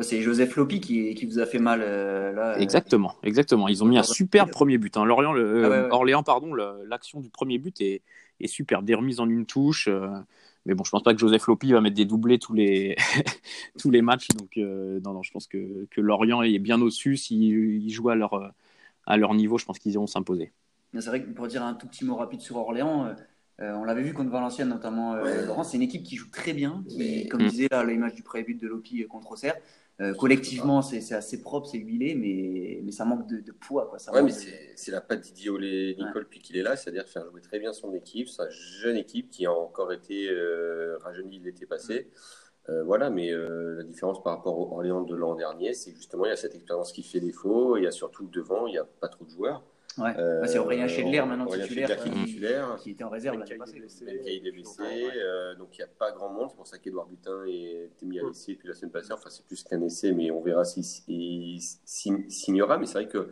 c'est 0.02 0.22
Joseph 0.22 0.56
Lopi 0.56 0.80
qui, 0.80 1.14
qui, 1.14 1.26
vous 1.28 1.38
a 1.40 1.46
fait 1.46 1.60
mal 1.60 1.82
euh, 1.84 2.32
là. 2.34 2.56
Euh, 2.56 2.60
exactement, 2.60 3.16
exactement. 3.22 3.68
Ils 3.68 3.84
ont 3.84 3.86
mis 3.86 3.98
un 3.98 4.04
super 4.04 4.50
premier 4.50 4.80
but. 4.80 4.98
Hein. 4.98 5.06
Lorient, 5.06 5.34
le, 5.34 5.66
euh, 5.66 5.88
ah 5.92 5.96
Orléans, 5.96 6.24
pardon, 6.24 6.56
l'action 6.56 7.20
du 7.20 7.30
premier 7.30 7.60
but 7.60 7.80
est, 7.80 8.02
est 8.40 8.48
super, 8.48 8.82
des 8.82 8.96
remises 8.96 9.20
en 9.20 9.30
une 9.30 9.46
touche. 9.46 9.88
mais 10.66 10.74
bon, 10.74 10.84
je 10.84 10.90
pense 10.90 11.04
pas 11.04 11.14
que 11.14 11.20
Joseph 11.20 11.46
Lopi 11.46 11.74
va 11.74 11.82
mettre 11.82 11.96
des 11.96 12.06
doublés 12.06 12.40
tous 12.40 12.54
les 12.54 12.96
tous 13.78 13.92
les 13.92 14.02
matchs. 14.02 14.30
Donc 14.30 14.58
non, 14.58 15.14
non, 15.14 15.22
je 15.22 15.32
pense 15.32 15.46
que, 15.46 15.86
que 15.92 16.02
Lorient 16.02 16.42
est 16.42 16.60
bien 16.60 16.82
au-dessus. 16.82 17.16
S'ils 17.16 17.92
jouent 17.92 18.10
à 18.10 18.16
leur 18.16 18.52
à 19.06 19.18
leur 19.18 19.36
niveau, 19.36 19.60
je 19.60 19.66
pense 19.66 19.78
qu'ils 19.78 19.92
iront 19.92 20.08
s'imposer. 20.08 20.54
C'est 20.94 21.08
vrai 21.08 21.24
que 21.24 21.30
pour 21.30 21.48
dire 21.48 21.64
un 21.64 21.74
tout 21.74 21.88
petit 21.88 22.06
mot 22.06 22.16
rapide 22.16 22.42
sur 22.42 22.58
Orléans. 22.58 23.14
on 23.60 23.84
l'avait 23.84 24.02
vu 24.02 24.14
contre 24.14 24.32
Valenciennes 24.32 24.70
notamment, 24.70 25.16
Laurent, 25.46 25.64
c'est 25.64 25.78
une 25.78 25.84
équipe 25.84 26.02
qui 26.02 26.16
joue 26.16 26.32
très 26.32 26.54
bien, 26.54 26.84
qui, 26.90 27.28
comme 27.28 27.44
mm. 27.44 27.50
disait 27.50 27.68
là 27.70 27.84
l'image 27.84 28.16
du 28.16 28.24
premier 28.24 28.44
but 28.44 28.60
de 28.60 28.68
Lopi 28.68 29.06
contre 29.08 29.34
Auxerre, 29.34 29.56
euh, 30.04 30.13
collectivement, 30.13 30.82
c'est 30.82 31.13
assez 31.13 31.42
propre, 31.42 31.68
c'est 31.68 31.78
huilé, 31.78 32.16
mais, 32.16 32.82
mais 32.84 32.92
ça 32.92 33.06
manque 33.06 33.28
de, 33.28 33.52
poids. 33.52 33.88
Quoi. 33.88 34.00
Ça 34.00 34.12
ouais, 34.12 34.22
mais 34.22 34.32
c'est 34.32 34.92
la 34.92 35.02
patte 35.02 35.22
Didier 35.22 35.52
Nicole 35.98 36.24
depuis 36.24 36.39
qu'il 36.39 36.58
est 36.58 36.62
là, 36.62 36.76
c'est-à-dire 36.76 37.08
faire 37.08 37.26
jouer 37.30 37.42
très 37.42 37.60
bien 37.60 37.74
son 37.74 37.94
équipe, 37.94 38.28
sa 38.28 38.50
jeune 38.50 38.98
équipe 38.98 39.30
qui 39.30 39.46
a 39.46 39.52
encore 39.52 39.94
été 39.94 40.30
euh, 40.30 40.98
rajeunie 41.00 41.39
l'été 41.39 41.66
passé. 41.66 42.10
Euh, 42.70 42.84
voilà, 42.84 43.10
mais 43.10 43.32
la 43.32 43.84
différence 43.84 44.22
par 44.24 44.38
rapport 44.38 44.58
au 44.60 44.74
Orléans 44.74 45.02
de 45.02 45.16
l'an 45.16 45.36
dernier, 45.36 45.74
c'est 45.74 45.94
justement 45.96 46.26
il 46.26 46.30
y 46.30 46.34
a 46.34 46.38
cette 46.38 46.56
expérience 46.56 46.92
qui 46.92 47.04
fait 47.04 47.20
défaut, 47.20 47.78
il 47.78 47.84
y 47.84 47.88
a 47.88 47.92
surtout 47.92 48.28
devant, 48.28 48.68
il 48.68 48.72
n'y 48.72 48.78
a 48.78 48.86
pas 48.86 49.08
trop 49.08 49.26
de 49.26 49.30
joueurs. 49.30 49.63
Ouais. 49.98 50.14
Euh, 50.18 50.46
c'est 50.46 50.58
Aurélien 50.58 50.88
Schindler 50.88 51.22
maintenant 51.22 51.46
titulaire, 51.46 51.98
qui, 51.98 52.10
titulaire, 52.10 52.76
qui 52.80 52.92
était 52.92 53.04
en 53.04 53.10
réserve 53.10 53.38
l'année 53.38 53.56
passée. 53.56 53.78
est 53.78 54.52
blessé, 54.52 54.82
euh, 54.82 55.56
donc 55.56 55.70
il 55.78 55.80
n'y 55.80 55.84
a 55.84 55.88
pas 55.88 56.12
grand 56.12 56.30
monde. 56.30 56.48
C'est 56.50 56.56
pour 56.56 56.68
ça 56.68 56.78
qu'Edouard 56.80 57.08
Butin 57.08 57.46
été 57.46 58.06
mis 58.06 58.20
à 58.20 58.24
l'essai 58.24 58.54
depuis 58.54 58.68
la 58.68 58.74
semaine 58.74 58.92
passée. 58.92 59.14
Enfin, 59.14 59.30
c'est 59.30 59.46
plus 59.46 59.64
qu'un 59.64 59.82
essai, 59.82 60.12
mais 60.12 60.32
on 60.32 60.42
verra 60.42 60.66
s'il 60.66 60.84
signera. 60.84 62.78
Mais 62.78 62.86
c'est 62.86 62.94
vrai 62.94 63.08
que 63.08 63.30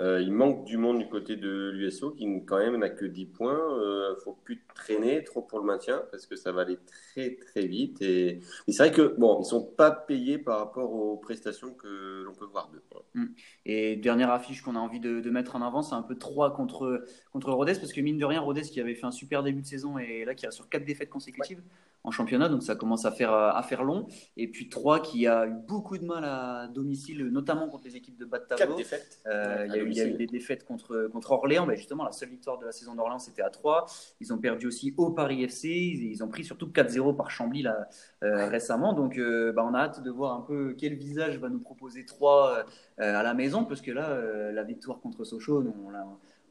euh, 0.00 0.22
il 0.22 0.32
manque 0.32 0.64
du 0.64 0.78
monde 0.78 0.98
du 0.98 1.08
côté 1.08 1.36
de 1.36 1.70
l'USO 1.70 2.12
qui 2.12 2.26
quand 2.46 2.58
même 2.58 2.76
n'a 2.76 2.88
que 2.88 3.04
10 3.04 3.26
points. 3.26 3.52
Il 3.52 3.82
euh, 3.82 4.14
ne 4.14 4.20
faut 4.20 4.32
plus 4.32 4.64
traîner 4.74 5.22
trop 5.22 5.42
pour 5.42 5.58
le 5.58 5.66
maintien 5.66 6.02
parce 6.10 6.26
que 6.26 6.34
ça 6.34 6.50
va 6.50 6.62
aller 6.62 6.78
très 7.12 7.36
très 7.36 7.66
vite. 7.66 8.00
Et, 8.00 8.40
c'est 8.68 8.78
vrai 8.78 8.92
que 8.92 9.14
bon, 9.18 9.40
ils 9.42 9.44
sont 9.44 9.64
pas 9.64 9.90
payés 9.90 10.38
par 10.38 10.58
rapport 10.58 10.92
aux 10.92 11.18
prestations 11.18 11.74
que 11.74 12.22
l'on 12.24 12.32
peut 12.32 12.46
voir 12.46 12.70
d'eux. 12.70 12.82
Mm. 13.14 13.26
Et 13.66 13.96
dernière 13.96 14.30
affiche 14.30 14.62
qu'on 14.62 14.76
a 14.76 14.78
envie 14.78 15.00
de, 15.00 15.30
mettre 15.30 15.56
en 15.56 15.62
avant, 15.62 15.82
c'est 15.82 15.94
un 15.94 16.02
peu 16.02 16.16
3 16.16 16.54
contre 16.54 17.04
contre 17.32 17.52
Rodez 17.52 17.74
parce 17.74 17.92
que 17.92 18.00
mine 18.00 18.18
de 18.18 18.24
rien, 18.24 18.40
Rodez 18.40 18.62
qui 18.62 18.80
avait 18.80 18.94
fait 18.94 19.06
un 19.06 19.10
super 19.10 19.42
début 19.42 19.62
de 19.62 19.66
saison 19.66 19.98
et 19.98 20.24
là 20.24 20.34
qui 20.34 20.46
a 20.46 20.50
sur 20.50 20.68
4 20.68 20.84
défaites 20.84 21.10
consécutives 21.10 21.62
en 22.04 22.10
championnat, 22.10 22.48
donc 22.48 22.62
ça 22.62 22.74
commence 22.74 23.04
à 23.04 23.12
faire, 23.12 23.32
à 23.32 23.62
faire 23.62 23.84
long. 23.84 24.06
Et 24.36 24.48
puis 24.48 24.68
3 24.68 25.00
qui 25.00 25.26
a 25.26 25.46
eu 25.46 25.54
beaucoup 25.54 25.96
de 25.98 26.04
mal 26.04 26.24
à 26.24 26.66
domicile, 26.68 27.24
notamment 27.28 27.68
contre 27.68 27.84
les 27.84 27.96
équipes 27.96 28.16
de 28.16 28.24
bas 28.24 28.40
de 28.40 28.44
tableau. 28.44 28.76
défaites. 28.76 29.20
Euh, 29.26 29.66
il, 29.68 29.74
y 29.74 29.78
a 29.78 29.82
eu, 29.82 29.90
il, 29.90 29.96
y 29.96 30.00
a 30.00 30.06
eu, 30.06 30.14
des 30.14 30.26
défaites 30.26 30.64
contre, 30.64 31.08
contre 31.12 31.30
Orléans. 31.30 31.64
mais 31.64 31.76
justement, 31.76 32.04
la 32.04 32.12
seule 32.12 32.30
victoire 32.30 32.58
de 32.58 32.66
la 32.66 32.72
saison 32.72 32.94
d'Orléans, 32.94 33.20
c'était 33.20 33.42
à 33.42 33.50
3. 33.50 33.86
Ils 34.20 34.32
ont 34.32 34.38
perdu 34.38 34.66
aussi 34.66 34.94
au 34.96 35.10
Paris 35.10 35.44
FC. 35.44 35.68
Ils, 35.68 36.24
ont 36.24 36.28
pris 36.28 36.44
surtout 36.44 36.66
4-0 36.66 37.16
par 37.16 37.30
Chambly 37.30 37.62
là, 37.62 37.88
euh, 38.24 38.48
récemment. 38.48 38.94
Donc 38.94 39.16
euh, 39.18 39.52
bah, 39.52 39.64
on 39.64 39.74
a 39.74 39.80
hâte 39.80 40.02
de 40.02 40.10
voir 40.10 40.36
un 40.36 40.42
peu 40.42 40.74
quel 40.76 40.94
visage 40.94 41.38
va 41.38 41.48
nous 41.48 41.60
proposer 41.60 42.04
3 42.04 42.64
à 42.98 43.22
la 43.22 43.34
maison, 43.34 43.64
parce 43.64 43.80
que 43.80 43.90
là, 43.90 44.20
la 44.52 44.62
victoire 44.64 45.00
contre 45.00 45.24
Sochaux, 45.24 45.62
on, 45.62 45.94
a, 45.94 46.04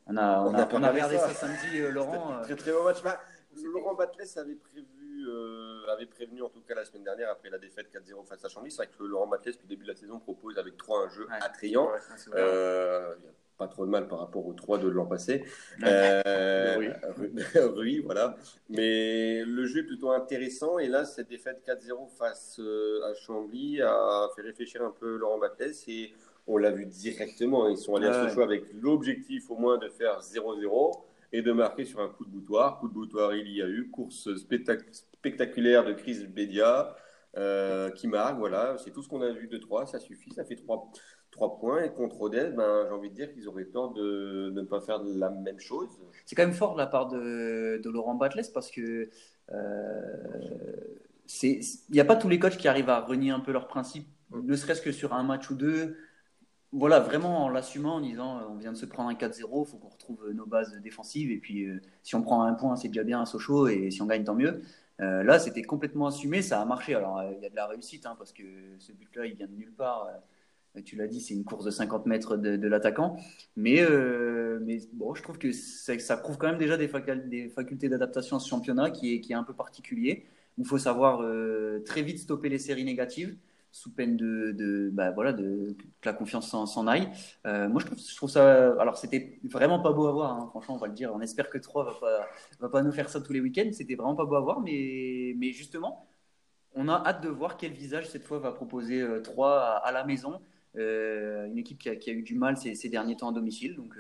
on, 0.08 0.18
a, 0.18 0.42
on, 0.42 0.54
a, 0.54 0.68
on 0.74 0.84
a 0.84 0.92
regardé 0.92 1.18
ça, 1.18 1.30
samedi, 1.30 1.82
Laurent. 1.92 2.42
Très 2.44 2.56
très 2.56 2.72
beau 2.72 2.84
match. 2.84 3.04
Bah, 3.04 3.20
Laurent 3.74 3.96
Batles 3.96 4.40
avait 4.40 4.56
prévu 4.56 5.01
euh, 5.32 5.92
avait 5.92 6.06
prévenu 6.06 6.42
en 6.42 6.50
tout 6.50 6.62
cas 6.62 6.76
la 6.76 6.86
semaine 6.86 7.04
dernière 7.04 7.30
après 7.30 7.50
la 7.50 7.58
défaite 7.58 7.88
4-0 7.94 8.26
face 8.26 8.44
à 8.44 8.50
Chambly. 8.50 8.72
C'est 8.72 8.78
vrai 8.78 8.88
que 8.88 9.04
Laurent 9.04 9.28
Batles, 9.28 9.52
depuis 9.52 9.64
le 9.64 9.70
début 9.70 9.84
de 9.84 9.90
la 9.90 9.96
saison, 9.96 10.20
propose 10.20 10.58
avec 10.58 10.78
3 10.78 11.06
un 11.06 11.10
jeu 11.10 11.28
attrayant. 11.42 11.90
Euh, 12.36 13.14
il 13.18 13.24
n'y 13.24 13.28
a 13.28 13.34
pas 13.58 13.68
trop 13.68 13.86
de 13.86 13.92
mal 13.92 14.08
par 14.08 14.20
rapport 14.20 14.46
aux 14.46 14.54
3 14.54 14.80
de 14.80 14.88
l'an 14.88 15.06
passé. 15.06 15.44
Euh, 15.84 16.92
oui, 17.76 18.00
voilà. 18.06 18.36
Mais 18.70 19.44
le 19.44 19.66
jeu 19.66 19.82
est 19.82 19.88
plutôt 19.88 20.12
intéressant. 20.12 20.80
Et 20.80 20.88
là, 20.88 21.06
cette 21.06 21.30
défaite 21.30 21.64
4-0 21.66 22.10
face 22.18 22.60
à 23.06 23.14
Chambly 23.14 23.82
a 23.82 24.30
fait 24.36 24.42
réfléchir 24.42 24.84
un 24.84 24.92
peu 24.92 25.18
Laurent 25.18 25.40
Batles. 25.40 25.74
Et 25.88 26.14
on 26.48 26.58
l'a 26.58 26.72
vu 26.72 26.86
directement. 26.86 27.70
Ils 27.70 27.78
sont 27.78 27.96
allés 27.96 28.08
à 28.08 28.28
ce 28.28 28.34
choix 28.34 28.44
avec 28.44 28.66
l'objectif 28.74 29.50
au 29.50 29.56
moins 29.56 29.78
de 29.78 29.90
faire 29.90 30.20
0-0 30.20 31.11
et 31.32 31.42
de 31.42 31.52
marquer 31.52 31.86
sur 31.86 32.00
un 32.00 32.10
coup 32.10 32.26
de 32.26 32.30
boutoir. 32.30 32.80
Coup 32.80 32.88
de 32.88 32.94
boutoir, 32.94 33.34
il 33.36 33.50
y 33.50 33.62
a 33.62 33.68
eu. 33.68 33.90
Course 33.90 34.30
spectaculaire 34.36 35.86
de 35.86 35.94
Chris 35.94 36.26
Bedia 36.28 36.96
euh, 37.38 37.90
qui 37.92 38.08
marque. 38.08 38.38
Voilà, 38.38 38.78
c'est 38.78 38.92
tout 38.92 39.02
ce 39.02 39.10
qu'on 39.10 39.22
a 39.22 39.32
vu 39.32 39.48
de 39.48 39.58
3. 39.58 39.86
Ça 39.86 40.00
suffit, 40.00 40.32
ça 40.34 40.44
fait 40.44 40.56
3, 40.56 40.92
3 41.32 41.60
points. 41.60 41.84
Et 41.84 41.94
contre 41.94 42.22
Odell, 42.22 42.54
ben, 42.54 42.86
j'ai 42.88 42.94
envie 42.94 43.10
de 43.10 43.16
dire 43.16 43.32
qu'ils 43.34 43.48
auraient 43.48 43.66
tort 43.66 43.94
de, 43.94 44.52
ne 44.54 44.62
pas 44.62 44.82
faire 44.82 45.02
la 45.04 45.30
même 45.30 45.60
chose. 45.60 45.90
C'est 46.26 46.36
quand 46.36 46.46
même 46.46 46.54
fort 46.54 46.74
de 46.74 46.80
la 46.80 46.88
part 46.88 47.08
de, 47.08 47.80
de 47.84 47.90
Laurent 47.90 48.16
Batles 48.16 48.52
parce 48.54 48.72
que. 48.72 49.10
Euh, 49.52 50.92
il 51.44 51.62
n'y 51.92 52.00
a 52.00 52.06
pas 52.06 52.18
tous 52.18 52.28
les 52.28 52.40
coachs 52.40 52.58
qui 52.58 52.68
arrivent 52.68 52.90
à 52.90 53.00
renier 53.00 53.32
un 53.32 53.40
peu 53.40 53.54
leurs 53.54 53.68
principes, 53.68 54.08
mm. 54.32 54.46
ne 54.46 54.56
serait-ce 54.56 54.82
que 54.82 54.92
sur 54.92 55.14
un 55.14 55.24
match 55.24 55.50
ou 55.50 55.56
deux 55.56 55.96
voilà, 56.74 57.02
vraiment 57.02 57.44
en 57.46 57.50
l'assumant, 57.50 57.96
en 57.96 58.02
disant 58.02 58.38
euh, 58.40 58.44
on 58.50 58.56
vient 58.56 58.72
de 58.72 58.78
se 58.78 58.86
prendre 58.86 59.10
un 59.10 59.14
4-0, 59.14 59.42
il 59.42 59.70
faut 59.70 59.78
qu'on 59.78 59.90
retrouve 59.90 60.26
euh, 60.26 60.34
nos 60.34 60.46
bases 60.46 60.74
défensives. 60.82 61.30
Et 61.30 61.38
puis, 61.38 61.66
euh, 61.66 61.82
si 62.02 62.16
on 62.16 62.22
prend 62.22 62.44
un 62.44 62.54
point, 62.54 62.78
c'est 62.78 62.88
déjà 62.88 63.04
bien 63.04 63.22
à 63.22 63.26
Sochaux. 63.26 63.68
Et 63.68 63.92
si 63.92 64.02
on 64.02 64.06
gagne, 64.06 64.24
tant 64.24 64.36
mieux. 64.36 64.62
là, 65.00 65.40
c'était 65.40 65.64
complètement 65.64 66.08
assumé, 66.08 66.42
ça 66.42 66.62
a 66.62 66.66
marché. 66.66 66.96
Alors, 66.96 67.24
il 67.36 67.42
y 67.44 67.46
a 67.46 67.50
de 67.50 67.56
la 67.56 67.68
réussite, 67.68 68.06
hein, 68.06 68.16
parce 68.18 68.32
que 68.32 68.44
ce 68.80 68.92
but-là, 68.94 69.26
il 69.26 69.36
vient 69.36 69.48
de 69.48 69.54
nulle 69.54 69.74
part. 69.74 70.08
tu 70.86 70.96
l'as 70.96 71.08
dit, 71.08 71.20
c'est 71.22 71.34
une 71.34 71.44
course 71.44 71.66
de 71.66 71.72
50 71.72 72.06
mètres 72.06 72.38
de, 72.38 72.68
l'attaquant. 72.68 73.18
Mais, 73.56 73.82
mais 74.62 74.80
bon, 74.94 75.16
je 75.16 75.24
trouve 75.24 75.40
que 75.40 75.52
ça, 75.52 76.18
prouve 76.18 76.38
quand 76.38 76.48
même 76.48 76.60
déjà 76.60 76.78
des, 76.78 76.88
facultés 76.88 77.90
d'adaptation 77.90 78.38
à 78.38 78.40
ce 78.40 78.48
championnat 78.48 78.92
qui 78.92 79.16
est, 79.16 79.22
qui 79.22 79.34
est 79.34 79.36
un 79.36 79.44
peu 79.44 79.54
particulier. 79.54 80.26
Il 80.58 80.66
faut 80.66 80.78
savoir 80.78 81.26
très 81.86 82.04
vite 82.04 82.20
stopper 82.20 82.50
les 82.50 82.60
séries 82.60 82.86
négatives 82.86 83.36
sous 83.72 83.94
peine 83.94 84.18
de, 84.18 84.52
de 84.52 84.90
bah, 84.92 85.12
voilà, 85.12 85.34
de, 85.34 85.76
que 86.02 86.10
la 86.10 86.14
confiance 86.14 86.50
s'en 86.50 86.88
aille. 86.88 87.10
Euh, 87.48 87.70
moi, 87.70 87.82
je 87.82 87.86
trouve, 87.88 88.00
je 88.00 88.16
trouve 88.16 88.30
ça. 88.30 88.74
Alors, 88.80 88.98
c'était 88.98 89.40
vraiment 89.44 89.80
pas 89.80 89.94
beau 89.94 90.08
à 90.08 90.12
voir, 90.12 90.34
hein, 90.34 90.48
franchement, 90.50 90.76
on 90.76 90.78
va 90.78 90.88
le 90.88 90.94
dire. 90.94 91.12
On 91.14 91.22
espère 91.22 91.50
que 91.50 91.58
3 91.58 91.86
va 91.86 91.94
pas, 92.00 92.28
va 92.60 92.70
pas 92.70 92.82
nous 92.84 92.92
faire 92.92 93.10
ça 93.10 93.22
tous 93.22 93.34
les 93.34 93.42
week-ends. 93.42 93.70
C'était 93.72 93.96
vraiment 93.96 94.16
pas 94.16 94.26
beau 94.26 94.36
à 94.36 94.42
voir, 94.42 94.62
mais, 94.62 95.34
mais 95.38 95.52
justement, 95.52 96.08
on 96.74 96.88
a 96.90 97.04
hâte 97.06 97.24
de 97.24 97.30
voir 97.30 97.58
quel 97.58 97.72
visage 97.74 98.10
cette 98.10 98.24
fois 98.24 98.40
va 98.40 98.52
proposer 98.52 99.06
3 99.24 99.50
euh, 99.50 99.88
à, 99.88 99.92
la 99.92 100.04
maison. 100.04 100.42
Euh, 100.78 101.48
une 101.48 101.58
équipe 101.58 101.80
qui 101.80 101.90
a, 101.90 101.96
qui 101.96 102.10
a, 102.10 102.14
eu 102.14 102.24
du 102.24 102.36
mal 102.36 102.58
ces, 102.58 102.90
derniers 102.90 103.18
temps 103.18 103.30
à 103.30 103.34
domicile. 103.34 103.76
Donc, 103.76 103.96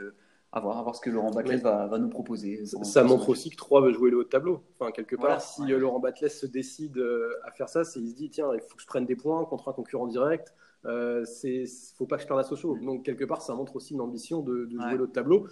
à 0.54 0.60
voir, 0.60 0.78
à 0.78 0.84
voir 0.84 0.96
ce 0.96 1.02
que 1.02 1.10
Laurent 1.10 1.32
Batles 1.32 1.62
va, 1.62 1.88
va, 1.88 1.98
nous 1.98 2.10
proposer. 2.10 2.66
Ça, 2.66 3.04
montre 3.04 3.30
aussi 3.30 3.50
que 3.50 3.56
3 3.56 3.82
veut 3.82 3.94
jouer 3.94 4.12
le 4.12 4.18
haut 4.18 4.24
de 4.24 4.30
tableau. 4.30 4.64
Enfin, 4.78 4.92
quelque 4.92 5.16
part, 5.16 5.42
si 5.42 5.72
euh, 5.72 5.80
Laurent 5.80 6.00
Batles 6.00 6.30
se 6.30 6.46
décide 6.46 6.98
euh, 6.98 7.40
à 7.46 7.52
faire 7.52 7.70
ça, 7.70 7.86
c'est 7.86 8.02
il 8.02 8.10
se 8.10 8.16
dit 8.16 8.30
tiens, 8.30 8.50
il 8.54 8.60
faut 8.60 8.76
que 8.76 8.82
je 8.82 8.88
prenne 8.88 9.06
des 9.06 9.16
points 9.16 9.46
contre 9.46 9.70
un 9.70 9.74
concurrent 9.74 10.08
direct. 10.08 10.54
Euh, 10.86 11.24
c'est 11.26 11.66
faut 11.96 12.06
pas 12.08 12.18
que 12.18 12.24
je 12.24 12.28
perde 12.28 12.40
à 12.40 12.44
Sochaux. 12.44 12.78
Donc 12.82 13.06
quelque 13.06 13.24
part, 13.24 13.42
ça 13.42 13.54
montre 13.54 13.76
aussi 13.76 13.94
une 13.94 14.02
ambition 14.02 14.42
de, 14.42 14.66
de 14.66 14.78
jouer 14.78 14.98
le 14.98 15.04
haut 15.04 15.08
de 15.08 15.12
tableau. 15.12 15.48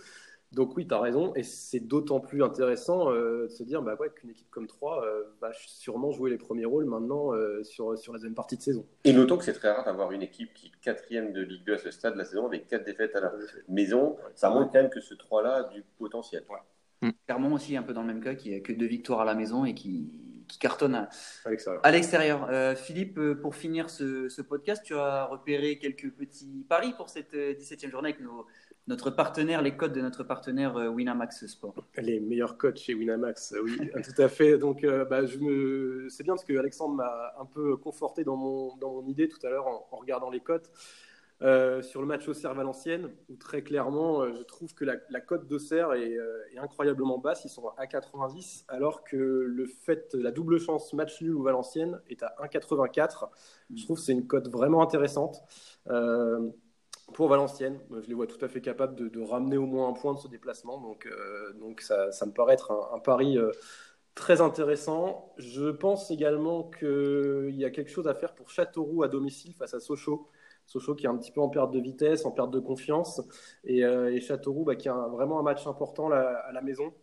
Donc 0.52 0.76
oui, 0.76 0.88
tu 0.88 0.94
as 0.96 1.00
raison, 1.00 1.34
et 1.36 1.44
c'est 1.44 1.80
d'autant 1.80 2.20
plus 2.20 2.44
intéressant 2.44 3.12
euh, 3.12 3.44
de 3.44 3.48
se 3.50 3.62
dire 3.62 3.84
bah, 3.84 3.96
ouais, 4.00 4.10
qu'une 4.10 4.32
équipe 4.32 4.50
comme 4.50 4.66
3 4.66 5.06
euh, 5.06 5.24
va 5.42 5.52
sûrement 5.54 6.12
jouer 6.12 6.32
les 6.32 6.40
premiers 6.40 6.66
rôles 6.66 6.86
maintenant 6.86 7.34
euh, 7.34 7.64
sur, 7.64 7.96
sur 8.00 8.14
la 8.14 8.18
deuxième 8.18 8.34
partie 8.34 8.58
de 8.58 8.64
saison. 8.64 8.84
Et 9.04 9.14
notons 9.14 9.38
que 9.38 9.44
c'est 9.44 9.54
très 9.54 9.72
rare 9.72 9.86
d'avoir 9.86 10.12
une 10.12 10.24
équipe 10.24 10.52
qui 10.56 10.68
est 10.68 10.72
quatrième 10.82 11.34
de 11.34 11.42
Ligue 11.42 11.64
2 11.66 11.74
à 11.76 11.78
ce 11.78 11.92
stade 11.92 12.14
de 12.14 12.18
la 12.18 12.26
saison 12.26 12.48
avec 12.48 12.68
quatre 12.68 12.84
défaites 12.84 13.16
à 13.16 13.22
la 13.22 13.32
maison. 13.68 14.18
Ça 14.34 14.50
montre 14.50 14.72
quand 14.72 14.82
même 14.82 14.90
que 14.90 15.02
ce 15.02 15.14
3-là 15.14 15.56
a 15.56 15.64
du 15.66 15.84
potentiel. 16.00 16.44
Ouais. 16.50 17.12
Clermont 17.28 17.54
aussi 17.54 17.78
un 17.78 17.84
peu 17.84 17.94
dans 17.94 18.02
le 18.02 18.08
même 18.08 18.24
cas, 18.24 18.34
qui 18.34 18.54
a 18.56 18.60
que 18.60 18.74
deux 18.74 18.88
victoires 18.88 19.22
à 19.22 19.26
la 19.26 19.36
maison 19.36 19.66
et 19.66 19.76
qui, 19.76 20.12
qui 20.48 20.58
cartonne 20.58 20.96
à, 20.96 21.92
l'extérieur. 21.92 22.50
Philippe, 22.76 23.20
pour 23.42 23.56
finir 23.56 23.90
ce, 23.92 24.28
ce, 24.30 24.42
podcast, 24.42 24.82
tu 24.84 24.96
as 24.96 25.26
repéré 25.26 25.78
quelques 25.78 26.12
petits 26.12 26.66
paris 26.68 26.94
pour 26.98 27.10
cette 27.10 27.36
17e 27.36 27.92
journée 27.92 28.10
avec 28.10 28.22
nos 28.22 28.48
notre 28.90 29.12
partenaire, 29.12 29.62
les 29.62 29.78
codes 29.78 29.94
de 29.94 30.02
notre 30.02 30.24
partenaire 30.24 30.76
euh, 30.76 30.88
Winamax 30.88 31.46
Sport. 31.46 31.76
Les 31.98 32.20
meilleurs 32.20 32.58
codes 32.58 32.78
chez 32.78 32.96
Winamax, 32.96 33.54
oui, 33.64 33.78
tout 34.04 34.22
à 34.22 34.28
fait. 34.28 34.58
Donc, 34.58 34.84
euh, 34.84 35.06
bah, 35.06 35.28
je 35.28 35.38
me... 35.38 36.08
c'est 36.10 36.24
bien 36.24 36.34
parce 36.34 36.44
que 36.44 36.58
Alexandre 36.58 36.96
m'a 36.96 37.36
un 37.40 37.46
peu 37.46 37.78
conforté 37.78 38.24
dans 38.24 38.36
mon, 38.36 38.76
dans 38.78 38.94
mon 38.94 39.08
idée 39.08 39.30
tout 39.30 39.38
à 39.46 39.50
l'heure 39.52 39.68
en, 39.68 39.96
regardant 39.96 40.32
les 40.32 40.40
cotes. 40.40 40.72
Euh, 41.42 41.82
sur 41.82 42.02
le 42.02 42.08
match 42.08 42.28
Auxerre-Valenciennes, 42.28 43.12
où 43.30 43.38
très 43.38 43.62
clairement, 43.62 44.28
je 44.28 44.42
trouve 44.42 44.74
que 44.74 44.84
la, 44.84 44.96
la 45.10 45.22
cote 45.22 45.48
d'Auxerre 45.48 45.94
est, 45.94 46.18
est, 46.52 46.58
incroyablement 46.58 47.18
basse. 47.18 47.46
Ils 47.46 47.50
sont 47.50 47.70
à 47.78 47.86
1,90, 47.86 48.66
alors 48.68 49.06
que 49.06 49.16
le 49.16 49.66
fait, 49.66 50.14
la 50.16 50.32
double 50.32 50.60
chance 50.60 50.92
match 50.92 51.22
nul 51.22 51.36
ou 51.36 51.44
Valenciennes 51.44 52.02
est 52.10 52.24
à 52.24 52.36
1,84. 52.42 53.30
Je 53.74 53.84
trouve 53.86 53.98
que 53.98 54.04
c'est 54.04 54.12
une 54.12 54.28
cote 54.28 54.50
vraiment 54.50 54.82
intéressante. 54.82 55.42
Pour 57.14 57.28
Valenciennes, 57.28 57.80
je 57.92 58.08
les 58.08 58.14
vois 58.14 58.28
tout 58.28 58.44
à 58.44 58.48
fait 58.48 58.62
capables 58.62 58.96
de, 58.96 59.22
ramener 59.22 59.58
au 59.58 59.66
moins 59.66 59.90
un 59.90 59.94
point 59.94 60.14
de 60.14 60.20
ce 60.20 60.28
déplacement. 60.28 60.80
Donc, 60.80 61.06
euh, 61.06 61.54
donc 61.54 61.82
ça, 61.82 62.10
me 62.26 62.32
paraît 62.32 62.54
être 62.54 62.72
un, 62.94 63.00
pari 63.00 63.38
euh, 63.38 63.52
très 64.16 64.42
intéressant. 64.42 65.34
Je 65.38 65.70
pense 65.70 66.12
également 66.12 66.70
qu'il 66.70 67.56
y 67.56 67.66
a 67.66 67.70
quelque 67.70 67.92
chose 67.92 68.08
à 68.08 68.16
faire 68.16 68.34
pour 68.36 68.50
Châteauroux 68.50 69.04
à 69.04 69.08
domicile 69.08 69.54
face 69.54 69.74
à 69.74 69.80
Sochaux. 69.80 70.28
Sochaux 70.66 70.96
qui 70.96 71.06
est 71.06 71.10
un 71.10 71.18
petit 71.18 71.32
peu 71.32 71.42
en 71.42 71.50
perte 71.50 71.72
de 71.72 71.80
vitesse, 71.80 72.26
en 72.26 72.32
perte 72.32 72.52
de 72.52 72.60
confiance. 72.60 73.22
Et, 73.64 73.84
euh, 73.84 74.20
Châteauroux 74.20 74.66
bah, 74.66 74.76
qui 74.76 74.90
a 74.90 75.08
vraiment 75.08 75.40
un 75.40 75.44
match 75.44 75.66
important 75.68 76.12
à 76.12 76.52
la 76.52 76.62
maison. 76.62 76.94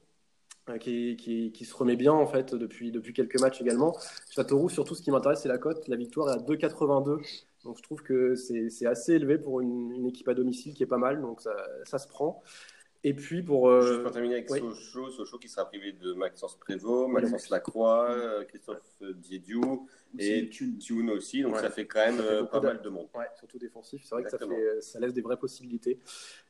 Qui, 0.80 1.16
qui, 1.16 1.64
se 1.64 1.76
remet 1.76 1.94
bien 1.94 2.12
en 2.12 2.26
fait 2.26 2.52
depuis, 2.52 2.90
depuis 2.90 3.12
quelques 3.12 3.40
matchs 3.40 3.60
également. 3.60 3.96
Châteauroux, 4.30 4.68
surtout 4.68 4.96
ce 4.96 5.02
qui 5.02 5.12
m'intéresse, 5.12 5.42
c'est 5.42 5.48
la 5.48 5.58
cote. 5.58 5.86
La 5.86 5.94
victoire 5.94 6.28
est 6.28 6.32
à 6.32 6.42
2,82. 6.42 7.20
Donc 7.66 7.76
je 7.78 7.82
trouve 7.82 8.02
que 8.02 8.34
c'est 8.36 8.86
assez 8.86 9.14
élevé 9.14 9.38
pour 9.38 9.60
une, 9.60 10.06
équipe 10.06 10.28
à 10.28 10.34
domicile 10.34 10.72
qui 10.74 10.84
est 10.84 10.86
pas 10.86 10.98
mal, 10.98 11.20
donc 11.20 11.40
ça, 11.40 11.98
se 11.98 12.08
prend. 12.08 12.42
Et 13.04 13.12
puis 13.14 13.42
pour. 13.42 13.68
Euh, 13.68 13.82
Juste 13.82 14.02
pour 14.02 14.12
terminer 14.12 14.34
avec 14.36 14.48
Sochaux, 14.48 15.10
Sochaux 15.10 15.38
qui 15.38 15.48
sera 15.48 15.64
privé 15.66 15.92
de 15.92 16.12
Maxence 16.12 16.56
Prévost, 16.56 17.12
Maxence 17.12 17.50
Lacroix, 17.50 18.10
euh, 18.10 18.44
Christophe 18.44 18.82
Diediou 19.00 19.88
et 20.18 20.48
Thune. 20.48 21.10
Aussi, 21.10 21.42
donc 21.42 21.56
ça 21.58 21.70
fait 21.70 21.86
quand 21.86 22.04
même 22.04 22.20
euh, 22.20 22.44
pas 22.44 22.60
mal 22.60 22.80
de 22.80 22.88
monde. 22.88 23.08
Ouais, 23.14 23.26
surtout 23.36 23.58
défensif, 23.58 24.02
c'est 24.04 24.14
vrai 24.14 24.24
que 24.24 24.30
ça, 24.30 24.38
fait, 24.38 24.80
ça, 24.80 24.98
laisse 24.98 25.12
des 25.12 25.20
vraies 25.20 25.36
possibilités. 25.36 26.00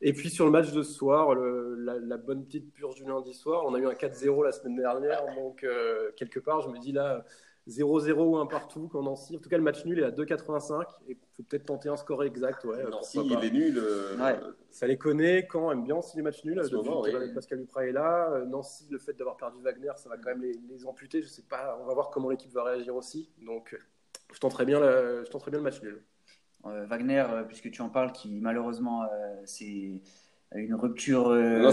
Et 0.00 0.12
puis 0.12 0.30
sur 0.30 0.44
le 0.44 0.50
match 0.50 0.72
de 0.72 0.82
ce 0.82 0.92
soir, 0.92 1.34
la, 1.34 2.16
bonne 2.16 2.44
petite 2.44 2.72
purge 2.72 2.94
du 2.94 3.04
lundi 3.04 3.34
soir, 3.34 3.64
on 3.66 3.74
a 3.74 3.78
eu 3.78 3.86
un 3.86 3.92
4-0 3.92 4.44
la 4.44 4.52
semaine 4.52 4.76
dernière, 4.76 5.24
donc 5.34 5.66
quelque 6.16 6.40
part 6.40 6.60
je 6.60 6.68
me 6.68 6.78
dis 6.78 6.92
là 6.92 7.24
0-0 7.68 8.12
ou 8.12 8.36
un 8.36 8.46
partout 8.46 8.88
quand 8.88 9.02
Nancy. 9.02 9.36
En 9.36 9.40
tout 9.40 9.48
cas, 9.48 9.56
le 9.56 9.62
match 9.62 9.84
nul 9.84 9.98
est 9.98 10.04
à 10.04 10.10
2,85 10.10 10.82
et 11.08 11.12
il 11.12 11.16
faut 11.36 11.42
peut-être 11.42 11.66
tenter 11.66 11.88
un 11.88 11.96
score 11.96 12.24
exact. 12.24 12.64
Ouais, 12.64 12.84
Nancy, 12.90 13.18
il 13.24 13.44
est 13.44 13.50
nul. 13.50 13.78
Ouais. 14.18 14.38
Ça 14.70 14.86
les 14.86 14.96
connaît. 14.96 15.46
Quand 15.46 15.72
aime 15.72 15.84
bien 15.84 15.96
aussi 15.96 16.16
les 16.16 16.22
matchs 16.22 16.44
nuls. 16.44 16.60
Pascal 17.34 17.58
Duprat 17.58 17.86
est 17.86 17.92
là. 17.92 18.44
Nancy, 18.46 18.86
le 18.90 18.98
fait 18.98 19.14
d'avoir 19.14 19.36
perdu 19.36 19.60
Wagner, 19.62 19.92
ça 19.96 20.08
va 20.08 20.16
quand 20.16 20.30
même 20.30 20.42
les, 20.42 20.58
les, 20.68 20.86
amputer. 20.86 21.22
Je 21.22 21.28
sais 21.28 21.42
pas. 21.42 21.78
On 21.82 21.86
va 21.86 21.94
voir 21.94 22.10
comment 22.10 22.30
l'équipe 22.30 22.52
va 22.52 22.64
réagir 22.64 22.94
aussi. 22.94 23.30
Donc, 23.44 23.76
je 24.32 24.38
tenterai 24.38 24.64
bien, 24.64 24.80
le, 24.80 25.24
je 25.24 25.30
tenterai 25.30 25.50
bien 25.50 25.60
le 25.60 25.64
match 25.64 25.82
nul. 25.82 26.02
Wagner, 26.64 27.24
puisque 27.46 27.70
tu 27.70 27.80
en 27.80 27.88
parles, 27.88 28.10
qui 28.12 28.40
malheureusement, 28.40 29.04
c'est 29.44 30.02
une 30.54 30.74
rupture 30.74 31.28
euh, 31.28 31.70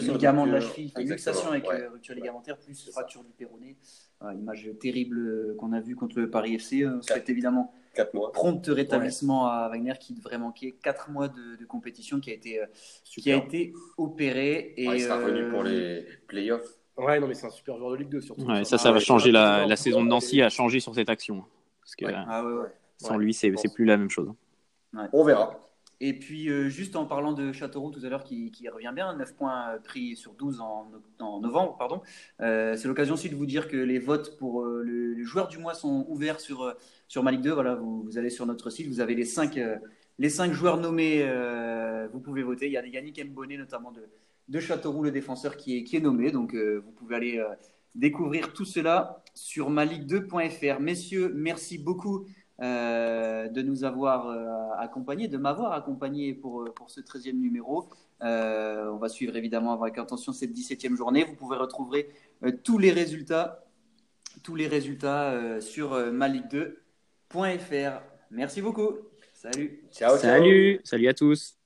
du 0.00 0.10
ligament 0.10 0.46
de 0.46 0.52
la 0.52 0.60
cheville, 0.60 0.92
une 0.98 1.08
luxation 1.08 1.48
avec 1.48 1.66
euh, 1.66 1.90
rupture 1.90 2.14
ligamentaire 2.14 2.58
plus 2.58 2.90
fracture 2.90 3.22
du 3.22 3.32
péroné. 3.32 3.76
Image 4.22 4.70
terrible 4.80 5.18
euh, 5.18 5.56
qu'on 5.58 5.72
a 5.72 5.80
vue 5.80 5.96
contre 5.96 6.18
le 6.18 6.30
Paris 6.30 6.54
FC. 6.54 6.86
On 6.86 7.02
souhaite 7.02 7.28
évidemment 7.28 7.72
mois. 8.14 8.32
prompt 8.32 8.66
rétablissement 8.68 9.46
à 9.46 9.68
Wagner 9.68 9.94
qui 9.98 10.14
devrait 10.14 10.38
manquer 10.38 10.76
4 10.82 11.10
mois 11.10 11.28
de, 11.28 11.64
compétition 11.66 12.20
qui 12.20 12.30
a 12.30 12.34
été, 12.34 12.60
qui 13.04 13.32
a 13.32 13.36
été 13.36 13.72
opéré. 13.96 14.74
Et, 14.76 14.84
il 14.84 15.00
sera 15.00 15.16
revenu 15.16 15.50
pour 15.50 15.62
les 15.62 16.04
playoffs. 16.26 16.78
Ouais, 16.96 17.18
non, 17.18 17.28
mais 17.28 17.34
c'est 17.34 17.46
un 17.46 17.50
super 17.50 17.78
joueur 17.78 17.92
de 17.92 17.96
Ligue 17.96 18.10
2 18.10 18.20
surtout. 18.20 18.64
ça, 18.64 18.76
ça, 18.76 18.92
va 18.92 19.00
changer 19.00 19.32
la, 19.32 19.66
la 19.66 19.76
saison 19.76 20.02
de 20.04 20.08
Nancy 20.08 20.42
a 20.42 20.50
changé 20.50 20.80
sur 20.80 20.94
cette 20.94 21.08
action. 21.08 21.44
Parce 21.80 21.96
que 21.96 22.04
ah 22.08 22.44
sans 22.98 23.16
lui, 23.16 23.32
c'est 23.32 23.52
plus 23.74 23.84
la 23.84 23.96
même 23.96 24.10
chose. 24.10 24.30
On 25.12 25.24
verra. 25.24 25.58
Et 26.02 26.14
puis, 26.14 26.48
euh, 26.48 26.70
juste 26.70 26.96
en 26.96 27.04
parlant 27.04 27.34
de 27.34 27.52
Châteauroux 27.52 27.90
tout 27.90 28.04
à 28.04 28.08
l'heure, 28.08 28.24
qui, 28.24 28.50
revient 28.72 28.92
bien, 28.94 29.14
9 29.14 29.34
points 29.34 29.78
pris 29.84 30.16
sur 30.16 30.32
12 30.32 30.60
en, 30.60 30.90
novembre, 31.40 31.76
pardon. 31.76 32.00
Euh, 32.40 32.74
c'est 32.76 32.88
l'occasion 32.88 33.14
aussi 33.14 33.28
de 33.28 33.34
vous 33.36 33.44
dire 33.44 33.68
que 33.68 33.76
les 33.76 33.98
votes 33.98 34.38
pour 34.38 34.62
euh, 34.62 34.82
le, 34.82 35.22
joueur 35.24 35.48
du 35.48 35.58
mois 35.58 35.74
sont 35.74 36.06
ouverts 36.08 36.40
sur, 36.40 36.74
sur 37.06 37.22
ma 37.22 37.30
Ligue 37.30 37.42
2. 37.42 37.52
Voilà, 37.52 37.74
vous, 37.74 38.16
allez 38.16 38.30
sur 38.30 38.46
notre 38.46 38.70
site, 38.70 38.88
vous 38.88 39.00
avez 39.00 39.14
les 39.14 39.26
5, 39.26 39.60
les 40.18 40.30
cinq 40.30 40.52
joueurs 40.52 40.78
nommés, 40.78 41.22
vous 42.10 42.20
pouvez 42.20 42.42
voter. 42.42 42.66
Il 42.66 42.72
y 42.72 42.78
a 42.78 42.86
Yannick 42.86 43.22
Mbonnet, 43.22 43.58
notamment 43.58 43.92
de, 43.92 44.00
de 44.48 44.60
Châteauroux, 44.60 45.02
le 45.02 45.10
défenseur, 45.10 45.58
qui 45.58 45.76
est, 45.76 45.84
qui 45.84 45.96
est 45.96 46.00
nommé. 46.00 46.30
Donc, 46.30 46.54
vous 46.54 46.92
pouvez 46.92 47.16
aller 47.16 47.44
découvrir 47.94 48.54
tout 48.54 48.64
cela 48.64 49.22
sur 49.34 49.70
maligue2.fr. 49.70 50.80
Messieurs, 50.80 51.30
merci 51.34 51.76
beaucoup 51.76 52.26
euh, 52.60 53.48
de 53.48 53.62
nous 53.62 53.84
avoir 53.84 54.28
euh, 54.28 54.70
accompagnés, 54.78 55.28
de 55.28 55.38
m'avoir 55.38 55.72
accompagné 55.72 56.34
pour, 56.34 56.62
euh, 56.62 56.74
pour 56.74 56.90
ce 56.90 57.00
13e 57.00 57.32
numéro. 57.32 57.88
on 58.20 58.96
va 58.96 59.08
suivre 59.08 59.34
évidemment 59.36 59.80
avec 59.80 59.96
attention 59.96 60.32
cette 60.32 60.52
17e 60.52 60.94
journée. 60.94 61.24
Vous 61.24 61.34
pouvez 61.34 61.56
retrouver 61.56 62.10
tous 62.62 62.76
les 62.76 62.92
résultats, 62.92 63.64
tous 64.42 64.56
les 64.56 64.66
résultats 64.66 65.60
sur 65.60 65.94
malique2.fr. 65.94 68.02
Merci 68.30 68.60
beaucoup. 68.60 68.90
Salut. 69.32 69.82
Ciao, 69.90 70.18
ciao. 70.18 70.18
Salut. 70.18 70.80
Salut 70.84 71.08
à 71.08 71.14
tous. 71.14 71.56